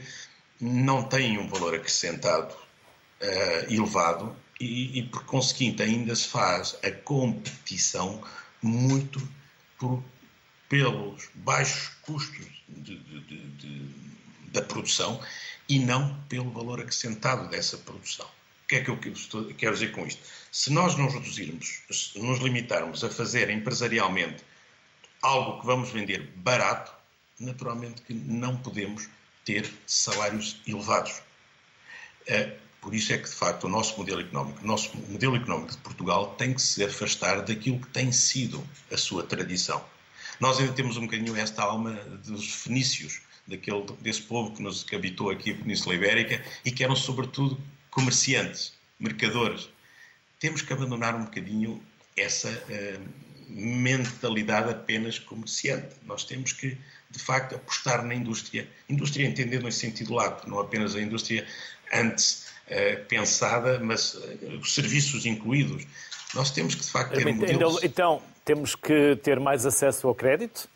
não 0.59 1.03
têm 1.03 1.37
um 1.37 1.47
valor 1.47 1.75
acrescentado 1.75 2.53
uh, 2.53 3.73
elevado 3.73 4.35
e, 4.59 4.99
e, 4.99 5.03
por 5.03 5.25
conseguinte, 5.25 5.83
ainda 5.83 6.15
se 6.15 6.27
faz 6.27 6.77
a 6.83 6.91
competição 6.91 8.23
muito 8.61 9.21
por, 9.77 10.03
pelos 10.69 11.29
baixos 11.35 11.89
custos 12.01 12.47
de, 12.67 12.97
de, 12.97 13.19
de, 13.21 13.85
da 14.51 14.61
produção 14.61 15.19
e 15.67 15.79
não 15.79 16.19
pelo 16.29 16.51
valor 16.51 16.79
acrescentado 16.79 17.47
dessa 17.49 17.77
produção. 17.77 18.25
O 18.25 18.67
que 18.67 18.75
é 18.77 18.83
que 18.83 18.89
eu 18.89 18.97
quero 18.97 19.73
dizer 19.73 19.91
com 19.91 20.05
isto? 20.07 20.21
Se 20.51 20.71
nós 20.71 20.95
nos 20.95 21.13
reduzirmos, 21.13 21.81
se 21.91 22.19
nos 22.19 22.39
limitarmos 22.39 23.03
a 23.03 23.09
fazer 23.09 23.49
empresarialmente 23.49 24.43
algo 25.21 25.59
que 25.59 25.65
vamos 25.65 25.91
vender 25.91 26.31
barato, 26.37 26.91
naturalmente 27.39 28.01
que 28.01 28.13
não 28.13 28.57
podemos 28.57 29.07
ter 29.43 29.71
salários 29.85 30.61
elevados. 30.65 31.21
Eh, 32.27 32.57
Por 32.81 32.93
isso 32.93 33.13
é 33.13 33.17
que, 33.17 33.27
de 33.27 33.35
facto, 33.35 33.63
o 33.63 33.69
nosso 33.69 33.97
modelo 33.97 34.21
económico, 34.21 34.63
o 34.63 34.67
nosso 34.67 34.95
modelo 35.09 35.35
económico 35.35 35.71
de 35.71 35.77
Portugal 35.79 36.35
tem 36.35 36.53
que 36.53 36.61
se 36.61 36.83
afastar 36.83 37.41
daquilo 37.41 37.79
que 37.79 37.87
tem 37.87 38.11
sido 38.11 38.63
a 38.91 38.97
sua 38.97 39.23
tradição. 39.23 39.83
Nós 40.39 40.59
ainda 40.59 40.71
temos 40.73 40.95
um 40.95 41.05
bocadinho 41.05 41.35
esta 41.35 41.63
alma 41.63 41.93
dos 42.23 42.53
fenícios, 42.53 43.21
daquele, 43.47 43.85
desse 44.01 44.21
povo 44.21 44.55
que 44.55 44.61
nos 44.61 44.83
que 44.83 44.95
habitou 44.95 45.29
aqui 45.29 45.51
a 45.51 45.55
Península 45.55 45.95
Ibérica 45.95 46.43
e 46.63 46.71
que 46.71 46.83
eram, 46.83 46.95
sobretudo, 46.95 47.57
comerciantes, 47.89 48.73
mercadores. 48.99 49.69
Temos 50.39 50.61
que 50.61 50.73
abandonar 50.73 51.15
um 51.15 51.25
bocadinho 51.25 51.81
essa 52.17 52.49
uh, 52.49 53.01
mentalidade 53.49 54.69
apenas 54.69 55.19
comerciante. 55.19 55.95
Nós 56.05 56.23
temos 56.23 56.53
que, 56.53 56.77
de 57.09 57.19
facto, 57.19 57.55
apostar 57.55 58.03
na 58.03 58.13
indústria. 58.13 58.67
Indústria 58.89 59.25
entendendo 59.25 59.63
nesse 59.63 59.79
sentido 59.79 60.13
lato, 60.13 60.49
não 60.49 60.59
apenas 60.59 60.95
a 60.95 61.01
indústria 61.01 61.47
antes 61.93 62.47
uh, 62.67 63.05
pensada, 63.07 63.79
mas 63.79 64.15
uh, 64.15 64.59
os 64.61 64.73
serviços 64.73 65.25
incluídos. 65.25 65.85
Nós 66.33 66.51
temos 66.51 66.75
que, 66.75 66.81
de 66.81 66.91
facto, 66.91 67.13
ter 67.13 67.25
modelos... 67.33 67.77
Então, 67.83 68.19
então, 68.19 68.21
temos 68.43 68.75
que 68.75 69.15
ter 69.23 69.39
mais 69.39 69.65
acesso 69.65 70.07
ao 70.07 70.15
crédito? 70.15 70.67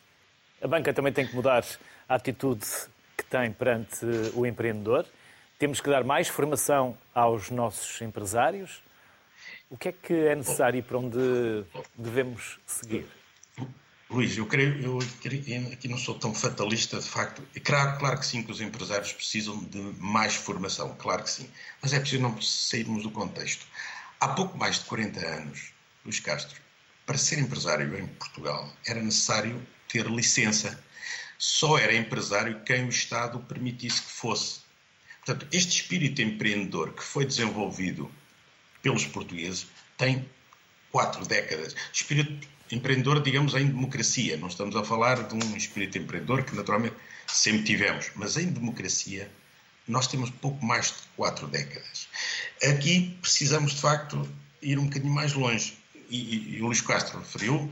A 0.62 0.68
banca 0.68 0.94
também 0.94 1.12
tem 1.12 1.28
que 1.28 1.36
mudar 1.36 1.66
a 2.10 2.16
atitude 2.16 2.66
que 3.16 3.24
tem 3.24 3.52
perante 3.52 4.06
o 4.34 4.46
empreendedor? 4.46 5.06
Temos 5.58 5.80
que 5.80 5.90
dar 5.90 6.04
mais 6.04 6.28
formação 6.28 6.98
aos 7.14 7.50
nossos 7.50 8.02
empresários? 8.02 8.82
O 9.70 9.78
que 9.78 9.90
é 9.90 9.92
que 9.92 10.14
é 10.14 10.36
necessário 10.36 10.80
e 10.80 10.82
para 10.82 10.98
onde 10.98 11.64
devemos 11.96 12.60
seguir? 12.66 13.06
Luís, 14.10 14.36
eu 14.36 14.48
creio, 14.48 14.82
eu 14.82 15.00
aqui 15.72 15.88
não 15.88 15.98
sou 15.98 16.16
tão 16.16 16.34
fatalista, 16.34 17.00
de 17.00 17.08
facto. 17.08 17.44
Claro, 17.64 18.00
claro 18.00 18.20
que 18.20 18.26
sim, 18.26 18.42
que 18.42 18.52
os 18.52 18.60
empresários 18.60 19.14
precisam 19.14 19.64
de 19.66 19.78
mais 20.00 20.34
formação, 20.34 20.96
claro 20.98 21.24
que 21.24 21.30
sim. 21.30 21.48
Mas 21.80 21.94
é 21.94 22.00
preciso 22.00 22.24
não 22.24 22.42
sairmos 22.42 23.04
do 23.04 23.12
contexto. 23.12 23.68
Há 24.20 24.30
pouco 24.30 24.58
mais 24.58 24.80
de 24.80 24.86
40 24.86 25.20
anos, 25.24 25.72
Luís 26.04 26.20
Castro, 26.20 26.60
para 27.06 27.20
ser 27.20 27.38
empresário 27.38 28.00
em 28.00 28.08
Portugal, 28.08 28.74
era 28.88 29.00
necessário 29.00 29.62
ter 29.88 30.08
licença. 30.08 30.84
Só 31.40 31.78
era 31.78 31.96
empresário 31.96 32.62
quem 32.66 32.86
o 32.86 32.90
Estado 32.90 33.40
permitisse 33.40 34.02
que 34.02 34.12
fosse. 34.12 34.60
Portanto, 35.26 35.48
este 35.54 35.82
espírito 35.82 36.22
empreendedor 36.22 36.94
que 36.94 37.02
foi 37.02 37.26
desenvolvido 37.26 38.12
pelos 38.82 39.06
portugueses 39.06 39.68
tem 39.98 40.30
quatro 40.92 41.26
décadas. 41.26 41.74
Espírito 41.94 42.46
empreendedor, 42.70 43.22
digamos, 43.22 43.56
em 43.56 43.68
democracia. 43.68 44.36
Não 44.36 44.50
estamos 44.50 44.76
a 44.76 44.84
falar 44.84 45.30
de 45.30 45.34
um 45.34 45.56
espírito 45.56 45.98
empreendedor 45.98 46.44
que 46.44 46.54
naturalmente 46.54 46.96
sempre 47.26 47.64
tivemos, 47.64 48.12
mas 48.16 48.36
em 48.36 48.48
democracia 48.48 49.32
nós 49.88 50.08
temos 50.08 50.30
pouco 50.30 50.64
mais 50.64 50.88
de 50.88 51.08
quatro 51.16 51.48
décadas. 51.48 52.10
Aqui 52.64 53.18
precisamos, 53.22 53.76
de 53.76 53.82
facto, 53.82 54.30
ir 54.62 54.78
um 54.78 54.86
bocadinho 54.86 55.14
mais 55.14 55.34
longe. 55.34 55.78
E, 56.10 56.18
e, 56.18 56.58
e 56.58 56.62
o 56.62 56.66
Luís 56.66 56.82
Castro 56.82 57.20
referiu, 57.20 57.72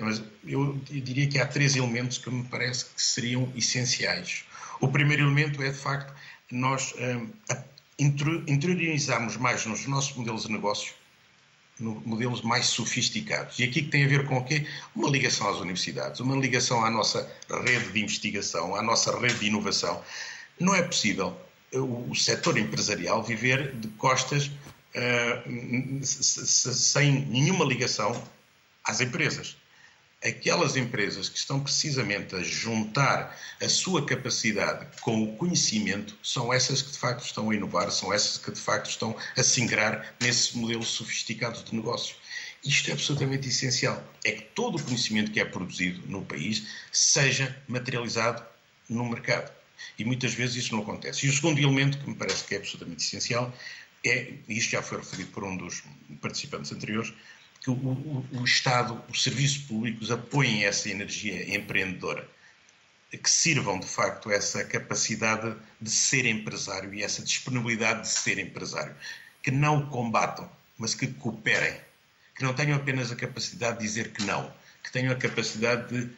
mas 0.00 0.22
eu, 0.44 0.78
diria 0.88 1.28
que 1.28 1.38
há 1.38 1.46
três 1.46 1.76
elementos 1.76 2.18
que 2.18 2.30
me 2.30 2.44
parece 2.44 2.86
que 2.86 3.00
seriam 3.00 3.52
essenciais. 3.54 4.44
O 4.80 4.88
primeiro 4.88 5.22
elemento 5.24 5.62
é, 5.62 5.70
de 5.70 5.78
facto, 5.78 6.12
nós 6.50 6.92
uh, 6.92 7.30
interiorizarmos 7.98 9.36
mais 9.36 9.66
nos 9.66 9.86
nossos 9.86 10.16
modelos 10.16 10.44
de 10.44 10.52
negócio, 10.52 10.94
modelos 11.78 12.42
mais 12.42 12.66
sofisticados. 12.66 13.58
E 13.58 13.64
aqui 13.64 13.82
que 13.82 13.88
tem 13.88 14.04
a 14.04 14.08
ver 14.08 14.26
com 14.26 14.38
o 14.38 14.44
quê? 14.44 14.66
Uma 14.94 15.08
ligação 15.08 15.48
às 15.48 15.58
universidades, 15.58 16.20
uma 16.20 16.36
ligação 16.36 16.84
à 16.84 16.90
nossa 16.90 17.30
rede 17.64 17.92
de 17.92 18.00
investigação, 18.00 18.74
à 18.74 18.82
nossa 18.82 19.18
rede 19.18 19.38
de 19.38 19.46
inovação. 19.46 20.02
Não 20.58 20.74
é 20.74 20.82
possível 20.82 21.38
o, 21.72 22.10
o 22.10 22.14
setor 22.14 22.58
empresarial 22.58 23.22
viver 23.22 23.74
de 23.76 23.88
costas 23.88 24.46
uh, 24.46 26.04
sem 26.04 27.24
nenhuma 27.26 27.64
ligação 27.64 28.20
às 28.84 29.00
empresas 29.00 29.59
aquelas 30.22 30.76
empresas 30.76 31.28
que 31.28 31.38
estão 31.38 31.60
precisamente 31.60 32.34
a 32.34 32.42
juntar 32.42 33.36
a 33.60 33.68
sua 33.68 34.04
capacidade 34.04 34.86
com 35.00 35.22
o 35.22 35.36
conhecimento 35.36 36.16
são 36.22 36.52
essas 36.52 36.82
que 36.82 36.92
de 36.92 36.98
facto 36.98 37.24
estão 37.24 37.50
a 37.50 37.54
inovar, 37.54 37.90
são 37.90 38.12
essas 38.12 38.36
que 38.36 38.50
de 38.50 38.60
facto 38.60 38.90
estão 38.90 39.16
a 39.36 39.42
singrar 39.42 40.14
nesses 40.20 40.52
modelos 40.52 40.88
sofisticados 40.88 41.64
de 41.64 41.74
negócio. 41.74 42.14
Isto 42.62 42.90
é 42.90 42.92
absolutamente 42.92 43.48
essencial. 43.48 44.02
É 44.22 44.32
que 44.32 44.42
todo 44.54 44.76
o 44.76 44.82
conhecimento 44.82 45.30
que 45.30 45.40
é 45.40 45.44
produzido 45.44 46.06
no 46.06 46.22
país 46.22 46.66
seja 46.92 47.56
materializado 47.66 48.44
no 48.88 49.08
mercado. 49.08 49.50
E 49.98 50.04
muitas 50.04 50.34
vezes 50.34 50.56
isso 50.56 50.74
não 50.74 50.82
acontece. 50.82 51.26
E 51.26 51.30
o 51.30 51.32
segundo 51.32 51.58
elemento 51.58 51.98
que 51.98 52.06
me 52.06 52.14
parece 52.14 52.44
que 52.44 52.54
é 52.54 52.58
absolutamente 52.58 53.02
essencial 53.02 53.50
é, 54.04 54.32
e 54.48 54.58
isto 54.58 54.70
já 54.70 54.82
foi 54.82 54.98
referido 54.98 55.30
por 55.30 55.44
um 55.44 55.56
dos 55.56 55.82
participantes 56.20 56.72
anteriores, 56.72 57.12
que 57.60 57.70
o, 57.70 57.74
o, 57.74 58.26
o 58.32 58.44
Estado, 58.44 59.02
os 59.08 59.22
serviços 59.22 59.58
públicos 59.58 60.10
apoiem 60.10 60.64
essa 60.64 60.88
energia 60.88 61.54
empreendedora, 61.54 62.28
que 63.10 63.28
sirvam 63.28 63.78
de 63.78 63.86
facto 63.86 64.30
essa 64.30 64.64
capacidade 64.64 65.56
de 65.80 65.90
ser 65.90 66.26
empresário 66.26 66.94
e 66.94 67.02
essa 67.02 67.22
disponibilidade 67.22 68.02
de 68.02 68.08
ser 68.08 68.38
empresário, 68.38 68.94
que 69.42 69.50
não 69.50 69.78
o 69.78 69.86
combatam, 69.88 70.50
mas 70.78 70.94
que 70.94 71.06
cooperem, 71.08 71.78
que 72.36 72.42
não 72.42 72.54
tenham 72.54 72.76
apenas 72.76 73.10
a 73.10 73.16
capacidade 73.16 73.78
de 73.78 73.84
dizer 73.84 74.12
que 74.12 74.22
não, 74.22 74.52
que 74.82 74.90
tenham 74.90 75.12
a 75.12 75.16
capacidade 75.16 75.88
de 75.88 76.10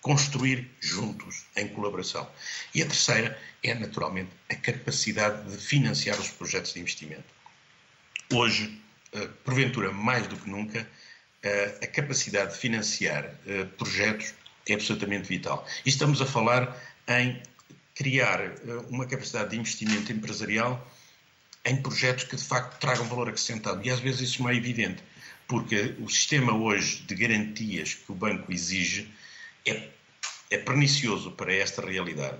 construir 0.00 0.68
juntos, 0.80 1.44
em 1.56 1.68
colaboração. 1.68 2.28
E 2.74 2.82
a 2.82 2.86
terceira 2.86 3.38
é, 3.62 3.74
naturalmente, 3.74 4.30
a 4.48 4.54
capacidade 4.54 5.50
de 5.50 5.56
financiar 5.56 6.18
os 6.18 6.28
projetos 6.28 6.72
de 6.74 6.80
investimento. 6.80 7.24
Hoje, 8.32 8.80
porventura 9.44 9.92
mais 9.92 10.26
do 10.26 10.36
que 10.36 10.48
nunca, 10.48 10.88
eh, 11.42 11.78
a 11.82 11.86
capacidade 11.86 12.52
de 12.52 12.58
financiar 12.58 13.34
eh, 13.46 13.64
projetos 13.76 14.34
é 14.68 14.74
absolutamente 14.74 15.28
vital. 15.28 15.66
E 15.84 15.88
estamos 15.88 16.22
a 16.22 16.26
falar 16.26 16.76
em 17.08 17.42
criar 17.94 18.40
uma 18.88 19.06
capacidade 19.06 19.50
de 19.50 19.58
investimento 19.58 20.12
empresarial 20.12 20.88
em 21.64 21.76
projetos 21.82 22.24
que 22.24 22.36
de 22.36 22.44
facto 22.44 22.78
tragam 22.78 23.06
valor 23.06 23.28
acrescentado. 23.28 23.84
E 23.84 23.90
às 23.90 24.00
vezes 24.00 24.20
isso 24.20 24.42
não 24.42 24.48
é 24.48 24.54
evidente, 24.54 25.02
porque 25.46 25.94
o 26.00 26.08
sistema 26.08 26.54
hoje 26.54 27.02
de 27.02 27.14
garantias 27.14 27.94
que 27.94 28.10
o 28.10 28.14
banco 28.14 28.52
exige 28.52 29.12
é, 29.66 29.88
é 30.50 30.58
pernicioso 30.58 31.32
para 31.32 31.52
esta 31.52 31.84
realidade, 31.84 32.38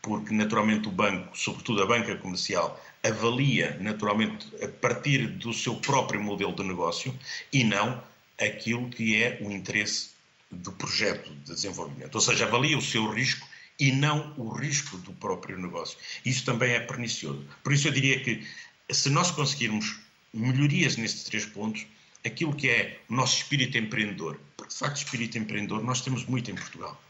porque 0.00 0.32
naturalmente 0.32 0.88
o 0.88 0.92
banco, 0.92 1.36
sobretudo 1.36 1.82
a 1.82 1.86
banca 1.86 2.16
comercial, 2.16 2.80
avalia 3.04 3.76
naturalmente 3.80 4.46
a 4.64 4.68
partir 4.68 5.28
do 5.28 5.52
seu 5.52 5.76
próprio 5.76 6.22
modelo 6.22 6.54
de 6.54 6.64
negócio 6.64 7.14
e 7.52 7.62
não 7.62 8.02
aquilo 8.40 8.88
que 8.88 9.22
é 9.22 9.38
o 9.42 9.52
interesse 9.52 10.10
do 10.50 10.72
projeto 10.72 11.30
de 11.30 11.52
desenvolvimento. 11.52 12.14
Ou 12.14 12.20
seja, 12.20 12.46
avalia 12.46 12.78
o 12.78 12.82
seu 12.82 13.08
risco 13.10 13.46
e 13.78 13.92
não 13.92 14.32
o 14.36 14.48
risco 14.48 14.96
do 14.98 15.12
próprio 15.12 15.58
negócio. 15.58 15.98
Isso 16.24 16.44
também 16.44 16.72
é 16.72 16.80
pernicioso. 16.80 17.44
Por 17.62 17.72
isso 17.72 17.88
eu 17.88 17.92
diria 17.92 18.20
que 18.20 18.46
se 18.90 19.10
nós 19.10 19.30
conseguirmos 19.30 19.98
melhorias 20.32 20.96
nestes 20.96 21.24
três 21.24 21.44
pontos, 21.44 21.86
aquilo 22.24 22.54
que 22.54 22.68
é 22.68 23.00
o 23.08 23.14
nosso 23.14 23.36
espírito 23.36 23.76
empreendedor, 23.76 24.40
porque 24.56 24.72
de 24.72 24.78
facto 24.78 24.96
espírito 24.96 25.36
empreendedor 25.38 25.82
nós 25.82 26.00
temos 26.00 26.24
muito 26.24 26.50
em 26.50 26.54
Portugal. 26.54 27.00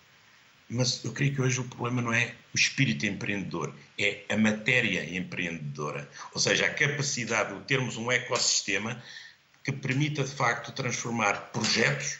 Mas 0.75 1.05
eu 1.05 1.12
creio 1.12 1.33
que 1.33 1.41
hoje 1.41 1.61
o 1.61 1.64
problema 1.64 2.03
não 2.03 2.12
é 2.12 2.35
o 2.53 2.57
espírito 2.57 3.07
empreendedor, 3.07 3.72
é 3.97 4.25
a 4.29 4.37
matéria 4.37 5.16
empreendedora. 5.16 6.11
Ou 6.33 6.41
seja, 6.41 6.66
a 6.66 6.75
capacidade 6.75 7.57
de 7.57 7.64
termos 7.64 7.97
um 7.97 8.11
ecossistema 8.11 9.01
que 9.62 9.70
permita, 9.70 10.25
de 10.25 10.35
facto, 10.35 10.72
transformar 10.72 11.53
projetos 11.53 12.18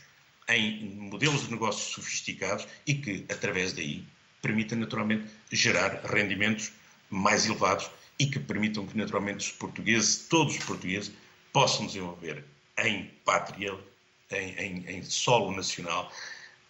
em 0.49 0.85
modelos 0.95 1.47
de 1.47 1.51
negócios 1.51 1.95
sofisticados 1.95 2.69
e 2.87 2.95
que, 2.95 3.25
através 3.29 3.73
daí, 3.73 4.05
permita, 4.41 4.77
naturalmente, 4.77 5.27
gerar 5.51 6.01
rendimentos 6.05 6.71
mais 7.11 7.47
elevados 7.47 7.91
e 8.21 8.27
que 8.27 8.39
permitam 8.39 8.87
que, 8.87 8.97
naturalmente, 8.97 9.47
os 9.47 9.51
portugueses, 9.51 10.29
todos 10.29 10.57
os 10.57 10.65
portugueses, 10.65 11.11
possam 11.53 11.87
desenvolver 11.87 12.45
em 12.79 13.11
pátria, 13.25 13.77
em, 14.31 14.51
em, 14.55 14.91
em 14.91 15.03
solo 15.03 15.51
nacional, 15.51 16.13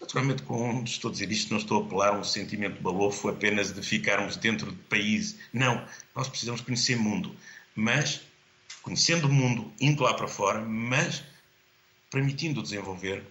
Naturalmente, 0.00 0.42
quando 0.42 0.86
estou 0.86 1.08
a 1.08 1.12
dizer 1.12 1.30
isto, 1.30 1.50
não 1.50 1.58
estou 1.58 1.82
a 1.82 1.86
apelar 1.86 2.08
a 2.10 2.18
um 2.18 2.24
sentimento 2.24 2.80
balofo 2.82 3.28
apenas 3.28 3.72
de 3.72 3.82
ficarmos 3.82 4.36
dentro 4.36 4.70
de 4.70 4.78
país. 4.82 5.36
Não, 5.52 5.86
nós 6.14 6.28
precisamos 6.28 6.60
conhecer 6.60 6.96
mundo, 6.96 7.34
mas 7.74 8.20
conhecendo 8.82 9.26
o 9.26 9.32
mundo, 9.32 9.72
indo 9.80 10.02
lá 10.02 10.12
para 10.12 10.28
fora, 10.28 10.60
mas 10.60 11.22
permitindo 12.10 12.62
desenvolver 12.62 13.24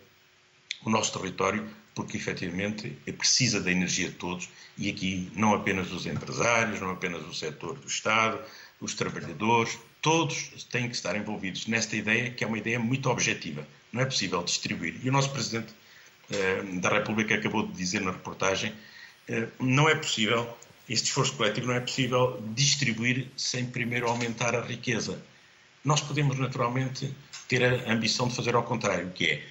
o 0.83 0.89
nosso 0.89 1.17
território, 1.17 1.69
porque 1.95 2.17
efetivamente 2.17 2.89
precisa 3.17 3.61
da 3.61 3.71
energia 3.71 4.09
de 4.09 4.15
todos 4.15 4.49
e 4.77 4.89
aqui 4.89 5.31
não 5.35 5.53
apenas 5.53 5.91
os 5.91 6.05
empresários, 6.05 6.81
não 6.81 6.89
apenas 6.89 7.23
o 7.23 7.33
setor 7.33 7.77
do 7.77 7.87
Estado, 7.87 8.39
os 8.81 8.95
trabalhadores, 8.95 9.77
todos 10.01 10.65
têm 10.69 10.89
que 10.89 10.95
estar 10.95 11.15
envolvidos 11.15 11.67
nesta 11.67 11.95
ideia 11.95 12.31
que 12.31 12.43
é 12.43 12.47
uma 12.47 12.57
ideia 12.57 12.79
muito 12.79 13.09
objetiva. 13.09 13.65
Não 13.91 14.01
é 14.01 14.05
possível 14.05 14.43
distribuir. 14.43 14.99
E 15.03 15.09
o 15.09 15.11
nosso 15.11 15.31
Presidente 15.31 15.73
da 16.79 16.89
República 16.89 17.35
acabou 17.35 17.67
de 17.67 17.73
dizer 17.73 18.01
na 18.01 18.11
reportagem, 18.11 18.73
eh, 19.27 19.47
não 19.59 19.89
é 19.89 19.95
possível 19.95 20.55
este 20.87 21.05
esforço 21.05 21.33
coletivo 21.33 21.67
não 21.67 21.75
é 21.75 21.79
possível 21.79 22.41
distribuir 22.53 23.27
sem 23.37 23.65
primeiro 23.65 24.07
aumentar 24.07 24.55
a 24.55 24.61
riqueza. 24.61 25.21
Nós 25.83 26.01
podemos, 26.01 26.37
naturalmente, 26.37 27.13
ter 27.47 27.63
a 27.63 27.91
ambição 27.91 28.27
de 28.27 28.35
fazer 28.35 28.55
ao 28.55 28.63
contrário, 28.63 29.11
que 29.11 29.25
é 29.25 29.43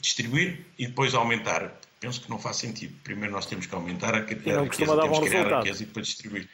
distribuir 0.00 0.64
e 0.78 0.86
depois 0.86 1.14
aumentar. 1.14 1.78
Penso 2.00 2.20
que 2.20 2.30
não 2.30 2.38
faz 2.38 2.56
sentido. 2.56 2.94
Primeiro 3.04 3.32
nós 3.32 3.46
temos 3.46 3.66
que 3.66 3.74
aumentar 3.74 4.14
a, 4.14 4.18
a 4.18 4.20
riqueza, 4.20 4.42
temos 4.42 5.18
que 5.18 5.26
criar 5.26 5.52
a 5.52 5.58
riqueza 5.58 5.82
e 5.82 5.86
depois 5.86 6.06
distribuir. 6.06 6.48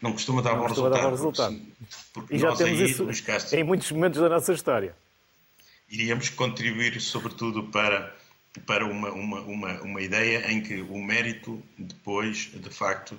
Não 0.00 0.12
costuma 0.12 0.42
dar, 0.42 0.54
não 0.54 0.62
bom, 0.62 0.66
costuma 0.66 0.88
resultado, 0.88 1.02
dar 1.02 1.10
bom 1.10 1.16
resultado. 1.16 1.60
Porque 2.12 2.34
e 2.34 2.38
já 2.38 2.56
temos 2.56 2.80
aí, 2.80 2.90
isso 2.90 3.56
em 3.56 3.62
muitos 3.62 3.90
momentos 3.92 4.20
da 4.20 4.28
nossa 4.28 4.52
história. 4.52 4.96
Iríamos 5.88 6.28
contribuir, 6.30 7.00
sobretudo, 7.00 7.64
para, 7.64 8.14
para 8.60 8.84
uma, 8.84 9.10
uma, 9.10 9.40
uma, 9.40 9.82
uma 9.82 10.00
ideia 10.00 10.50
em 10.50 10.60
que 10.60 10.80
o 10.82 10.98
mérito, 10.98 11.62
depois, 11.78 12.50
de 12.54 12.70
facto, 12.70 13.12
uh, 13.12 13.18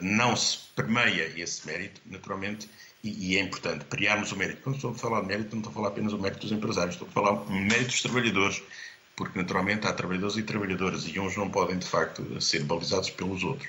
não 0.00 0.34
se 0.34 0.58
permeia 0.74 1.30
esse 1.36 1.66
mérito, 1.66 2.00
naturalmente, 2.06 2.68
e, 3.04 3.32
e, 3.32 3.36
é 3.36 3.40
importante 3.40 3.84
criarmos 3.86 4.32
o 4.32 4.36
mérito. 4.36 4.62
Quando 4.62 4.76
estou 4.76 4.92
a 4.92 4.94
falar 4.94 5.20
de 5.22 5.26
mérito, 5.26 5.50
não 5.50 5.58
estou 5.58 5.70
a 5.70 5.74
falar 5.74 5.88
apenas 5.88 6.12
do 6.12 6.18
mérito 6.18 6.40
dos 6.42 6.52
empresários, 6.52 6.94
estou 6.94 7.08
a 7.08 7.10
falar 7.10 7.32
do 7.32 7.52
mérito 7.52 7.86
dos 7.86 8.02
trabalhadores, 8.02 8.62
porque 9.16 9.38
naturalmente 9.38 9.86
há 9.86 9.92
trabalhadores 9.92 10.36
e 10.36 10.42
trabalhadoras 10.42 11.04
e 11.06 11.18
uns 11.18 11.36
não 11.36 11.50
podem, 11.50 11.78
de 11.78 11.86
facto, 11.86 12.40
ser 12.40 12.62
balizados 12.62 13.10
pelos 13.10 13.42
outros. 13.42 13.68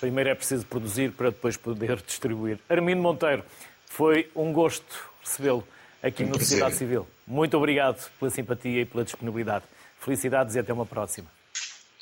Primeiro 0.00 0.30
é 0.30 0.34
preciso 0.34 0.66
produzir 0.66 1.12
para 1.12 1.30
depois 1.30 1.56
poder 1.56 2.02
distribuir. 2.02 2.58
Armindo 2.68 3.00
Monteiro, 3.00 3.44
foi 3.86 4.28
um 4.34 4.52
gosto 4.52 5.10
recebê-lo 5.22 5.66
aqui 6.02 6.24
um 6.24 6.28
no 6.28 6.38
Sociedade 6.38 6.74
Civil. 6.74 7.06
Muito 7.26 7.56
obrigado 7.56 8.10
pela 8.18 8.30
simpatia 8.30 8.80
e 8.80 8.84
pela 8.84 9.04
disponibilidade. 9.04 9.64
Felicidades 10.02 10.56
e 10.56 10.58
até 10.58 10.72
uma 10.72 10.84
próxima. 10.84 11.28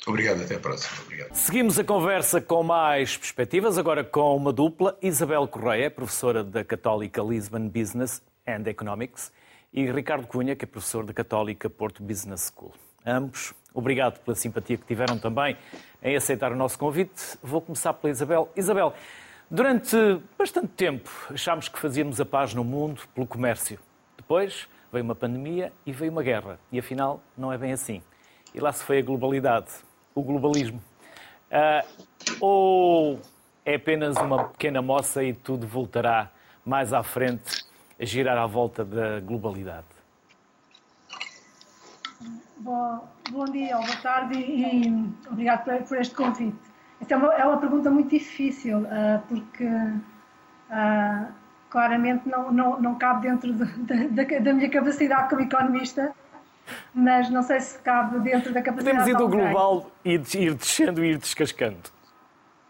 Obrigado, 0.07 0.41
até 0.41 0.55
a 0.55 0.59
próxima. 0.59 1.03
Obrigado. 1.03 1.35
Seguimos 1.35 1.77
a 1.77 1.83
conversa 1.83 2.41
com 2.41 2.63
mais 2.63 3.15
perspectivas, 3.15 3.77
agora 3.77 4.03
com 4.03 4.35
uma 4.35 4.51
dupla. 4.51 4.97
Isabel 5.03 5.47
Correia, 5.47 5.91
professora 5.91 6.43
da 6.43 6.65
Católica 6.65 7.21
Lisbon 7.21 7.69
Business 7.69 8.19
and 8.47 8.67
Economics, 8.67 9.31
e 9.71 9.89
Ricardo 9.91 10.25
Cunha, 10.25 10.55
que 10.55 10.65
é 10.65 10.67
professor 10.67 11.05
da 11.05 11.13
Católica 11.13 11.69
Porto 11.69 12.01
Business 12.01 12.51
School. 12.51 12.73
Ambos, 13.05 13.53
obrigado 13.71 14.19
pela 14.21 14.35
simpatia 14.35 14.77
que 14.77 14.85
tiveram 14.87 15.19
também 15.19 15.55
em 16.01 16.15
aceitar 16.15 16.51
o 16.51 16.55
nosso 16.55 16.79
convite. 16.79 17.37
Vou 17.43 17.61
começar 17.61 17.93
pela 17.93 18.09
Isabel. 18.09 18.51
Isabel, 18.55 18.95
durante 19.49 19.95
bastante 20.39 20.69
tempo 20.69 21.07
achámos 21.29 21.69
que 21.69 21.77
fazíamos 21.77 22.19
a 22.19 22.25
paz 22.25 22.55
no 22.55 22.63
mundo 22.63 23.03
pelo 23.13 23.27
comércio. 23.27 23.77
Depois 24.17 24.67
veio 24.91 25.03
uma 25.03 25.15
pandemia 25.15 25.71
e 25.85 25.91
veio 25.91 26.11
uma 26.11 26.23
guerra. 26.23 26.59
E 26.71 26.79
afinal, 26.79 27.21
não 27.37 27.51
é 27.51 27.57
bem 27.57 27.71
assim. 27.71 28.01
E 28.53 28.59
lá 28.59 28.71
se 28.71 28.83
foi 28.83 28.99
a 28.99 29.01
globalidade 29.01 29.71
o 30.13 30.21
globalismo? 30.21 30.81
Uh, 31.51 32.05
ou 32.39 33.19
é 33.65 33.75
apenas 33.75 34.17
uma 34.17 34.45
pequena 34.45 34.81
moça 34.81 35.23
e 35.23 35.33
tudo 35.33 35.67
voltará 35.67 36.31
mais 36.65 36.93
à 36.93 37.03
frente 37.03 37.65
a 37.99 38.05
girar 38.05 38.37
à 38.37 38.45
volta 38.45 38.83
da 38.83 39.19
globalidade? 39.19 39.85
Bom, 42.57 43.07
bom 43.31 43.45
dia 43.45 43.75
boa 43.75 43.97
tarde 43.97 44.37
e 44.37 44.87
obrigado 45.29 45.63
por, 45.63 45.83
por 45.83 45.97
este 45.97 46.13
convite. 46.13 46.57
Esta 46.99 47.15
é 47.15 47.17
uma, 47.17 47.33
é 47.33 47.45
uma 47.45 47.57
pergunta 47.57 47.89
muito 47.89 48.09
difícil, 48.09 48.81
uh, 48.81 49.21
porque 49.27 49.65
uh, 49.65 51.33
claramente 51.71 52.29
não, 52.29 52.51
não, 52.51 52.79
não 52.79 52.95
cabe 52.95 53.27
dentro 53.27 53.51
de, 53.51 53.65
de, 53.65 54.07
da, 54.09 54.39
da 54.39 54.53
minha 54.53 54.69
capacidade 54.69 55.29
como 55.29 55.41
economista 55.41 56.13
mas 56.93 57.29
não 57.29 57.41
sei 57.43 57.59
se 57.59 57.79
cabe 57.79 58.19
dentro 58.19 58.53
da 58.53 58.61
capacidade. 58.61 58.97
Podemos 58.97 59.07
ir 59.07 59.17
do 59.17 59.27
global 59.27 59.91
e 60.05 60.13
ir 60.13 60.53
descendo 60.53 61.03
e 61.03 61.11
ir 61.11 61.17
descascando. 61.17 61.89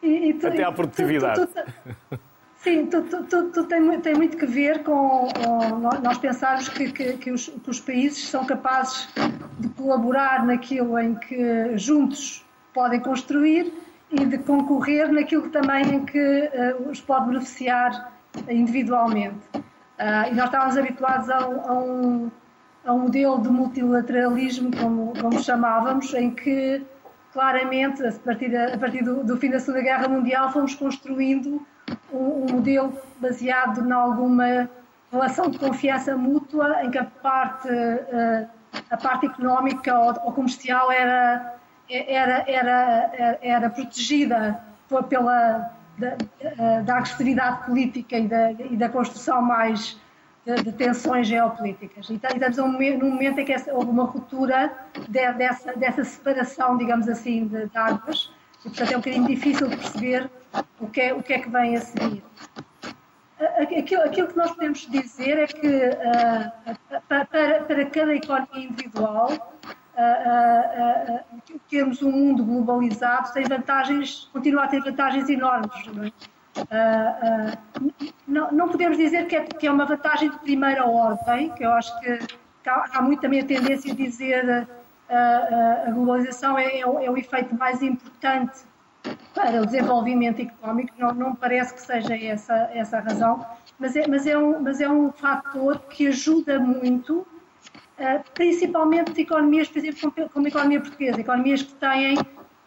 E, 0.02 0.30
e 0.30 0.34
tu, 0.34 0.48
Até 0.48 0.64
à 0.64 0.72
produtividade. 0.72 1.46
Tu, 1.46 1.48
tu, 1.48 2.20
sim, 2.58 2.88
tu, 2.88 3.64
tem, 3.66 4.00
tem, 4.00 4.16
muito 4.16 4.38
que 4.38 4.46
ver 4.46 4.84
com, 4.84 5.28
com 5.28 5.80
nós 6.02 6.18
pensarmos 6.18 6.70
que, 6.70 6.92
que, 6.92 7.14
que, 7.14 7.32
os, 7.32 7.48
que, 7.48 7.70
os, 7.70 7.80
países 7.80 8.28
são 8.28 8.46
capazes 8.46 9.08
de 9.60 9.70
colaborar 9.70 10.46
naquilo 10.46 10.98
em 10.98 11.16
que 11.16 11.78
juntos 11.78 12.46
podem 12.74 13.00
construir 13.00 13.72
e 14.12 14.26
de 14.26 14.38
concorrer 14.40 15.12
naquilo 15.12 15.50
também 15.50 15.96
em 15.96 16.06
que 16.06 16.18
uh, 16.18 16.90
os 16.90 17.00
pode 17.00 17.28
beneficiar 17.28 18.12
individualmente. 18.50 19.40
Uh, 19.56 20.32
e 20.32 20.34
nós 20.34 20.46
estávamos 20.46 20.78
habituados 20.78 21.30
a, 21.30 21.38
a 21.38 21.74
um 21.74 22.32
a 22.86 22.94
um 22.94 23.00
modelo 23.00 23.40
de 23.42 23.50
multilateralismo, 23.50 24.72
como, 24.76 25.14
como 25.20 25.42
chamávamos, 25.42 26.14
em 26.14 26.32
que 26.32 26.84
claramente, 27.32 28.06
a 28.06 28.12
partir, 28.12 28.56
a 28.56 28.78
partir 28.78 29.04
do, 29.04 29.24
do, 29.24 29.38
fim 29.38 29.50
da 29.50 29.60
Segunda 29.60 29.84
Guerra 29.84 30.08
Mundial, 30.08 30.52
fomos 30.52 30.76
construindo 30.76 31.66
um, 32.12 32.18
um, 32.18 32.46
modelo 32.54 32.98
baseado 33.20 33.88
em 33.88 33.92
alguma 33.92 34.70
relação 35.12 35.50
de 35.50 35.60
confiança 35.60 36.18
mútua, 36.18 36.84
em 36.84 36.92
que 36.92 36.98
a 36.98 37.06
parte, 37.06 37.70
eh, 37.70 38.48
a 38.90 38.98
parte 38.98 39.26
económica 39.26 39.98
ou 39.98 40.32
comercial 40.32 40.92
era, 40.92 41.56
era, 41.90 42.46
era, 42.48 43.40
era 43.42 43.70
protegida 43.70 44.62
pela 45.10 45.72
da, 45.98 46.16
da 46.82 46.98
agressividade 46.98 47.66
política 47.66 48.18
e 48.18 48.28
da, 48.28 48.52
e 48.52 48.76
da 48.78 48.90
construção 48.90 49.42
mais 49.42 50.00
de, 50.46 50.56
de 50.64 50.72
tensões 50.72 51.28
geopolíticas. 51.28 52.10
E 52.10 52.16
estamos 52.16 52.58
num 52.58 53.12
momento 53.12 53.40
em 53.40 53.46
que 53.46 53.56
houve 53.72 53.90
uma 53.90 54.06
ruptura 54.06 54.72
de, 55.08 55.34
dessa, 55.34 55.74
dessa 55.74 56.04
separação, 56.04 56.78
digamos 56.78 57.08
assim, 57.08 57.48
de, 57.48 57.68
de 57.68 57.78
águas, 57.78 58.32
e 58.66 58.70
portanto 58.70 58.92
é 58.92 58.98
um 58.98 59.00
bocadinho 59.00 59.28
difícil 59.28 59.68
de 59.68 59.78
perceber 59.78 60.30
o 60.80 60.88
que 60.88 61.02
é, 61.02 61.14
o 61.14 61.24
que, 61.24 61.34
é 61.34 61.40
que 61.40 61.50
vem 61.50 61.76
a 61.76 61.82
seguir. 61.82 62.24
Aquilo, 63.58 64.04
aquilo 64.04 64.28
que 64.28 64.38
nós 64.38 64.52
podemos 64.52 64.88
dizer 64.92 65.40
é 65.40 65.48
que 65.48 65.68
uh, 65.68 67.02
para, 67.08 67.26
para, 67.26 67.86
cada 67.86 68.16
economia 68.16 68.68
individual, 68.68 69.58
uh, 69.96 71.20
termos 71.70 72.02
um 72.02 72.12
mundo 72.12 72.44
globalizado 72.44 73.34
tem 73.34 73.44
vantagens, 73.44 74.30
continua 74.32 74.64
a 74.64 74.68
ter 74.68 74.82
vantagens 74.84 75.30
enormes. 75.30 75.86
Não 75.88 76.06
é? 76.06 76.12
Não, 78.28 78.52
não, 78.52 78.68
podemos 78.68 78.98
dizer 78.98 79.26
que 79.28 79.36
é, 79.36 79.44
que 79.44 79.68
é, 79.68 79.72
uma 79.72 79.86
vantagem 79.86 80.30
de 80.30 80.40
primeira 80.40 80.86
ordem, 80.86 81.50
que 81.52 81.64
eu 81.64 81.72
acho 81.72 81.98
que, 82.02 82.20
há, 82.68 82.90
há, 82.94 83.02
muito 83.02 83.22
também 83.22 83.40
a 83.40 83.46
tendência 83.46 83.94
de 83.94 84.04
dizer 84.04 84.68
a 85.12 85.92
globalização 85.92 86.58
é, 86.58 86.80
é, 86.80 86.88
o, 86.88 87.00
é, 87.00 87.10
o, 87.10 87.18
efeito 87.18 87.56
mais 87.56 87.82
importante 87.82 88.62
para 89.34 89.62
o 89.62 89.66
desenvolvimento 89.66 90.42
económico, 90.42 90.94
não, 90.98 91.14
não 91.14 91.36
parece 91.36 91.74
que 91.74 91.82
seja 91.82 92.16
essa, 92.16 92.70
essa 92.74 92.98
a 92.98 93.02
razão, 93.02 93.46
mas 93.80 93.96
é, 93.96 94.08
mas, 94.08 94.28
é 94.28 94.38
um, 94.38 94.62
mas 94.62 94.80
é 94.80 94.90
um 94.90 95.12
fator 95.12 95.80
que 95.90 96.08
ajuda 96.08 96.60
muito, 96.60 97.26
principalmente 98.34 99.20
economias, 99.22 99.68
por 99.68 99.80
exemplo, 99.80 100.12
como, 100.12 100.30
como 100.30 100.46
a 100.46 100.50
economia 100.50 100.82
portuguesa, 100.82 101.22
economias 101.22 101.62
que 101.62 101.74
têm 101.74 102.18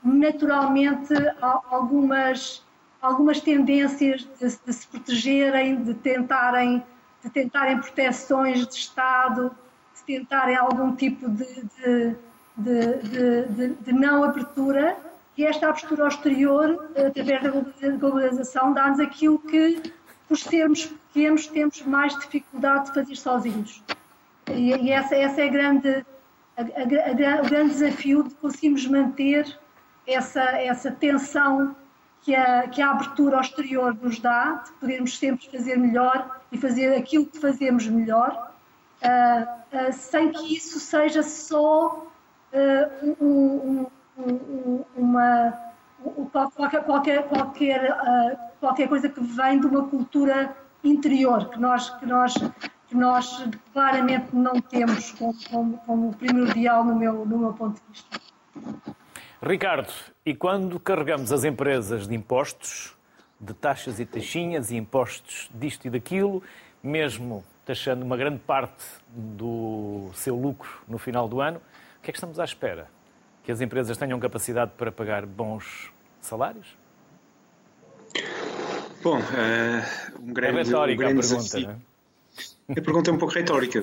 naturalmente 0.02 1.14
algumas 1.40 2.62
algumas 3.04 3.38
tendências 3.40 4.26
de, 4.40 4.58
de, 4.64 4.72
se 4.72 4.86
protegerem, 4.86 5.82
de 5.82 5.92
tentarem, 5.92 6.82
de 7.22 7.28
tentarem 7.28 7.78
proteções 7.78 8.66
de 8.66 8.74
Estado, 8.74 9.54
de 9.94 10.02
tentarem 10.04 10.56
algum 10.56 10.96
tipo 10.96 11.28
de, 11.28 12.16
de, 12.56 13.68
de 13.80 13.92
não 13.92 14.24
abertura, 14.24 14.96
e 15.36 15.44
esta 15.44 15.68
abertura 15.68 16.04
ao 16.04 16.08
exterior, 16.08 16.90
através 16.96 17.42
da 17.42 17.50
globalização, 17.98 18.72
dá-nos 18.72 19.00
aquilo 19.00 19.38
que, 19.38 19.82
por 20.26 20.38
sermos 20.38 20.86
pequenos, 20.86 21.46
temos 21.46 21.82
mais 21.82 22.18
dificuldade 22.18 22.86
de 22.86 22.94
fazer 22.94 23.16
sozinhos. 23.16 23.82
E, 24.52 24.90
essa, 24.90 25.14
essa 25.14 25.40
é 25.40 25.46
a 25.46 25.50
grande, 25.50 26.06
a, 26.56 26.62
a, 26.62 27.38
a, 27.38 27.42
o 27.42 27.48
grande 27.48 27.70
desafio 27.70 28.24
de 28.24 28.34
conseguirmos 28.34 28.86
manter 28.86 29.58
essa, 30.06 30.42
essa 30.42 30.90
tensão 30.90 31.74
que 32.22 32.34
a, 32.34 32.68
que 32.68 32.80
a 32.80 32.90
abertura 32.90 33.36
ao 33.36 33.42
exterior 33.42 33.96
nos 34.00 34.18
dá, 34.18 34.62
de 34.64 34.72
podermos 34.72 35.18
sempre 35.18 35.46
fazer 35.50 35.76
melhor 35.76 36.40
e 36.50 36.58
fazer 36.58 36.96
aquilo 36.96 37.26
que 37.26 37.38
fazemos 37.38 37.86
melhor, 37.86 38.52
uh, 39.02 39.88
uh, 39.88 39.92
sem 39.92 40.32
que 40.32 40.54
isso 40.54 40.80
seja 40.80 41.22
só 41.22 42.06
uh, 42.52 43.16
um, 43.20 43.86
um, 44.18 44.84
uma, 44.96 45.52
qualquer, 46.32 46.84
qualquer, 46.84 47.28
qualquer, 47.28 47.98
qualquer 48.58 48.88
coisa 48.88 49.08
que 49.08 49.20
vem 49.20 49.60
de 49.60 49.66
uma 49.66 49.86
cultura 49.86 50.56
interior, 50.82 51.50
que 51.50 51.58
nós, 51.58 51.90
que 51.90 52.06
nós, 52.06 52.34
que 52.94 52.96
nós 52.96 53.44
claramente 53.72 54.28
não 54.32 54.60
temos 54.60 55.10
como, 55.10 55.34
como, 55.50 55.78
como 55.78 56.14
primordial 56.14 56.84
no 56.84 56.94
meu, 56.94 57.26
no 57.26 57.38
meu 57.38 57.52
ponto 57.52 57.74
de 57.74 57.82
vista. 57.90 58.20
Ricardo, 59.42 59.92
e 60.24 60.32
quando 60.32 60.78
carregamos 60.78 61.32
as 61.32 61.42
empresas 61.42 62.06
de 62.06 62.14
impostos, 62.14 62.96
de 63.40 63.52
taxas 63.52 63.98
e 63.98 64.06
taxinhas 64.06 64.70
e 64.70 64.76
impostos 64.76 65.50
disto 65.52 65.86
e 65.86 65.90
daquilo, 65.90 66.40
mesmo 66.80 67.44
taxando 67.66 68.04
uma 68.04 68.16
grande 68.16 68.38
parte 68.38 68.84
do 69.08 70.10
seu 70.14 70.36
lucro 70.36 70.70
no 70.86 70.96
final 70.96 71.28
do 71.28 71.40
ano, 71.40 71.58
o 71.98 72.02
que 72.02 72.10
é 72.10 72.12
que 72.12 72.16
estamos 72.16 72.38
à 72.38 72.44
espera? 72.44 72.86
Que 73.42 73.50
as 73.50 73.60
empresas 73.60 73.98
tenham 73.98 74.20
capacidade 74.20 74.70
para 74.78 74.92
pagar 74.92 75.26
bons 75.26 75.92
salários? 76.20 76.76
Bom, 79.02 79.18
uh, 79.18 80.20
um 80.22 80.32
grande, 80.32 80.60
é 80.60 80.62
retórica 80.62 80.94
um 80.94 81.06
grande 81.06 81.18
a 81.18 81.22
pergunta, 81.22 81.42
desafio. 81.42 81.66
Não 81.66 81.74
é? 81.74 81.93
A 82.68 82.80
pergunta 82.80 83.10
é 83.10 83.12
um 83.12 83.18
pouco 83.18 83.34
retórica, 83.34 83.82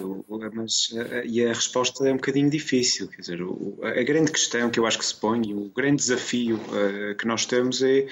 mas, 0.53 0.89
e 1.25 1.45
a 1.45 1.49
resposta 1.49 2.07
é 2.07 2.11
um 2.11 2.15
bocadinho 2.15 2.49
difícil. 2.49 3.07
Quer 3.09 3.21
dizer, 3.21 3.39
a 3.83 4.03
grande 4.03 4.31
questão 4.31 4.71
que 4.71 4.79
eu 4.79 4.87
acho 4.87 4.97
que 4.97 5.05
se 5.05 5.15
põe, 5.15 5.53
o 5.53 5.69
grande 5.69 5.97
desafio 5.97 6.55
uh, 6.55 7.15
que 7.15 7.27
nós 7.27 7.45
temos 7.45 7.83
é 7.83 8.07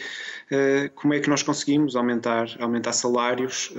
uh, 0.52 0.90
como 0.94 1.16
é 1.16 1.20
que 1.20 1.30
nós 1.30 1.42
conseguimos 1.42 1.96
aumentar, 1.96 2.56
aumentar 2.60 2.94
salários 2.94 3.74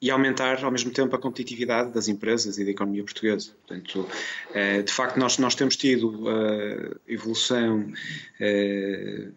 e 0.00 0.10
aumentar 0.12 0.62
ao 0.64 0.70
mesmo 0.70 0.92
tempo 0.92 1.14
a 1.16 1.18
competitividade 1.18 1.92
das 1.92 2.06
empresas 2.06 2.56
e 2.56 2.64
da 2.64 2.70
economia 2.70 3.02
portuguesa. 3.02 3.50
Portanto, 3.66 4.08
eh, 4.54 4.82
de 4.82 4.92
facto, 4.92 5.18
nós, 5.18 5.38
nós 5.38 5.56
temos 5.56 5.76
tido 5.76 6.24
eh, 6.30 6.96
evolução 7.08 7.92
eh, 8.38 9.28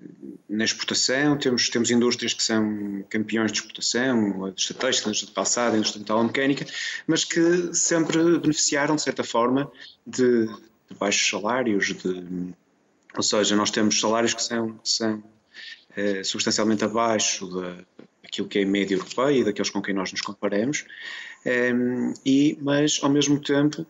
na 0.48 0.64
exportação, 0.64 1.36
temos, 1.38 1.68
temos 1.68 1.90
indústrias 1.90 2.34
que 2.36 2.44
são 2.44 3.04
campeões 3.10 3.52
de 3.52 3.58
exportação, 3.58 4.46
a 4.46 4.50
indústria 4.50 4.80
têxtil, 4.80 5.08
a 5.08 5.10
indústria 5.10 5.30
de 5.30 5.34
calçada, 5.34 5.76
a 5.76 5.80
indústria 5.80 6.00
metalomecânica, 6.00 6.66
mas 7.08 7.26
que 7.26 7.74
sempre 7.74 8.38
beneficiaram, 8.38 8.96
de 8.96 9.02
certa 9.02 9.24
forma, 9.24 9.72
de, 10.06 10.46
de 10.46 10.96
baixos 11.00 11.28
salários, 11.28 11.88
de, 11.88 12.54
ou 13.16 13.24
seja, 13.24 13.56
nós 13.56 13.72
temos 13.72 14.00
salários 14.00 14.36
que 14.36 14.44
são, 14.44 14.80
são 14.84 15.24
substancialmente 16.24 16.86
abaixo 16.86 17.48
da, 17.48 17.76
aquilo 18.24 18.48
que 18.48 18.60
é 18.60 18.66
média 18.66 18.96
europeia 18.96 19.38
e 19.38 19.44
daqueles 19.44 19.70
com 19.70 19.82
quem 19.82 19.94
nós 19.94 20.12
nos 20.12 20.22
comparamos, 20.22 20.86
ehm, 21.46 22.14
e, 22.26 22.58
mas 22.62 23.00
ao 23.02 23.10
mesmo 23.10 23.40
tempo 23.40 23.86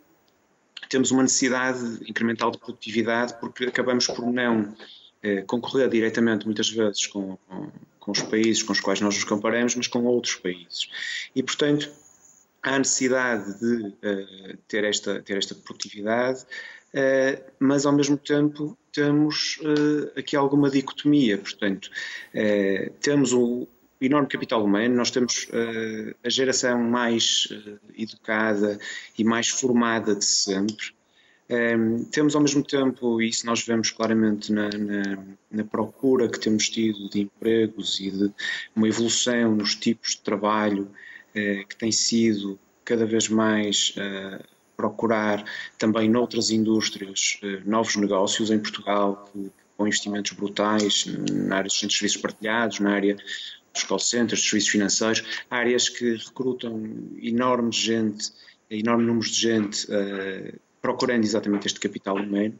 temos 0.90 1.12
uma 1.12 1.24
necessidade 1.24 2.00
incremental 2.10 2.52
de 2.52 2.58
produtividade 2.58 3.40
porque 3.40 3.66
acabamos 3.66 4.08
por 4.08 4.26
não 4.32 4.76
eh, 5.24 5.44
concorrer 5.44 5.88
diretamente 5.88 6.46
muitas 6.46 6.70
vezes 6.70 7.06
com, 7.06 7.38
com, 7.48 7.72
com, 8.00 8.12
os 8.12 8.22
países 8.24 8.64
com 8.64 8.74
os 8.74 8.80
quais 8.80 9.00
nós 9.02 9.14
nos 9.14 9.24
comparamos, 9.24 9.76
mas 9.76 9.88
com 9.88 10.04
outros 10.06 10.36
países. 10.36 10.90
E, 11.36 11.44
portanto, 11.44 11.92
há 12.64 12.80
necessidade 12.80 13.60
de 13.60 13.88
uh, 13.88 14.58
ter, 14.68 14.84
esta, 14.84 15.22
ter 15.22 15.38
esta 15.38 15.54
produtividade, 15.54 16.42
uh, 16.42 17.52
mas 17.60 17.86
ao 17.86 17.94
mesmo 17.94 18.18
tempo 18.18 18.76
temos 18.92 19.60
uh, 19.62 20.20
aqui 20.20 20.36
alguma 20.36 20.70
dicotomia. 20.70 21.38
Portanto, 21.38 21.90
temos 23.00 23.32
o, 23.34 23.68
enorme 24.02 24.28
capital 24.28 24.64
humano, 24.64 24.96
nós 24.96 25.12
temos 25.12 25.48
uh, 25.50 26.16
a 26.24 26.30
geração 26.30 26.82
mais 26.82 27.48
uh, 27.52 27.80
educada 27.96 28.80
e 29.18 29.24
mais 29.24 29.50
formada 29.50 30.16
de 30.16 30.26
sempre. 30.26 30.88
Um, 31.50 31.56
ehm, 31.56 32.04
temos 32.06 32.34
ao 32.36 32.42
mesmo 32.42 32.64
tempo, 32.64 33.22
e 33.22 33.30
isso 33.30 33.46
nós 33.46 33.64
vemos 33.64 33.92
claramente 33.92 34.52
na, 34.52 34.70
na, 34.70 35.24
na, 35.52 35.64
procura 35.66 36.30
que 36.30 36.40
temos 36.40 36.70
tido 36.70 37.10
de 37.10 37.22
empregos 37.22 38.00
e 38.00 38.10
de 38.10 38.32
uma 38.76 38.88
evolução 38.88 39.56
nos 39.56 39.76
tipos 39.76 40.12
de 40.12 40.22
trabalho 40.22 40.84
uh, 41.36 41.68
que 41.68 41.76
tem 41.76 41.92
sido 41.92 42.58
cada 42.84 43.06
vez 43.06 43.30
mais 43.30 43.94
procurar 44.76 45.46
também 45.78 46.10
noutras 46.10 46.50
indústrias 46.50 47.40
novos 47.64 47.96
negócios 47.96 48.50
em 48.50 48.60
Portugal 48.60 49.30
que, 49.32 49.52
com 49.78 49.88
investimentos 49.88 50.32
brutais 50.34 51.06
na 51.06 51.58
área 51.58 51.68
dos 51.68 51.80
serviços 51.80 52.18
partilhados, 52.18 52.80
na 52.80 52.92
área 52.94 53.18
dos 53.74 53.84
call 53.84 54.00
centers, 54.00 54.42
dos 54.42 54.50
serviços 54.50 54.70
financeiros, 54.70 55.24
áreas 55.50 55.90
que 55.90 56.16
recrutam 56.16 56.84
enorme 57.22 57.72
gente, 57.72 58.32
enorme 58.70 59.06
número 59.06 59.28
de 59.28 59.34
gente 59.34 59.86
uh, 59.86 60.60
procurando 60.82 61.24
exatamente 61.24 61.68
este 61.68 61.80
capital 61.80 62.16
humano. 62.16 62.58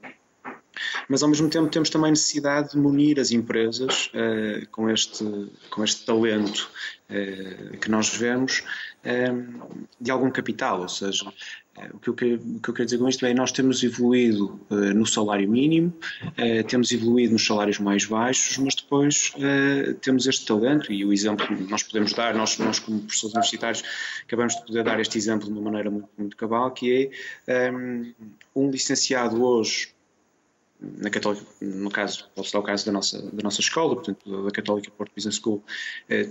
Mas 1.08 1.24
ao 1.24 1.30
mesmo 1.30 1.50
tempo 1.50 1.70
temos 1.70 1.90
também 1.90 2.12
necessidade 2.12 2.72
de 2.72 2.78
munir 2.78 3.20
as 3.20 3.32
empresas 3.32 4.12
uh, 4.14 4.68
com, 4.72 4.90
este, 4.90 5.24
com 5.70 5.84
este 5.84 6.06
talento 6.06 6.70
uh, 7.10 7.78
que 7.78 7.90
nós 7.90 8.10
vemos 8.10 8.64
de 10.00 10.12
algum 10.12 10.30
capital, 10.30 10.82
ou 10.82 10.88
seja, 10.88 11.26
o 11.94 12.00
que, 12.00 12.10
eu 12.10 12.14
o 12.14 12.60
que 12.60 12.70
eu 12.70 12.74
quero 12.74 12.86
dizer 12.86 12.98
com 12.98 13.08
isto 13.08 13.26
é 13.26 13.34
nós 13.34 13.52
temos 13.52 13.82
evoluído 13.82 14.60
uh, 14.70 14.76
no 14.94 15.06
salário 15.06 15.50
mínimo, 15.50 15.94
uh, 16.24 16.64
temos 16.68 16.92
evoluído 16.92 17.34
nos 17.34 17.46
salários 17.46 17.80
mais 17.80 18.06
baixos, 18.06 18.58
mas 18.58 18.76
depois 18.76 19.32
uh, 19.38 19.94
temos 19.96 20.28
este 20.28 20.46
talento. 20.46 20.92
E 20.92 21.06
o 21.06 21.14
exemplo 21.14 21.48
que 21.48 21.54
nós 21.64 21.82
podemos 21.84 22.14
dar, 22.14 22.36
nós, 22.36 22.58
nós 22.58 22.80
como 22.80 23.00
professores 23.00 23.34
universitários 23.34 23.84
acabamos 24.24 24.56
de 24.56 24.66
poder 24.66 24.84
dar 24.84 25.00
este 25.00 25.18
exemplo 25.18 25.48
de 25.48 25.54
uma 25.54 25.62
maneira 25.62 25.90
muito, 25.90 26.10
muito 26.18 26.36
cabal, 26.36 26.72
que 26.72 27.10
é 27.48 27.72
um 28.54 28.70
licenciado 28.70 29.42
hoje 29.44 29.94
na 30.82 31.10
Católica, 31.10 31.46
no 31.62 31.92
caso, 31.92 32.28
posso 32.36 32.52
dar 32.52 32.60
o 32.60 32.64
caso 32.64 32.86
da 32.86 32.92
nossa, 32.92 33.22
da 33.22 33.44
nossa 33.44 33.62
escola, 33.62 33.96
portanto, 33.96 34.44
da 34.44 34.52
Católica 34.52 34.90
Porto 34.92 35.12
Business 35.16 35.36
School, 35.36 35.64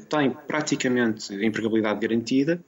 tem 0.08 0.30
praticamente 0.48 1.32
a 1.32 1.44
empregabilidade 1.44 2.00
garantida, 2.00 2.62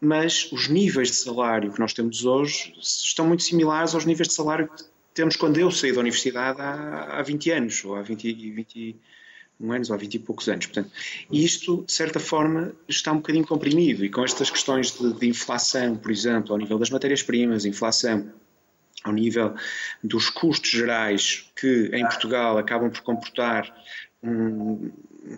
mas 0.00 0.50
os 0.52 0.68
níveis 0.68 1.08
de 1.08 1.16
salário 1.16 1.72
que 1.72 1.80
nós 1.80 1.92
temos 1.92 2.24
hoje 2.24 2.74
estão 2.80 3.26
muito 3.26 3.42
similares 3.42 3.94
aos 3.94 4.04
níveis 4.04 4.28
de 4.28 4.34
salário 4.34 4.68
que 4.68 4.84
temos 5.12 5.36
quando 5.36 5.58
eu 5.58 5.70
saí 5.70 5.92
da 5.92 6.00
universidade 6.00 6.60
há, 6.60 7.18
há 7.18 7.22
20 7.22 7.50
anos, 7.50 7.84
ou 7.84 7.94
há 7.94 8.02
20, 8.02 8.50
21 8.50 9.72
anos, 9.72 9.90
ou 9.90 9.94
há 9.94 9.98
20 9.98 10.14
e 10.14 10.18
poucos 10.18 10.48
anos. 10.48 10.66
Portanto, 10.66 10.90
isto, 11.30 11.84
de 11.86 11.92
certa 11.92 12.20
forma, 12.20 12.72
está 12.88 13.12
um 13.12 13.16
bocadinho 13.16 13.46
comprimido, 13.46 14.04
e 14.04 14.10
com 14.10 14.24
estas 14.24 14.50
questões 14.50 14.92
de, 14.92 15.12
de 15.14 15.26
inflação, 15.28 15.96
por 15.96 16.10
exemplo, 16.10 16.52
ao 16.52 16.58
nível 16.58 16.78
das 16.78 16.90
matérias-primas, 16.90 17.64
inflação 17.64 18.30
ao 19.04 19.12
nível 19.12 19.54
dos 20.02 20.30
custos 20.30 20.70
gerais 20.70 21.52
que 21.54 21.90
em 21.92 22.02
Portugal 22.02 22.58
acabam 22.58 22.90
por 22.90 23.02
comportar 23.02 23.72
um 24.22 24.90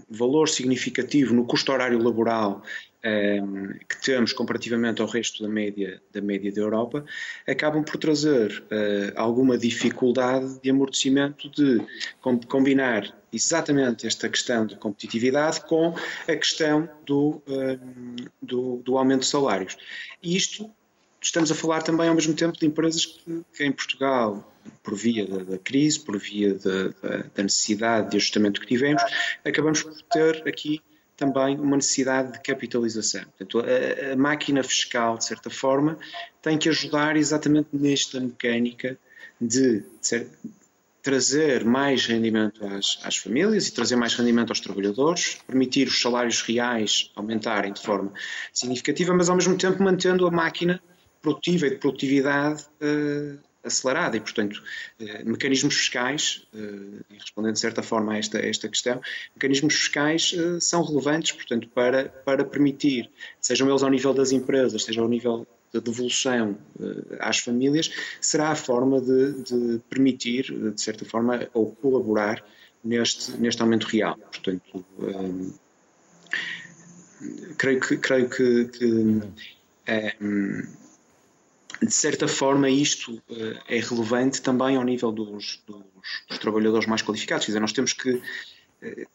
valor 0.08 0.48
significativo 0.48 1.34
no 1.34 1.44
custo 1.44 1.72
horário 1.72 1.98
laboral 1.98 2.62
um, 3.06 3.72
que 3.88 4.00
temos 4.02 4.32
comparativamente 4.32 5.00
ao 5.00 5.06
resto 5.06 5.42
da 5.42 5.48
média 5.48 6.00
da 6.12 6.20
média 6.20 6.52
da 6.52 6.60
Europa, 6.60 7.04
acabam 7.46 7.84
por 7.84 7.96
trazer 7.98 8.64
uh, 8.64 9.12
alguma 9.14 9.56
dificuldade 9.56 10.60
de 10.60 10.70
amortecimento 10.70 11.48
de 11.50 11.80
combinar 12.48 13.14
exatamente 13.32 14.06
esta 14.06 14.28
questão 14.28 14.66
da 14.66 14.76
competitividade 14.76 15.60
com 15.60 15.94
a 16.26 16.36
questão 16.36 16.88
do, 17.04 17.42
um, 17.46 18.16
do, 18.42 18.76
do, 18.78 18.98
aumento 18.98 19.20
de 19.20 19.26
salários. 19.26 19.76
E 20.22 20.36
isto 20.36 20.70
estamos 21.26 21.50
a 21.50 21.54
falar 21.54 21.82
também 21.82 22.08
ao 22.08 22.14
mesmo 22.14 22.34
tempo 22.34 22.58
de 22.58 22.66
empresas 22.66 23.04
que, 23.04 23.44
que 23.52 23.64
em 23.64 23.72
Portugal, 23.72 24.52
por 24.82 24.94
via 24.94 25.26
da, 25.26 25.42
da 25.42 25.58
crise, 25.58 25.98
por 25.98 26.16
via 26.18 26.54
da, 26.54 26.88
da 27.34 27.42
necessidade 27.42 28.10
de 28.10 28.16
ajustamento 28.16 28.60
que 28.60 28.66
tivemos, 28.66 29.02
acabamos 29.44 29.82
por 29.82 30.00
ter 30.02 30.42
aqui 30.46 30.80
também 31.16 31.58
uma 31.58 31.76
necessidade 31.76 32.32
de 32.32 32.40
capitalização. 32.40 33.24
Portanto, 33.24 33.60
a, 33.60 34.12
a, 34.12 34.16
máquina 34.16 34.62
fiscal, 34.62 35.18
de 35.18 35.24
certa 35.24 35.50
forma, 35.50 35.98
tem 36.40 36.58
que 36.58 36.68
ajudar 36.68 37.16
exatamente 37.16 37.68
nesta 37.72 38.20
mecânica 38.20 38.98
de, 39.40 39.82
de 40.02 40.26
trazer 41.02 41.64
mais 41.64 42.06
rendimento 42.06 42.64
às, 42.66 42.98
às, 43.02 43.16
famílias 43.16 43.66
e 43.66 43.72
trazer 43.72 43.96
mais 43.96 44.14
rendimento 44.14 44.50
aos 44.50 44.60
trabalhadores, 44.60 45.38
permitir 45.46 45.88
os 45.88 46.00
salários 46.00 46.42
reais 46.42 47.10
aumentarem 47.16 47.72
de 47.72 47.80
forma 47.80 48.12
significativa, 48.52 49.14
mas 49.14 49.28
ao 49.28 49.36
mesmo 49.36 49.56
tempo 49.56 49.82
mantendo 49.82 50.26
a 50.26 50.30
máquina 50.30 50.80
produtiva 51.26 51.66
e 51.66 51.70
de 51.70 51.76
produtividade 51.76 52.64
uh, 52.80 53.38
acelerada 53.64 54.16
e, 54.16 54.20
portanto, 54.20 54.62
eh, 55.00 55.24
mecanismos 55.24 55.74
fiscais, 55.74 56.46
e 56.54 57.14
respondendo 57.18 57.54
de 57.54 57.58
certa 57.58 57.82
forma 57.82 58.12
a 58.12 58.18
esta, 58.18 58.38
a 58.38 58.46
esta 58.46 58.68
questão, 58.68 59.00
mecanismos 59.34 59.74
fiscais 59.74 60.32
são 60.60 60.84
relevantes, 60.84 61.32
portanto, 61.32 61.68
para, 61.70 62.04
para 62.24 62.44
permitir, 62.44 63.10
sejam 63.40 63.68
eles 63.68 63.82
ao 63.82 63.90
nível 63.90 64.14
das 64.14 64.30
empresas, 64.30 64.84
seja 64.84 65.00
ao 65.00 65.08
nível 65.08 65.44
da 65.74 65.80
devolução 65.80 66.56
às 67.18 67.40
famílias, 67.40 67.90
será 68.20 68.50
a 68.50 68.54
forma 68.54 69.00
de, 69.00 69.42
de 69.42 69.80
permitir, 69.90 70.44
de 70.72 70.80
certa 70.80 71.04
forma, 71.04 71.48
ou 71.52 71.74
colaborar 71.74 72.44
neste, 72.84 73.32
neste 73.32 73.60
aumento 73.62 73.88
real. 73.88 74.16
Portanto, 74.16 74.84
um, 75.00 75.52
creio 77.58 77.80
que, 77.80 77.96
creio 77.96 78.28
que, 78.28 78.66
que 78.66 78.84
um, 78.84 79.32
de 81.82 81.92
certa 81.92 82.26
forma, 82.26 82.68
isto 82.70 83.14
uh, 83.28 83.58
é 83.68 83.78
relevante 83.78 84.40
também 84.40 84.76
ao 84.76 84.84
nível 84.84 85.12
dos, 85.12 85.62
dos, 85.66 85.84
dos, 86.28 86.38
trabalhadores 86.38 86.86
mais 86.86 87.02
qualificados. 87.02 87.44
Quer 87.44 87.50
dizer, 87.50 87.60
nós 87.60 87.72
temos 87.72 87.92
que. 87.92 88.10
Uh, 88.10 89.06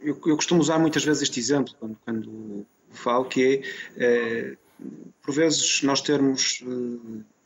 eu, 0.00 0.20
eu, 0.26 0.36
costumo 0.36 0.60
usar 0.60 0.78
muitas 0.78 1.04
vezes 1.04 1.22
este 1.22 1.40
exemplo 1.40 1.74
quando, 1.78 1.98
quando 2.04 2.66
falo, 2.90 3.24
que 3.24 3.62
é, 3.96 4.56
uh, 4.80 4.92
por 5.22 5.34
vezes, 5.34 5.82
nós 5.82 6.00
termos 6.00 6.62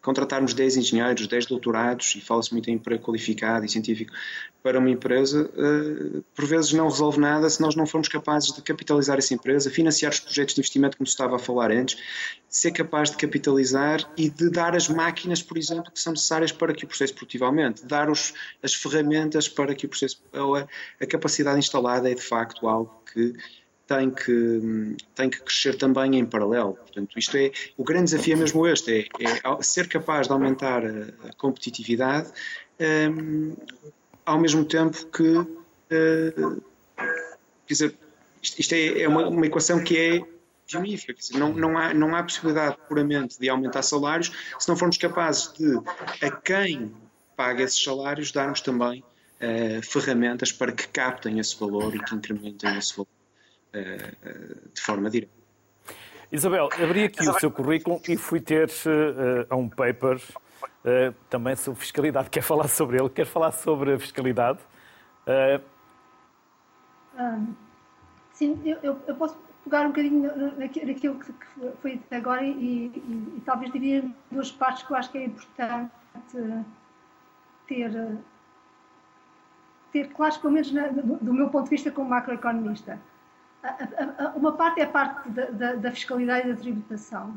contratarmos 0.03 0.55
10 0.55 0.79
engenheiros, 0.79 1.27
10 1.27 1.47
doutorados, 1.47 2.15
e 2.17 2.21
fala-se 2.21 2.53
muito 2.53 2.71
em 2.71 2.75
emprego 2.75 3.03
qualificado 3.03 3.65
e 3.65 3.69
científico, 3.69 4.13
para 4.63 4.79
uma 4.79 4.91
empresa, 4.91 5.51
uh, 5.57 6.23
por 6.35 6.47
vezes 6.47 6.73
não 6.73 6.89
resolve 6.89 7.19
nada 7.19 7.49
se 7.49 7.61
nós 7.61 7.75
não 7.75 7.87
formos 7.87 8.09
capazes 8.09 8.53
de 8.53 8.61
capitalizar 8.61 9.19
essa 9.19 9.33
empresa, 9.33 9.71
financiar 9.71 10.13
os 10.13 10.21
projetos 10.21 10.55
de 10.55 10.61
investimento, 10.61 10.97
como 10.97 11.07
se 11.07 11.13
estava 11.13 11.37
a 11.37 11.39
falar 11.39 11.71
antes, 11.71 11.99
ser 12.49 12.71
capaz 12.73 13.11
de 13.11 13.17
capitalizar 13.17 14.11
e 14.17 14.29
de 14.29 14.51
dar 14.51 14.77
as 14.77 14.89
máquinas, 14.89 15.43
por 15.43 15.57
exemplo, 15.57 15.91
que 15.91 16.01
são 16.01 16.13
necessárias 16.13 16.53
para 16.53 16.75
que 16.75 16.85
o 16.85 16.89
processo 16.89 17.15
produtivo 17.15 17.47
aumente, 17.47 17.85
dar 17.87 18.11
os, 18.11 18.35
as 18.63 18.75
ferramentas 18.75 19.49
para 19.49 19.75
que 19.75 19.87
o 19.87 19.89
processo, 19.89 20.23
a, 20.33 21.03
a 21.03 21.07
capacidade 21.07 21.59
instalada 21.59 22.11
é 22.11 22.15
de 22.15 22.23
facto 22.23 22.69
algo 22.69 23.03
que 23.13 23.35
tem 23.91 24.09
que, 24.09 24.97
tem 25.17 25.29
que 25.29 25.41
crescer 25.41 25.75
também 25.75 26.17
em 26.17 26.25
paralelo. 26.25 26.75
Portanto, 26.75 27.19
isto 27.19 27.37
é, 27.37 27.51
o 27.77 27.83
grande 27.83 28.05
desafio 28.05 28.35
é 28.35 28.37
mesmo 28.37 28.65
este, 28.65 29.11
é, 29.19 29.29
é 29.29 29.63
ser 29.63 29.89
capaz 29.89 30.29
de 30.29 30.33
aumentar 30.33 30.85
a, 30.87 31.29
a 31.29 31.33
competitividade 31.37 32.31
um, 32.81 33.57
ao 34.25 34.39
mesmo 34.39 34.65
tempo 34.65 35.05
que, 35.07 35.39
uh, 35.39 36.63
quer 37.67 37.73
dizer, 37.73 37.99
isto, 38.41 38.61
isto 38.61 38.75
é, 38.75 39.03
é 39.03 39.09
uma, 39.09 39.27
uma, 39.27 39.45
equação 39.45 39.83
que 39.83 39.99
é 39.99 40.23
geonífica, 40.69 41.13
quer 41.13 41.21
dizer, 41.21 41.39
não, 41.39 41.53
não, 41.53 41.77
há, 41.77 41.93
não 41.93 42.15
há 42.15 42.23
possibilidade 42.23 42.77
puramente 42.89 43.41
de 43.41 43.49
aumentar 43.49 43.83
salários 43.83 44.31
se 44.57 44.69
não 44.69 44.77
formos 44.77 44.99
capazes 44.99 45.53
de, 45.55 45.77
a 46.25 46.31
quem 46.31 46.95
paga 47.37 47.65
esses 47.65 47.83
salários, 47.83 48.31
darmos 48.31 48.61
também 48.61 49.03
uh, 49.03 49.83
ferramentas 49.83 50.53
para 50.53 50.71
que 50.71 50.87
captem 50.87 51.41
esse 51.41 51.59
valor 51.59 51.93
e 51.97 51.99
que 51.99 52.15
incrementem 52.15 52.79
esse 52.79 52.93
valor 52.97 53.20
de 53.73 54.81
forma 54.81 55.09
direta. 55.11 55.41
Isabel, 56.33 56.69
abri 56.81 57.05
aqui 57.05 57.29
o 57.29 57.39
seu 57.41 57.51
currículo 57.51 58.01
e 58.09 58.17
fui 58.17 58.41
ter 58.41 58.69
uh, 58.69 59.47
a 59.51 59.57
um 59.57 59.69
paper 59.69 60.17
uh, 60.17 61.13
também 61.29 61.57
sobre 61.57 61.81
fiscalidade. 61.81 62.31
Quer 62.31 62.43
falar 62.43 62.69
sobre 62.69 62.99
ele? 63.01 63.09
Quer 63.11 63.27
falar 63.27 63.51
sobre 63.51 63.95
a 63.95 63.99
fiscalidade? 63.99 64.61
Uh... 65.27 65.61
Um, 67.21 67.55
sim, 68.33 68.61
eu, 68.65 68.97
eu, 69.09 69.15
posso 69.17 69.37
pegar 69.65 69.83
um 69.83 69.89
bocadinho 69.89 70.31
naquilo 70.57 71.19
que 71.19 71.35
foi 71.83 71.95
até 71.95 72.17
agora 72.17 72.45
e, 72.45 72.53
e, 72.55 73.35
e 73.37 73.43
talvez 73.45 73.73
dividir 73.73 74.09
duas 74.31 74.53
partes 74.53 74.85
que 74.85 74.93
eu 74.93 74.97
acho 74.97 75.11
que 75.11 75.19
é 75.19 75.25
importante 75.25 75.91
ter, 77.67 78.19
ter 79.93 80.09
claros, 80.13 80.39
pelo 80.39 80.53
menos 80.53 80.73
na, 80.73 80.87
do, 80.89 81.17
do, 81.17 81.35
meu 81.35 81.51
ponto 81.51 81.65
de 81.65 81.71
vista 81.71 81.91
como 81.91 82.09
macroeconomista. 82.09 83.01
Uma 84.37 84.53
parte 84.53 84.81
é 84.81 84.85
a 84.85 84.89
parte 84.89 85.29
da, 85.31 85.47
da, 85.47 85.75
da 85.75 85.91
fiscalidade 85.91 86.49
e 86.49 86.53
da 86.53 86.59
tributação. 86.59 87.35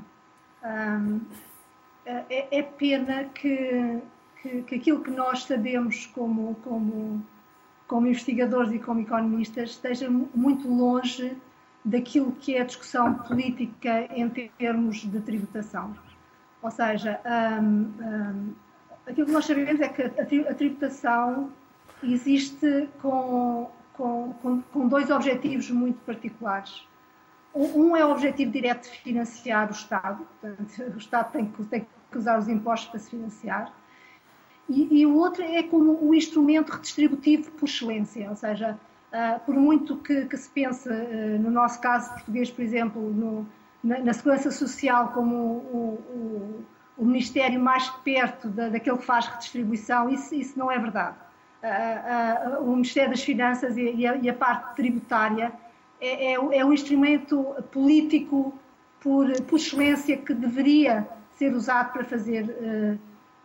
Um, 0.64 1.22
é, 2.06 2.60
é 2.60 2.64
pena 2.64 3.26
que, 3.26 4.00
que, 4.42 4.62
que, 4.64 4.76
aquilo 4.76 5.02
que 5.02 5.12
nós 5.12 5.44
sabemos 5.44 6.06
como, 6.08 6.56
como, 6.64 7.26
como 7.88 8.08
investigadores 8.08 8.72
e 8.72 8.80
como 8.80 9.02
economistas 9.02 9.72
esteja 9.72 10.10
muito 10.10 10.68
longe 10.68 11.36
daquilo 11.84 12.32
que 12.34 12.56
é 12.56 12.62
a 12.62 12.66
discussão 12.66 13.14
política 13.16 14.08
em 14.16 14.30
termos 14.30 14.98
de 14.98 15.20
tributação. 15.20 15.96
Ou 16.62 16.72
seja, 16.72 17.20
um, 17.62 17.66
um, 17.66 18.54
aquilo 19.06 19.28
que 19.28 19.34
nós 19.34 19.46
sabemos 19.46 19.82
é 19.82 19.90
que 19.90 20.04
a 20.04 20.54
tributação 20.56 21.52
existe 22.02 22.88
com, 23.02 23.70
com, 23.94 24.34
com, 24.42 24.62
com 24.62 24.88
dois 24.88 25.10
objetivos 25.10 25.70
muito 25.70 26.00
particulares. 26.06 26.86
Um 27.56 27.96
é 27.96 28.04
o 28.04 28.12
objetivo 28.12 28.52
direto 28.52 28.90
de 28.90 28.98
financiar 28.98 29.70
o 29.70 29.72
Estado, 29.72 30.26
portanto, 30.42 30.94
o 30.96 30.98
Estado 30.98 31.32
tem 31.32 31.46
que, 31.46 31.64
tem 31.66 31.88
que 32.12 32.18
usar 32.18 32.40
os 32.40 32.48
impostos 32.48 32.90
para 32.90 33.00
se 33.00 33.12
financiar, 33.12 33.72
e, 34.68 35.02
e 35.02 35.06
o 35.06 35.16
outro 35.16 35.44
é 35.44 35.62
como 35.62 36.00
o 36.04 36.16
instrumento 36.16 36.72
redistributivo 36.72 37.52
por 37.52 37.68
excelência, 37.68 38.30
ou 38.30 38.36
seja, 38.36 38.80
uh, 39.12 39.40
por 39.46 39.56
muito 39.56 39.98
que, 39.98 40.26
que 40.26 40.38
se 40.38 40.50
pense, 40.50 40.90
uh, 40.90 41.40
no 41.40 41.52
nosso 41.52 41.80
caso 41.80 42.10
português, 42.14 42.50
por 42.50 42.62
exemplo, 42.64 43.02
no, 43.02 43.46
na, 43.84 44.00
na, 44.00 44.14
Segurança 44.14 44.50
Social 44.52 45.10
como 45.10 45.36
o, 45.36 46.66
o, 46.98 47.04
o 47.04 47.06
Ministério 47.06 47.60
mais 47.60 47.90
perto 48.04 48.48
da, 48.48 48.70
daquele 48.70 48.98
que 48.98 49.06
faz 49.06 49.28
redistribuição, 49.28 50.10
isso, 50.10 50.34
isso 50.34 50.58
não 50.58 50.72
é 50.72 50.80
verdade. 50.80 51.18
O 52.60 52.72
Ministério 52.72 53.12
das 53.12 53.24
Finanças 53.24 53.78
e, 53.78 54.06
a, 54.06 54.16
e 54.18 54.30
a, 54.30 54.34
parte 54.34 54.76
tributária 54.76 55.52
é, 56.02 56.34
é, 56.34 56.34
é 56.34 56.66
um 56.66 56.74
instrumento 56.74 57.56
político 57.72 58.54
por, 59.00 59.32
por 59.44 59.58
excelência 59.58 60.18
que 60.18 60.34
deveria 60.34 61.08
ser 61.32 61.54
usado 61.54 61.94
para 61.94 62.04
fazer, 62.04 62.44
uh, 62.44 63.00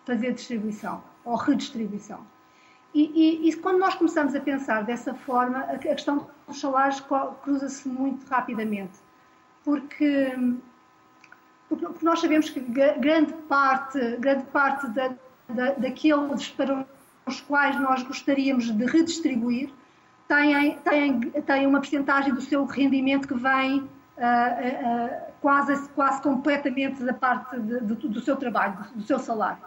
fazer 0.05 0.33
distribuição 0.33 1.03
ou 1.25 1.37
redistribuição. 1.37 2.21
E, 2.95 3.03
e, 3.15 3.49
e, 3.49 3.57
quando 3.57 3.79
nós 3.79 3.95
começamos 3.95 4.35
a 4.35 4.41
pensar 4.41 4.83
dessa 4.83 5.15
forma, 5.15 5.59
a, 5.61 5.79
questão 5.79 6.29
dos 6.47 6.59
salários 6.59 7.05
cruza-se 7.43 7.87
muito 7.89 8.27
rapidamente, 8.27 8.99
porque, 9.63 10.33
porque, 11.69 11.87
nós 12.03 12.21
sabemos 12.21 12.49
que 12.49 12.61
grande 12.61 13.33
parte, 13.49 14.17
grande 14.17 14.45
parte 14.47 14.89
da, 14.89 15.15
da, 15.49 15.73
daqueles 15.73 16.49
para 16.49 16.87
os 17.29 17.41
quais 17.41 17.79
nós 17.81 18.03
gostaríamos 18.03 18.71
de 18.71 18.85
redistribuir 18.85 19.71
têm, 20.27 20.79
têm, 20.79 21.21
têm 21.21 21.67
uma 21.67 21.81
percentagem 21.81 22.35
do 22.35 22.41
seu 22.41 22.65
rendimento 22.65 23.29
que 23.29 23.35
vem 23.35 23.81
uh, 23.81 23.85
uh, 23.85 25.33
quase, 25.41 25.89
quase 25.91 26.21
completamente 26.21 27.03
da 27.03 27.15
parte 27.15 27.59
de, 27.59 27.81
do, 27.81 27.95
do, 27.95 28.21
seu 28.21 28.37
trabalho, 28.37 28.75
do, 28.75 28.99
do, 28.99 29.03
seu 29.03 29.19
salário. 29.19 29.63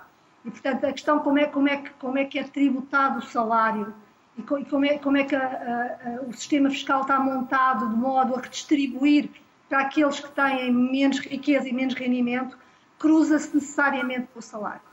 E, 0.45 0.51
portanto, 0.51 0.85
a 0.85 0.91
questão 0.91 1.19
como 1.19 1.39
é, 1.39 1.45
como 1.45 1.69
é, 1.69 1.77
que, 1.77 1.89
como 1.91 2.17
é 2.17 2.25
que 2.25 2.39
é 2.39 2.43
tributado 2.43 3.19
o 3.19 3.21
salário 3.21 3.93
e 4.37 4.41
como 4.41 4.85
é, 4.85 4.97
como 4.97 5.17
é 5.17 5.23
que 5.23 5.35
a, 5.35 5.41
a, 5.43 6.21
o 6.27 6.33
sistema 6.33 6.69
fiscal 6.69 7.01
está 7.01 7.19
montado 7.19 7.89
de 7.89 7.95
modo 7.95 8.35
a 8.35 8.41
redistribuir 8.41 9.29
para 9.69 9.81
aqueles 9.81 10.19
que 10.19 10.29
têm 10.31 10.71
menos 10.71 11.19
riqueza 11.19 11.67
e 11.67 11.73
menos 11.73 11.93
rendimento, 11.93 12.57
cruza-se 12.99 13.53
necessariamente 13.55 14.27
com 14.33 14.39
o 14.39 14.41
salário. 14.41 14.90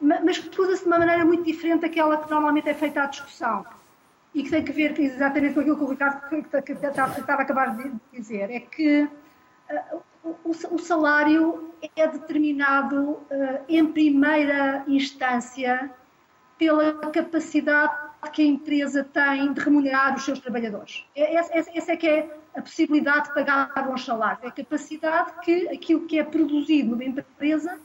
Mas 0.00 0.38
cruza-se 0.38 0.82
de 0.82 0.88
uma 0.88 0.98
maneira 0.98 1.24
muito 1.24 1.44
diferente 1.44 1.82
daquela 1.82 2.16
que 2.16 2.30
normalmente 2.30 2.68
é 2.68 2.74
feita 2.74 3.02
à 3.02 3.06
discussão. 3.06 3.66
E 4.34 4.42
que 4.42 4.50
tem 4.50 4.64
que 4.64 4.72
ver 4.72 4.98
exatamente 4.98 5.54
com 5.54 5.60
aquilo 5.60 5.76
que 5.76 5.84
o 5.84 5.88
Ricardo 5.88 6.36
estava 6.36 7.40
a 7.40 7.42
acabar 7.42 7.76
de 7.76 7.92
dizer, 8.12 8.50
é 8.50 8.60
que 8.60 9.02
uh, 9.02 10.02
o, 10.44 10.78
salário 10.78 11.74
é 11.96 12.06
determinado 12.06 13.10
uh, 13.10 13.64
em 13.68 13.84
primeira 13.86 14.84
instância 14.86 15.90
pela 16.56 16.94
capacidade 17.10 18.10
que 18.32 18.42
a 18.42 18.44
empresa 18.44 19.02
tem 19.02 19.52
de 19.52 19.60
remunerar 19.60 20.14
os 20.14 20.24
seus 20.24 20.38
trabalhadores. 20.38 21.04
É, 21.16 21.34
essa, 21.34 21.70
essa 21.74 21.92
é 21.92 21.96
que 21.96 22.06
é 22.06 22.38
a 22.54 22.60
possibilidade 22.60 23.28
de 23.28 23.34
pagar 23.34 23.72
bons 23.86 24.04
salários, 24.04 24.44
é 24.44 24.48
a 24.48 24.50
capacidade 24.50 25.32
que 25.42 25.68
aquilo 25.68 26.06
que 26.06 26.18
é 26.18 26.24
produzido 26.24 26.90
numa 26.90 27.04
empresa 27.04 27.80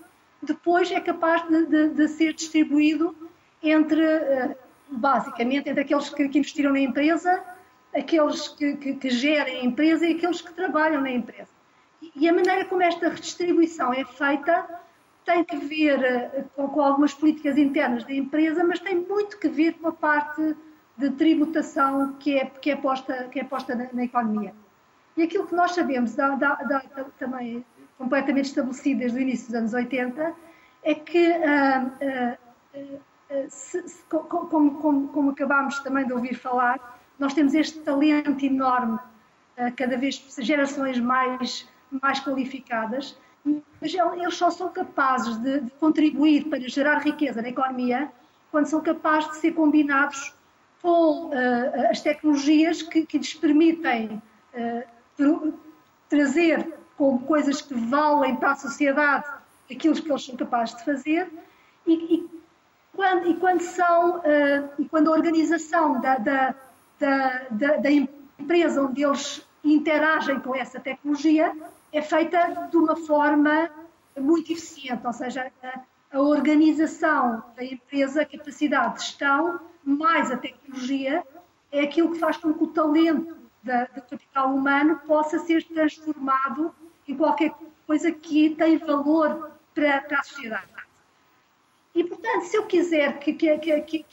depois 0.46 0.92
é 0.92 1.00
capaz 1.00 1.48
de, 1.48 1.66
de, 1.66 1.90
de 1.90 2.08
ser 2.08 2.34
distribuído 2.34 3.16
entre 3.62 4.02
uh, 4.02 4.56
basicamente 4.90 5.70
entre 5.70 5.82
aqueles 5.82 6.10
que, 6.10 6.30
que 6.30 6.40
investiram 6.40 6.72
na 6.72 6.80
empresa, 6.80 7.44
aqueles 7.94 8.48
que, 8.50 8.76
que, 8.78 8.94
que, 8.96 9.10
gerem 9.10 9.62
a 9.62 9.64
empresa 9.64 10.06
e 10.06 10.16
aqueles 10.16 10.42
que 10.42 10.54
trabalham 10.54 11.02
na 11.02 11.12
empresa. 11.12 11.50
E 12.16 12.30
a 12.30 12.34
maneira 12.34 12.66
como 12.66 12.82
esta 12.84 13.10
redistribuição 13.10 13.94
é 13.94 14.06
feita 14.06 14.68
tem 15.26 15.44
que 15.44 15.58
ver 15.58 16.04
eh, 16.04 16.46
com, 16.56 16.68
com 16.68 16.82
algumas 16.82 17.14
políticas 17.14 17.58
internas 17.58 18.04
da 18.04 18.14
empresa, 18.14 18.64
mas 18.64 18.80
tem 18.80 18.96
muito 18.96 19.40
que 19.40 19.50
ver 19.50 19.74
com 19.74 19.88
a 19.88 19.92
parte 19.92 20.56
de 20.96 21.10
tributação 21.12 22.14
que 22.20 22.38
é, 22.38 22.46
que 22.46 22.70
é 22.70 22.76
posta, 22.76 23.28
que 23.30 23.40
é 23.40 23.44
posta 23.44 23.74
na, 23.76 23.92
na 23.92 24.04
economia. 24.04 24.54
E 25.18 25.24
aquilo 25.24 25.48
que 25.48 25.56
nós 25.56 25.72
sabemos, 25.72 26.14
dá, 26.16 26.36
dá, 26.36 26.56
também 27.18 27.66
completamente 27.98 28.46
estabelecido 28.46 29.00
desde 29.00 29.18
o 29.18 29.22
início 29.22 29.48
dos 29.48 29.56
anos 29.56 29.74
80, 29.74 30.34
é 30.84 30.96
que 30.96 31.30
uh, 31.30 32.38
uh, 32.82 33.50
se, 33.50 33.88
se, 33.88 34.04
como, 34.04 34.76
como, 34.76 35.08
como, 35.08 35.32
acabámos 35.32 35.80
também 35.80 36.06
de 36.06 36.14
ouvir 36.14 36.36
falar, 36.36 37.02
nós 37.18 37.34
temos 37.34 37.54
este 37.54 37.80
talento 37.80 38.46
enorme, 38.46 39.00
cada 39.78 39.98
vez 39.98 40.22
gerações 40.38 41.00
mais, 41.00 41.68
mais 41.90 42.20
qualificadas, 42.20 43.18
mas 43.82 43.94
eles 43.94 44.36
só 44.36 44.52
são 44.52 44.70
capazes 44.70 45.38
de, 45.38 45.62
de 45.62 45.72
contribuir 45.72 46.50
para 46.50 46.60
gerar 46.68 47.00
riqueza 47.00 47.42
na 47.42 47.48
economia 47.48 48.12
quando 48.52 48.66
são 48.66 48.82
capazes 48.82 49.32
de 49.32 49.38
ser 49.38 49.54
combinados 49.54 50.36
com 50.82 51.32
as 51.90 52.02
tecnologias 52.02 52.82
que, 52.82 53.06
que 53.06 53.18
lhes 53.18 53.34
permitem 53.34 54.22
trazer 56.10 56.68
como 56.98 57.20
coisas 57.20 57.62
que 57.62 57.74
valem 57.74 58.36
para 58.36 58.52
a 58.52 58.56
sociedade 58.56 59.26
aquilo 59.70 59.96
que 59.96 60.10
eles 60.10 60.26
são 60.26 60.36
capazes 60.36 60.76
de 60.76 60.86
fazer 60.86 61.32
e, 61.86 61.94
e 61.94 62.36
quando, 62.96 63.28
e 63.28 63.34
quando 63.36 63.62
são, 63.62 64.20
uh, 64.20 64.70
e 64.80 64.86
quando 64.86 65.10
a 65.10 65.12
organização 65.12 66.00
da, 66.00 66.18
da, 66.18 66.56
da, 67.00 67.78
da, 67.78 67.92
empresa 67.92 68.82
onde 68.82 69.04
eles 69.04 69.46
interagem 69.64 70.40
com 70.40 70.56
essa 70.56 70.80
tecnologia 70.80 71.54
é 71.92 72.02
feita 72.02 72.68
de 72.70 72.78
uma 72.78 72.96
forma 72.96 73.70
muito 74.18 74.52
eficiente, 74.52 75.06
ou 75.06 75.12
seja, 75.12 75.52
a, 75.62 75.82
a 76.14 76.22
organização 76.22 77.44
da 77.56 77.64
empresa, 77.64 78.22
a 78.22 78.26
capacidade 78.26 78.96
de 78.96 79.02
gestão, 79.02 79.60
mais 79.84 80.32
a 80.32 80.38
tecnologia, 80.38 81.24
é 81.72 81.82
aquilo 81.82 82.12
que 82.12 82.20
faz 82.20 82.38
com 82.38 82.54
que 82.54 82.64
o 82.64 82.68
talento 82.68 83.36
da, 83.62 83.86
do 83.86 84.02
capital 84.04 84.54
humano 84.54 85.02
possa 85.06 85.40
ser 85.40 85.64
transformado 85.64 86.74
em 87.08 87.16
qualquer 87.16 87.54
coisa 87.86 88.12
que 88.12 88.52
tem 88.52 88.78
valor 88.78 89.52
para, 89.74 90.02
para 90.02 90.20
a 90.20 90.24
sociedade. 90.24 90.76
E, 91.94 92.04
portanto, 92.04 92.44
se 92.44 92.58
eu 92.58 92.66
quiser 92.66 93.20
que, 93.20 93.34
que, 93.34 93.58
que, 93.58 94.04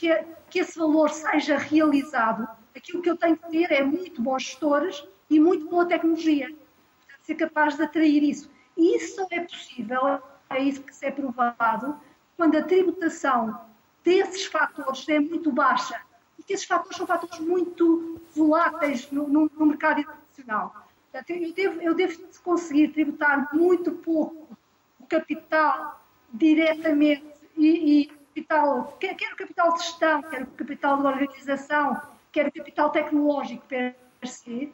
que, 0.49 0.59
esse 0.59 0.79
valor 0.79 1.09
seja 1.09 1.57
realizado, 1.57 2.47
aquilo 2.75 3.01
que 3.01 3.09
eu 3.09 3.17
tenho 3.17 3.35
que 3.35 3.49
ter 3.49 3.71
é 3.71 3.83
muito 3.83 4.21
bons 4.21 4.43
gestores 4.43 5.05
e 5.29 5.39
muito 5.39 5.67
boa 5.67 5.85
tecnologia. 5.85 6.47
Portanto, 6.47 7.19
ser 7.23 7.35
capaz 7.35 7.75
de 7.75 7.83
atrair 7.83 8.23
isso. 8.23 8.49
E 8.77 8.95
isso 8.95 9.15
só 9.15 9.27
é 9.29 9.41
possível, 9.41 10.21
é 10.49 10.59
isso 10.59 10.81
que 10.81 10.95
se 10.95 11.05
é 11.05 11.11
provado, 11.11 11.99
quando 12.37 12.57
a 12.57 12.63
tributação 12.63 13.59
desses 14.03 14.45
fatores 14.45 15.07
é 15.09 15.19
muito 15.19 15.51
baixa. 15.51 15.99
Porque 16.37 16.53
esses 16.53 16.65
fatores 16.65 16.97
são 16.97 17.05
fatores 17.05 17.39
muito 17.39 18.21
voláteis 18.33 19.11
no, 19.11 19.27
no, 19.27 19.51
no 19.53 19.65
mercado 19.65 19.99
internacional. 19.99 20.82
Eu 21.13 21.53
devo, 21.53 21.81
eu 21.81 21.93
devo 21.93 22.19
conseguir 22.43 22.87
tributar 22.89 23.53
muito 23.53 23.91
pouco 23.91 24.57
o 24.99 25.05
capital 25.05 26.03
diretamente 26.33 27.23
e, 27.55 28.01
e 28.01 28.05
capital, 28.07 28.97
quer, 28.99 29.15
quer 29.15 29.33
o 29.33 29.35
capital 29.35 29.73
de 29.73 29.79
gestão, 29.83 30.23
quer 30.23 30.41
o 30.41 30.47
capital 30.47 30.97
de 30.97 31.05
organização, 31.05 32.01
quer 32.31 32.47
o 32.47 32.51
capital 32.51 32.89
tecnológico 32.89 33.63
per 33.67 33.95
se, 34.23 34.73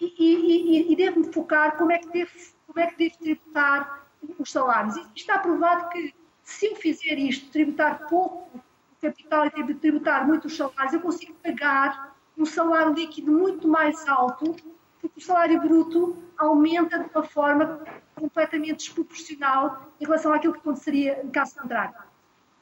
e, 0.00 0.14
e, 0.18 0.92
e 0.92 0.96
devo-me 0.96 1.32
focar 1.32 1.76
como 1.76 1.90
é, 1.90 1.98
que 1.98 2.08
devo, 2.10 2.30
como 2.66 2.80
é 2.80 2.86
que 2.86 2.96
devo 2.96 3.18
tributar 3.18 4.06
os 4.38 4.50
salários. 4.50 4.96
E 4.96 5.06
está 5.16 5.38
provado 5.38 5.88
que 5.90 6.14
se 6.44 6.66
eu 6.66 6.76
fizer 6.76 7.18
isto, 7.18 7.50
tributar 7.50 8.06
pouco 8.08 8.48
o 8.56 8.62
capital 9.00 9.46
e 9.46 9.74
tributar 9.74 10.26
muito 10.26 10.46
os 10.46 10.56
salários, 10.56 10.92
eu 10.92 11.00
consigo 11.00 11.34
pagar 11.42 12.16
um 12.38 12.46
salário 12.46 12.92
líquido 12.94 13.32
muito 13.32 13.66
mais 13.68 14.06
alto, 14.08 14.56
porque 15.02 15.18
o 15.18 15.22
salário 15.22 15.60
bruto 15.60 16.16
aumenta 16.38 17.00
de 17.00 17.10
uma 17.12 17.24
forma 17.24 17.84
completamente 18.14 18.76
desproporcional 18.76 19.92
em 20.00 20.04
relação 20.04 20.32
àquilo 20.32 20.52
que 20.52 20.60
aconteceria 20.60 21.20
em 21.24 21.30
caso 21.30 21.56
contrário. 21.56 21.94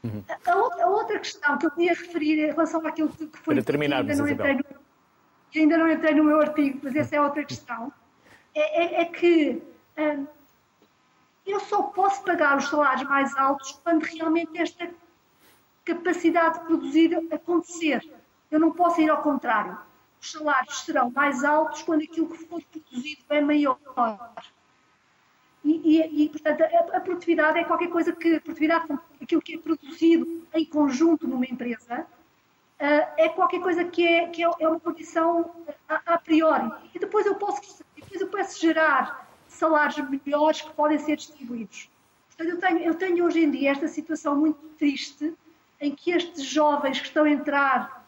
Uhum. 0.02 0.24
A, 0.46 0.56
outra, 0.56 0.84
a, 0.84 0.88
outra, 0.88 1.18
questão 1.18 1.58
que 1.58 1.66
eu 1.66 1.70
queria 1.70 1.90
referir 1.90 2.38
em 2.38 2.50
relação 2.50 2.84
àquilo 2.86 3.10
que 3.10 3.28
foi 3.38 3.54
Para 3.54 3.62
terminarmos, 3.62 4.10
ainda 4.10 4.22
não, 4.22 4.32
entrei 4.32 4.54
no, 4.54 4.64
ainda 5.54 5.76
não 5.76 5.92
entrei 5.92 6.14
no 6.14 6.24
meu 6.24 6.40
artigo, 6.40 6.80
mas 6.82 6.96
essa 6.96 7.16
é 7.16 7.20
outra 7.20 7.44
questão, 7.44 7.92
é, 8.54 8.84
é, 8.84 9.02
é 9.02 9.04
que 9.04 9.62
hum, 9.98 10.26
eu 11.44 11.60
só 11.60 11.82
posso 11.82 12.24
pagar 12.24 12.56
os 12.56 12.68
salários 12.68 13.06
mais 13.06 13.36
altos 13.36 13.72
quando 13.84 14.02
realmente 14.04 14.58
esta 14.58 14.88
capacidade 15.84 16.60
de 16.60 16.64
produzir 16.64 17.14
acontecer. 17.30 18.10
Eu 18.50 18.58
não 18.58 18.72
posso 18.72 19.00
ir 19.02 19.10
ao 19.10 19.22
contrário. 19.22 19.76
Os 20.20 20.32
salários 20.32 20.80
serão 20.80 21.10
mais 21.10 21.42
altos 21.44 21.82
quando 21.82 22.02
aquilo 22.02 22.28
que 22.28 22.44
for 22.44 22.62
produzido 22.62 23.22
é 23.30 23.40
maior. 23.40 23.78
E, 25.64 25.98
e, 25.98 26.24
e, 26.24 26.28
portanto, 26.28 26.62
a, 26.62 26.96
a, 26.96 27.00
produtividade 27.00 27.58
é 27.58 27.64
qualquer 27.64 27.88
coisa 27.88 28.12
que, 28.12 28.36
a 28.36 28.40
produtividade, 28.40 28.86
aquilo 29.20 29.42
que 29.42 29.54
é 29.54 29.58
produzido 29.58 30.46
em 30.54 30.64
conjunto 30.64 31.26
numa 31.26 31.44
empresa, 31.44 32.00
uh, 32.00 33.14
é 33.16 33.28
qualquer 33.28 33.60
coisa 33.60 33.84
que 33.84 34.06
é, 34.06 34.28
que 34.28 34.42
é, 34.42 34.50
é 34.58 34.68
uma 34.68 34.80
condição 34.80 35.50
a, 35.88 36.14
a, 36.14 36.18
priori. 36.18 36.70
E 36.94 36.98
depois 36.98 37.26
eu 37.26 37.34
posso, 37.34 37.84
depois 37.94 38.20
eu 38.20 38.28
posso 38.28 38.60
gerar 38.60 39.28
salários 39.48 39.96
melhores 40.24 40.62
que 40.62 40.70
podem 40.72 40.98
ser 40.98 41.16
distribuídos. 41.16 41.90
Portanto, 42.28 42.48
eu 42.48 42.58
tenho, 42.58 42.78
eu 42.78 42.94
tenho 42.94 43.24
hoje 43.24 43.44
em 43.44 43.50
dia 43.50 43.72
esta 43.72 43.88
situação 43.88 44.36
muito 44.36 44.60
triste 44.78 45.34
em 45.78 45.94
que 45.94 46.10
estes 46.10 46.42
jovens 46.44 47.00
que 47.00 47.06
estão 47.06 47.24
a 47.24 47.30
entrar 47.30 47.99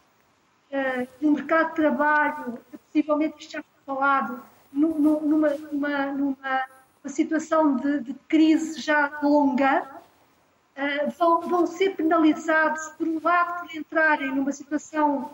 uh, 0.73 1.07
no 1.21 1.31
mercado 1.33 1.69
de 1.69 1.75
trabalho, 1.75 2.59
possivelmente 2.71 3.39
isto 3.39 3.51
já 3.53 3.63
foi 3.63 3.95
falado, 3.95 4.43
numa, 4.71 5.19
numa, 5.19 6.05
numa 6.07 6.65
uma 7.03 7.11
situação 7.11 7.75
de, 7.75 7.99
de 7.99 8.13
crise 8.29 8.79
já 8.79 9.19
longa, 9.21 9.83
uh, 9.83 11.11
vão, 11.17 11.41
vão 11.41 11.67
ser 11.67 11.95
penalizados, 11.95 12.87
por 12.97 13.07
um 13.07 13.19
lado, 13.21 13.67
por 13.67 13.77
entrarem 13.77 14.33
numa 14.33 14.53
situação 14.53 15.31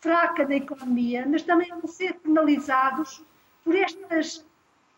fraca 0.00 0.46
da 0.46 0.54
economia, 0.54 1.26
mas 1.28 1.42
também 1.42 1.68
vão 1.68 1.86
ser 1.86 2.14
penalizados 2.14 3.22
por 3.62 3.74
estas 3.74 4.44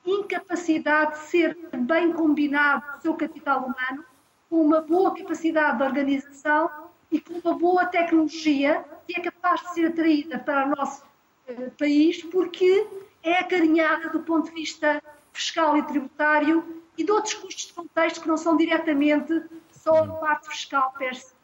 incapacidade 0.06 1.12
de 1.12 1.26
ser 1.26 1.56
bem 1.72 2.12
combinado 2.12 2.84
o 2.98 3.00
seu 3.02 3.14
capital 3.14 3.60
humano 3.60 4.04
com 4.48 4.60
uma 4.60 4.80
boa 4.80 5.14
capacidade 5.16 5.78
de 5.78 5.82
organização 5.82 6.70
e 7.12 7.20
com 7.20 7.34
uma 7.34 7.56
boa 7.56 7.84
tecnologia 7.84 8.84
que 9.06 9.20
é 9.20 9.22
capaz 9.22 9.60
de 9.60 9.74
ser 9.74 9.86
atraída 9.86 10.38
para 10.38 10.66
o 10.66 10.70
nosso 10.70 11.04
uh, 11.48 11.70
país 11.78 12.22
porque 12.24 12.86
é 13.22 13.34
acarinhada 13.34 14.08
do 14.08 14.20
ponto 14.20 14.48
de 14.48 14.54
vista 14.54 15.00
fiscal 15.32 15.76
e 15.76 15.82
tributário 15.82 16.82
e 16.96 17.04
de 17.04 17.12
outros 17.12 17.34
custos 17.34 17.66
de 17.66 17.72
contexto 17.74 18.22
que 18.22 18.28
não 18.28 18.36
são 18.36 18.56
diretamente 18.56 19.42
só 19.70 20.04
a 20.04 20.08
parte 20.08 20.48
fiscal 20.48 20.92
per 20.98 21.14
se. 21.14 21.34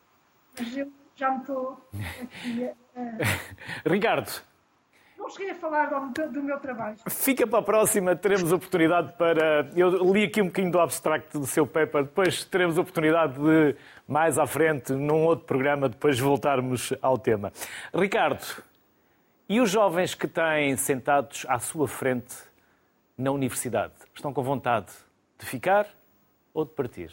Mas 0.58 0.76
eu 0.76 0.90
já 1.14 1.30
me 1.30 1.38
estou 1.38 1.80
aqui 2.20 2.68
a... 2.96 3.88
Ricardo. 3.88 4.48
Não 5.18 5.28
cheguei 5.28 5.50
a 5.50 5.54
falar 5.54 5.86
do, 5.86 6.28
do, 6.30 6.42
meu 6.42 6.58
trabalho. 6.60 6.96
Fica 7.08 7.46
para 7.46 7.58
a 7.58 7.62
próxima, 7.62 8.14
teremos 8.14 8.52
oportunidade 8.52 9.12
para. 9.18 9.68
Eu 9.76 10.12
li 10.12 10.24
aqui 10.24 10.40
um 10.40 10.46
bocadinho 10.46 10.72
do 10.72 10.80
abstract 10.80 11.36
do 11.36 11.46
seu 11.46 11.66
paper, 11.66 12.04
depois 12.04 12.44
teremos 12.44 12.78
oportunidade 12.78 13.34
de, 13.34 13.76
mais 14.08 14.38
à 14.38 14.46
frente, 14.46 14.92
num 14.94 15.22
outro 15.24 15.44
programa, 15.44 15.86
depois 15.86 16.18
voltarmos 16.18 16.94
ao 17.02 17.18
tema. 17.18 17.52
Ricardo, 17.94 18.42
e 19.46 19.60
os 19.60 19.70
jovens 19.70 20.14
que 20.14 20.26
têm 20.26 20.74
sentados 20.78 21.44
à 21.46 21.58
sua 21.58 21.86
frente 21.86 22.34
na 23.16 23.30
universidade? 23.30 23.92
Estão 24.14 24.32
com 24.32 24.42
vontade 24.42 24.90
de 25.38 25.44
ficar 25.44 25.86
ou 26.54 26.64
de 26.64 26.72
partir? 26.72 27.12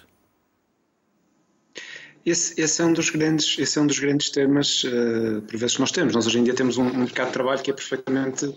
Esse, 2.26 2.60
esse, 2.60 2.82
é 2.82 2.86
um 2.86 2.94
dos 2.94 3.10
grandes, 3.12 3.60
esse 3.60 3.78
é 3.78 3.82
um 3.82 3.86
dos 3.86 4.00
grandes 4.00 4.32
temas, 4.32 4.84
uh, 4.84 5.42
por 5.44 5.58
vezes, 5.58 5.76
que 5.76 5.82
nós 5.82 5.92
temos. 5.92 6.16
Nós 6.16 6.26
hoje 6.26 6.40
em 6.40 6.44
dia 6.44 6.56
temos 6.56 6.78
um, 6.78 6.88
um, 6.88 6.98
mercado 7.00 7.28
de 7.28 7.34
trabalho 7.34 7.62
que 7.62 7.70
é 7.70 7.74
perfeitamente, 7.74 8.52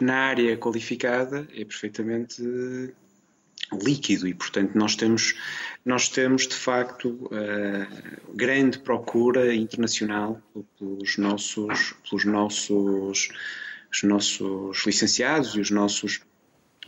na 0.00 0.14
área 0.14 0.56
qualificada, 0.56 1.48
é 1.52 1.64
perfeitamente 1.64 2.40
uh, 2.40 2.92
líquido 3.72 4.26
e, 4.26 4.34
portanto, 4.34 4.74
nós 4.74 4.96
temos, 4.96 5.34
nós 5.84 6.08
temos 6.08 6.46
de 6.46 6.54
facto, 6.54 7.08
uh, 7.26 8.34
grande 8.34 8.78
procura 8.78 9.54
internacional 9.54 10.40
pelos 10.78 11.16
nossos, 11.18 11.94
pelos 12.08 12.24
nossos, 12.24 13.28
os 13.92 14.02
nossos 14.02 14.86
licenciados 14.86 15.54
e 15.54 15.60
os 15.60 15.70
nossos 15.70 16.20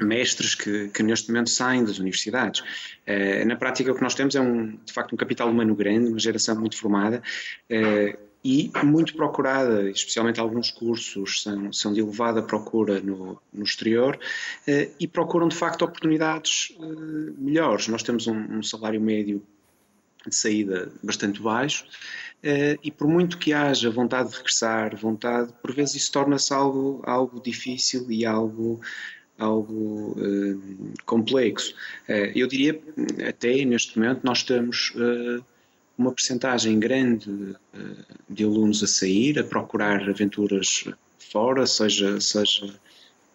mestres 0.01 0.55
que, 0.55 0.89
que, 0.89 1.03
neste 1.03 1.28
momento 1.28 1.51
saem 1.51 1.85
das 1.85 1.99
universidades. 1.99 2.61
Uh, 2.61 3.47
na 3.47 3.57
prática, 3.57 3.93
o 3.93 3.95
que 3.95 4.03
nós 4.03 4.14
temos 4.14 4.35
é, 4.35 4.41
um, 4.41 4.76
de 4.76 4.93
facto, 4.93 5.12
um 5.12 5.16
capital 5.16 5.51
humano 5.51 5.74
grande, 5.74 6.09
uma 6.09 6.18
geração 6.18 6.59
muito 6.59 6.76
formada 6.76 7.22
uh, 7.70 8.30
e 8.43 8.70
muito 8.82 9.14
procurada, 9.14 9.91
especialmente 9.91 10.41
alguns 10.41 10.70
cursos 10.70 11.43
são, 11.43 11.72
são 11.72 11.93
de 11.93 12.01
elevada 12.01 12.43
procura 12.43 13.01
no, 13.01 13.41
no 13.53 13.62
exterior 13.62 14.18
uh, 14.66 14.95
e 14.99 15.07
procuram, 15.07 15.49
de 15.49 15.57
facto, 15.57 15.82
oportunidades 15.82 16.74
melhores. 17.36 17.88
Nós 17.88 18.03
temos 18.03 18.26
um, 18.26 18.59
um, 18.59 18.62
salário 18.62 19.01
médio 19.01 19.43
de 20.26 20.34
saída 20.34 20.91
bastante 21.03 21.41
baixo. 21.41 21.84
e 22.82 22.91
por 22.91 23.07
muito 23.09 23.38
que 23.38 23.53
haja 23.53 23.91
vontade 23.91 24.30
de 24.30 24.36
regressar, 24.36 24.97
vontade, 24.97 25.53
por 25.62 25.74
vezes 25.74 25.95
isso 25.95 26.12
torna-se 26.12 26.53
algo, 26.53 27.03
algo 27.05 27.41
difícil 27.43 28.11
e 28.11 28.24
algo 28.24 28.80
algo 29.38 30.14
complexo. 31.07 31.74
Eu 32.34 32.47
diria, 32.47 32.78
até 33.26 33.64
neste 33.64 33.99
momento, 33.99 34.20
nós 34.22 34.45
uh, 34.91 35.43
uma 36.01 36.12
percentagem 36.12 36.78
grande 36.80 37.55
de 38.28 38.44
alunos 38.44 38.82
a 38.82 38.86
sair, 38.86 39.38
a 39.38 39.44
procurar 39.44 40.09
aventuras 40.09 40.84
fora, 41.18 41.66
seja, 41.66 42.18
seja 42.20 42.74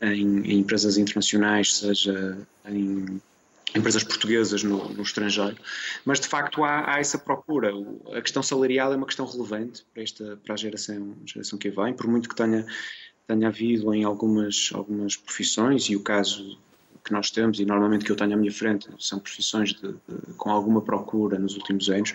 em, 0.02 0.40
em 0.52 0.60
empresas 0.60 0.98
internacionais, 0.98 1.78
seja 1.78 2.38
em 2.68 3.22
empresas 3.76 4.04
portuguesas 4.04 4.64
no, 4.64 4.90
no, 4.90 5.04
estrangeiro, 5.04 5.58
mas 6.06 6.20
de 6.20 6.28
facto 6.28 6.64
há, 6.64 6.96
há, 6.96 7.00
essa 7.00 7.18
procura. 7.18 7.72
A 8.14 8.22
questão 8.22 8.42
salarial 8.42 8.92
é 8.94 8.96
uma 8.96 9.06
questão 9.06 9.26
relevante 9.26 9.86
para, 9.94 10.02
esta, 10.02 10.40
para 10.44 10.54
a 10.54 10.58
geração, 10.58 11.14
geração 11.26 11.60
que 11.60 11.70
vem, 11.70 11.94
por 11.94 12.08
muito 12.08 12.28
que 12.28 12.36
tenha 12.36 12.66
tenha 13.28 13.48
havido 13.48 13.92
em 13.94 14.04
algumas, 14.04 14.70
algumas 14.74 15.16
profissões, 15.16 15.86
e 15.90 15.96
o 15.96 16.00
caso 16.00 16.58
que 17.06 17.14
nós 17.14 17.30
temos, 17.30 17.60
e 17.60 17.66
normalmente 17.66 18.04
que 18.04 18.12
eu 18.12 18.16
tenho 18.16 18.34
à 18.34 18.36
minha 18.36 18.52
frente, 18.52 18.90
são 19.00 19.20
profissões 19.20 19.74
de, 19.74 19.90
de, 19.90 20.34
com 20.38 20.50
alguma 20.50 20.82
procura 20.82 21.38
nos 21.38 21.56
últimos 21.56 21.90
anos, 21.90 22.14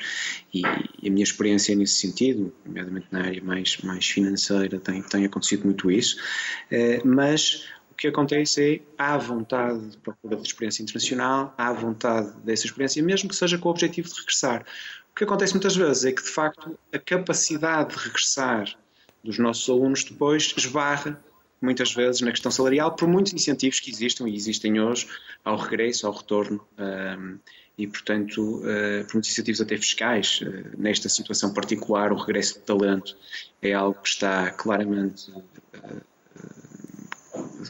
e, 0.52 0.62
e, 1.00 1.08
a 1.08 1.10
minha 1.10 1.22
experiência 1.22 1.74
nesse 1.76 1.94
sentido, 1.94 2.52
nomeadamente 2.66 3.06
na 3.10 3.20
área 3.20 3.42
mais, 3.42 3.78
mais 3.78 4.06
financeira, 4.06 4.80
tem, 4.80 5.00
tem 5.02 5.24
acontecido 5.24 5.64
muito 5.64 5.90
isso, 5.90 6.16
eh, 6.70 7.00
mas 7.04 7.68
o 7.92 7.94
que 7.94 8.08
acontece 8.08 8.74
é, 8.74 8.80
há 8.98 9.16
vontade 9.16 9.90
de 9.90 9.96
procura 9.98 10.36
de 10.36 10.46
experiência 10.46 10.82
internacional, 10.82 11.54
há 11.56 11.72
vontade 11.72 12.32
dessa 12.42 12.66
experiência, 12.66 13.02
mesmo 13.02 13.28
que 13.28 13.36
seja 13.36 13.58
com 13.58 13.68
o 13.68 13.70
objetivo 13.70 14.08
de 14.08 14.14
regressar. 14.18 14.66
O 15.12 15.14
que 15.14 15.24
acontece 15.24 15.52
muitas 15.52 15.76
vezes 15.76 16.04
é 16.04 16.12
que, 16.12 16.22
de 16.22 16.30
facto, 16.30 16.78
a 16.92 16.98
capacidade 16.98 17.94
de 17.94 18.02
regressar 18.02 18.74
dos 19.22 19.38
nossos 19.38 19.68
alunos 19.68 20.02
depois 20.02 20.52
esbarra 20.56 21.22
muitas 21.60 21.92
vezes 21.92 22.20
na 22.20 22.30
questão 22.30 22.50
salarial 22.50 22.94
por 22.94 23.06
muitos 23.06 23.32
incentivos 23.32 23.80
que 23.80 23.90
existam 23.90 24.28
e 24.28 24.34
existem 24.34 24.80
hoje 24.80 25.08
ao 25.44 25.56
regresso, 25.56 26.06
ao 26.06 26.12
retorno 26.12 26.66
um, 26.78 27.38
e 27.76 27.86
portanto 27.86 28.58
uh, 28.58 29.04
por 29.06 29.14
muitos 29.14 29.30
incentivos 29.30 29.60
até 29.60 29.76
fiscais 29.76 30.40
uh, 30.42 30.70
nesta 30.76 31.08
situação 31.08 31.52
particular 31.52 32.12
o 32.12 32.16
regresso 32.16 32.54
de 32.54 32.60
talento 32.60 33.16
é 33.60 33.72
algo 33.72 34.00
que 34.00 34.08
está 34.08 34.50
claramente 34.50 35.30
uh, 35.30 36.10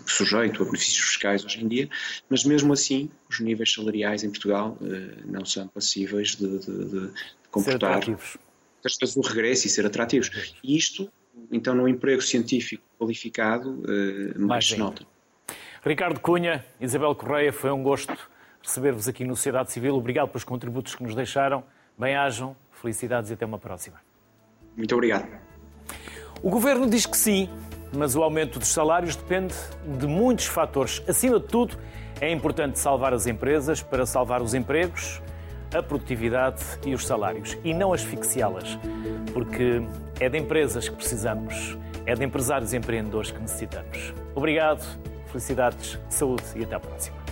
sujeito 0.07 0.63
a 0.63 0.65
benefícios 0.65 0.99
fiscais 0.99 1.45
hoje 1.45 1.63
em 1.63 1.69
dia, 1.69 1.91
mas 2.29 2.45
mesmo 2.45 2.73
assim 2.73 3.11
os 3.29 3.41
níveis 3.41 3.73
salariais 3.73 4.23
em 4.23 4.31
Portugal 4.31 4.79
não 5.27 5.45
são 5.45 5.69
passíveis 5.69 6.37
de, 6.37 6.59
de, 6.59 6.85
de 6.85 7.11
comportar 7.51 8.01
muitas 8.07 8.97
vezes 9.01 9.17
o 9.17 9.21
regresso 9.21 9.67
e 9.67 9.71
ser 9.71 9.85
atrativos. 9.87 10.55
E 10.63 10.77
isto, 10.77 11.11
então, 11.51 11.75
no 11.75 11.89
emprego 11.89 12.23
científico 12.23 12.83
qualificado, 12.99 13.83
mais 14.37 14.69
se 14.69 14.77
nota. 14.77 15.05
Ricardo 15.85 16.21
Cunha, 16.21 16.65
Isabel 16.81 17.15
Correia, 17.15 17.53
foi 17.53 17.71
um 17.71 17.83
gosto 17.83 18.15
receber-vos 18.63 19.09
aqui 19.09 19.25
no 19.25 19.35
Sociedade 19.35 19.73
Civil. 19.73 19.97
Obrigado 19.97 20.29
pelos 20.29 20.45
contributos 20.45 20.95
que 20.95 21.03
nos 21.03 21.15
deixaram. 21.15 21.65
Bem-ajam, 21.99 22.55
felicidades 22.73 23.31
e 23.31 23.35
até 23.35 23.47
uma 23.47 23.59
próxima. 23.59 23.97
Muito 24.77 24.95
obrigado. 24.95 25.27
O 26.43 26.51
Governo 26.51 26.89
diz 26.89 27.07
que 27.07 27.17
sim, 27.17 27.49
mas 27.93 28.15
o 28.17 28.23
aumento 28.23 28.59
dos 28.59 28.69
salários 28.69 29.17
depende 29.17 29.55
de 29.99 30.07
muitos 30.07 30.47
fatores. 30.47 31.03
Acima 31.09 31.41
de 31.41 31.47
tudo, 31.47 31.77
é 32.21 32.31
importante 32.31 32.79
salvar 32.79 33.13
as 33.13 33.27
empresas 33.27 33.83
para 33.83 34.05
salvar 34.07 34.43
os 34.43 34.55
empregos, 34.55 35.21
a 35.75 35.83
produtividade 35.83 36.63
e 36.85 36.95
os 36.95 37.07
salários, 37.07 37.57
e 37.65 37.73
não 37.73 37.93
asfixiá-las, 37.93 38.79
porque 39.33 39.83
é 40.21 40.29
de 40.29 40.39
empresas 40.39 40.89
que 40.89 40.95
precisamos, 40.95 41.77
é 42.07 42.15
de 42.15 42.25
empresários 42.25 42.73
e 42.73 42.77
empreendedores 42.77 43.31
que 43.31 43.41
necessitamos. 43.41 44.15
Obrigado 44.35 44.85
Felicidades, 45.31 45.99
saúde 46.09 46.43
e 46.57 46.65
até 46.65 46.75
à 46.75 46.81
próxima. 46.81 47.20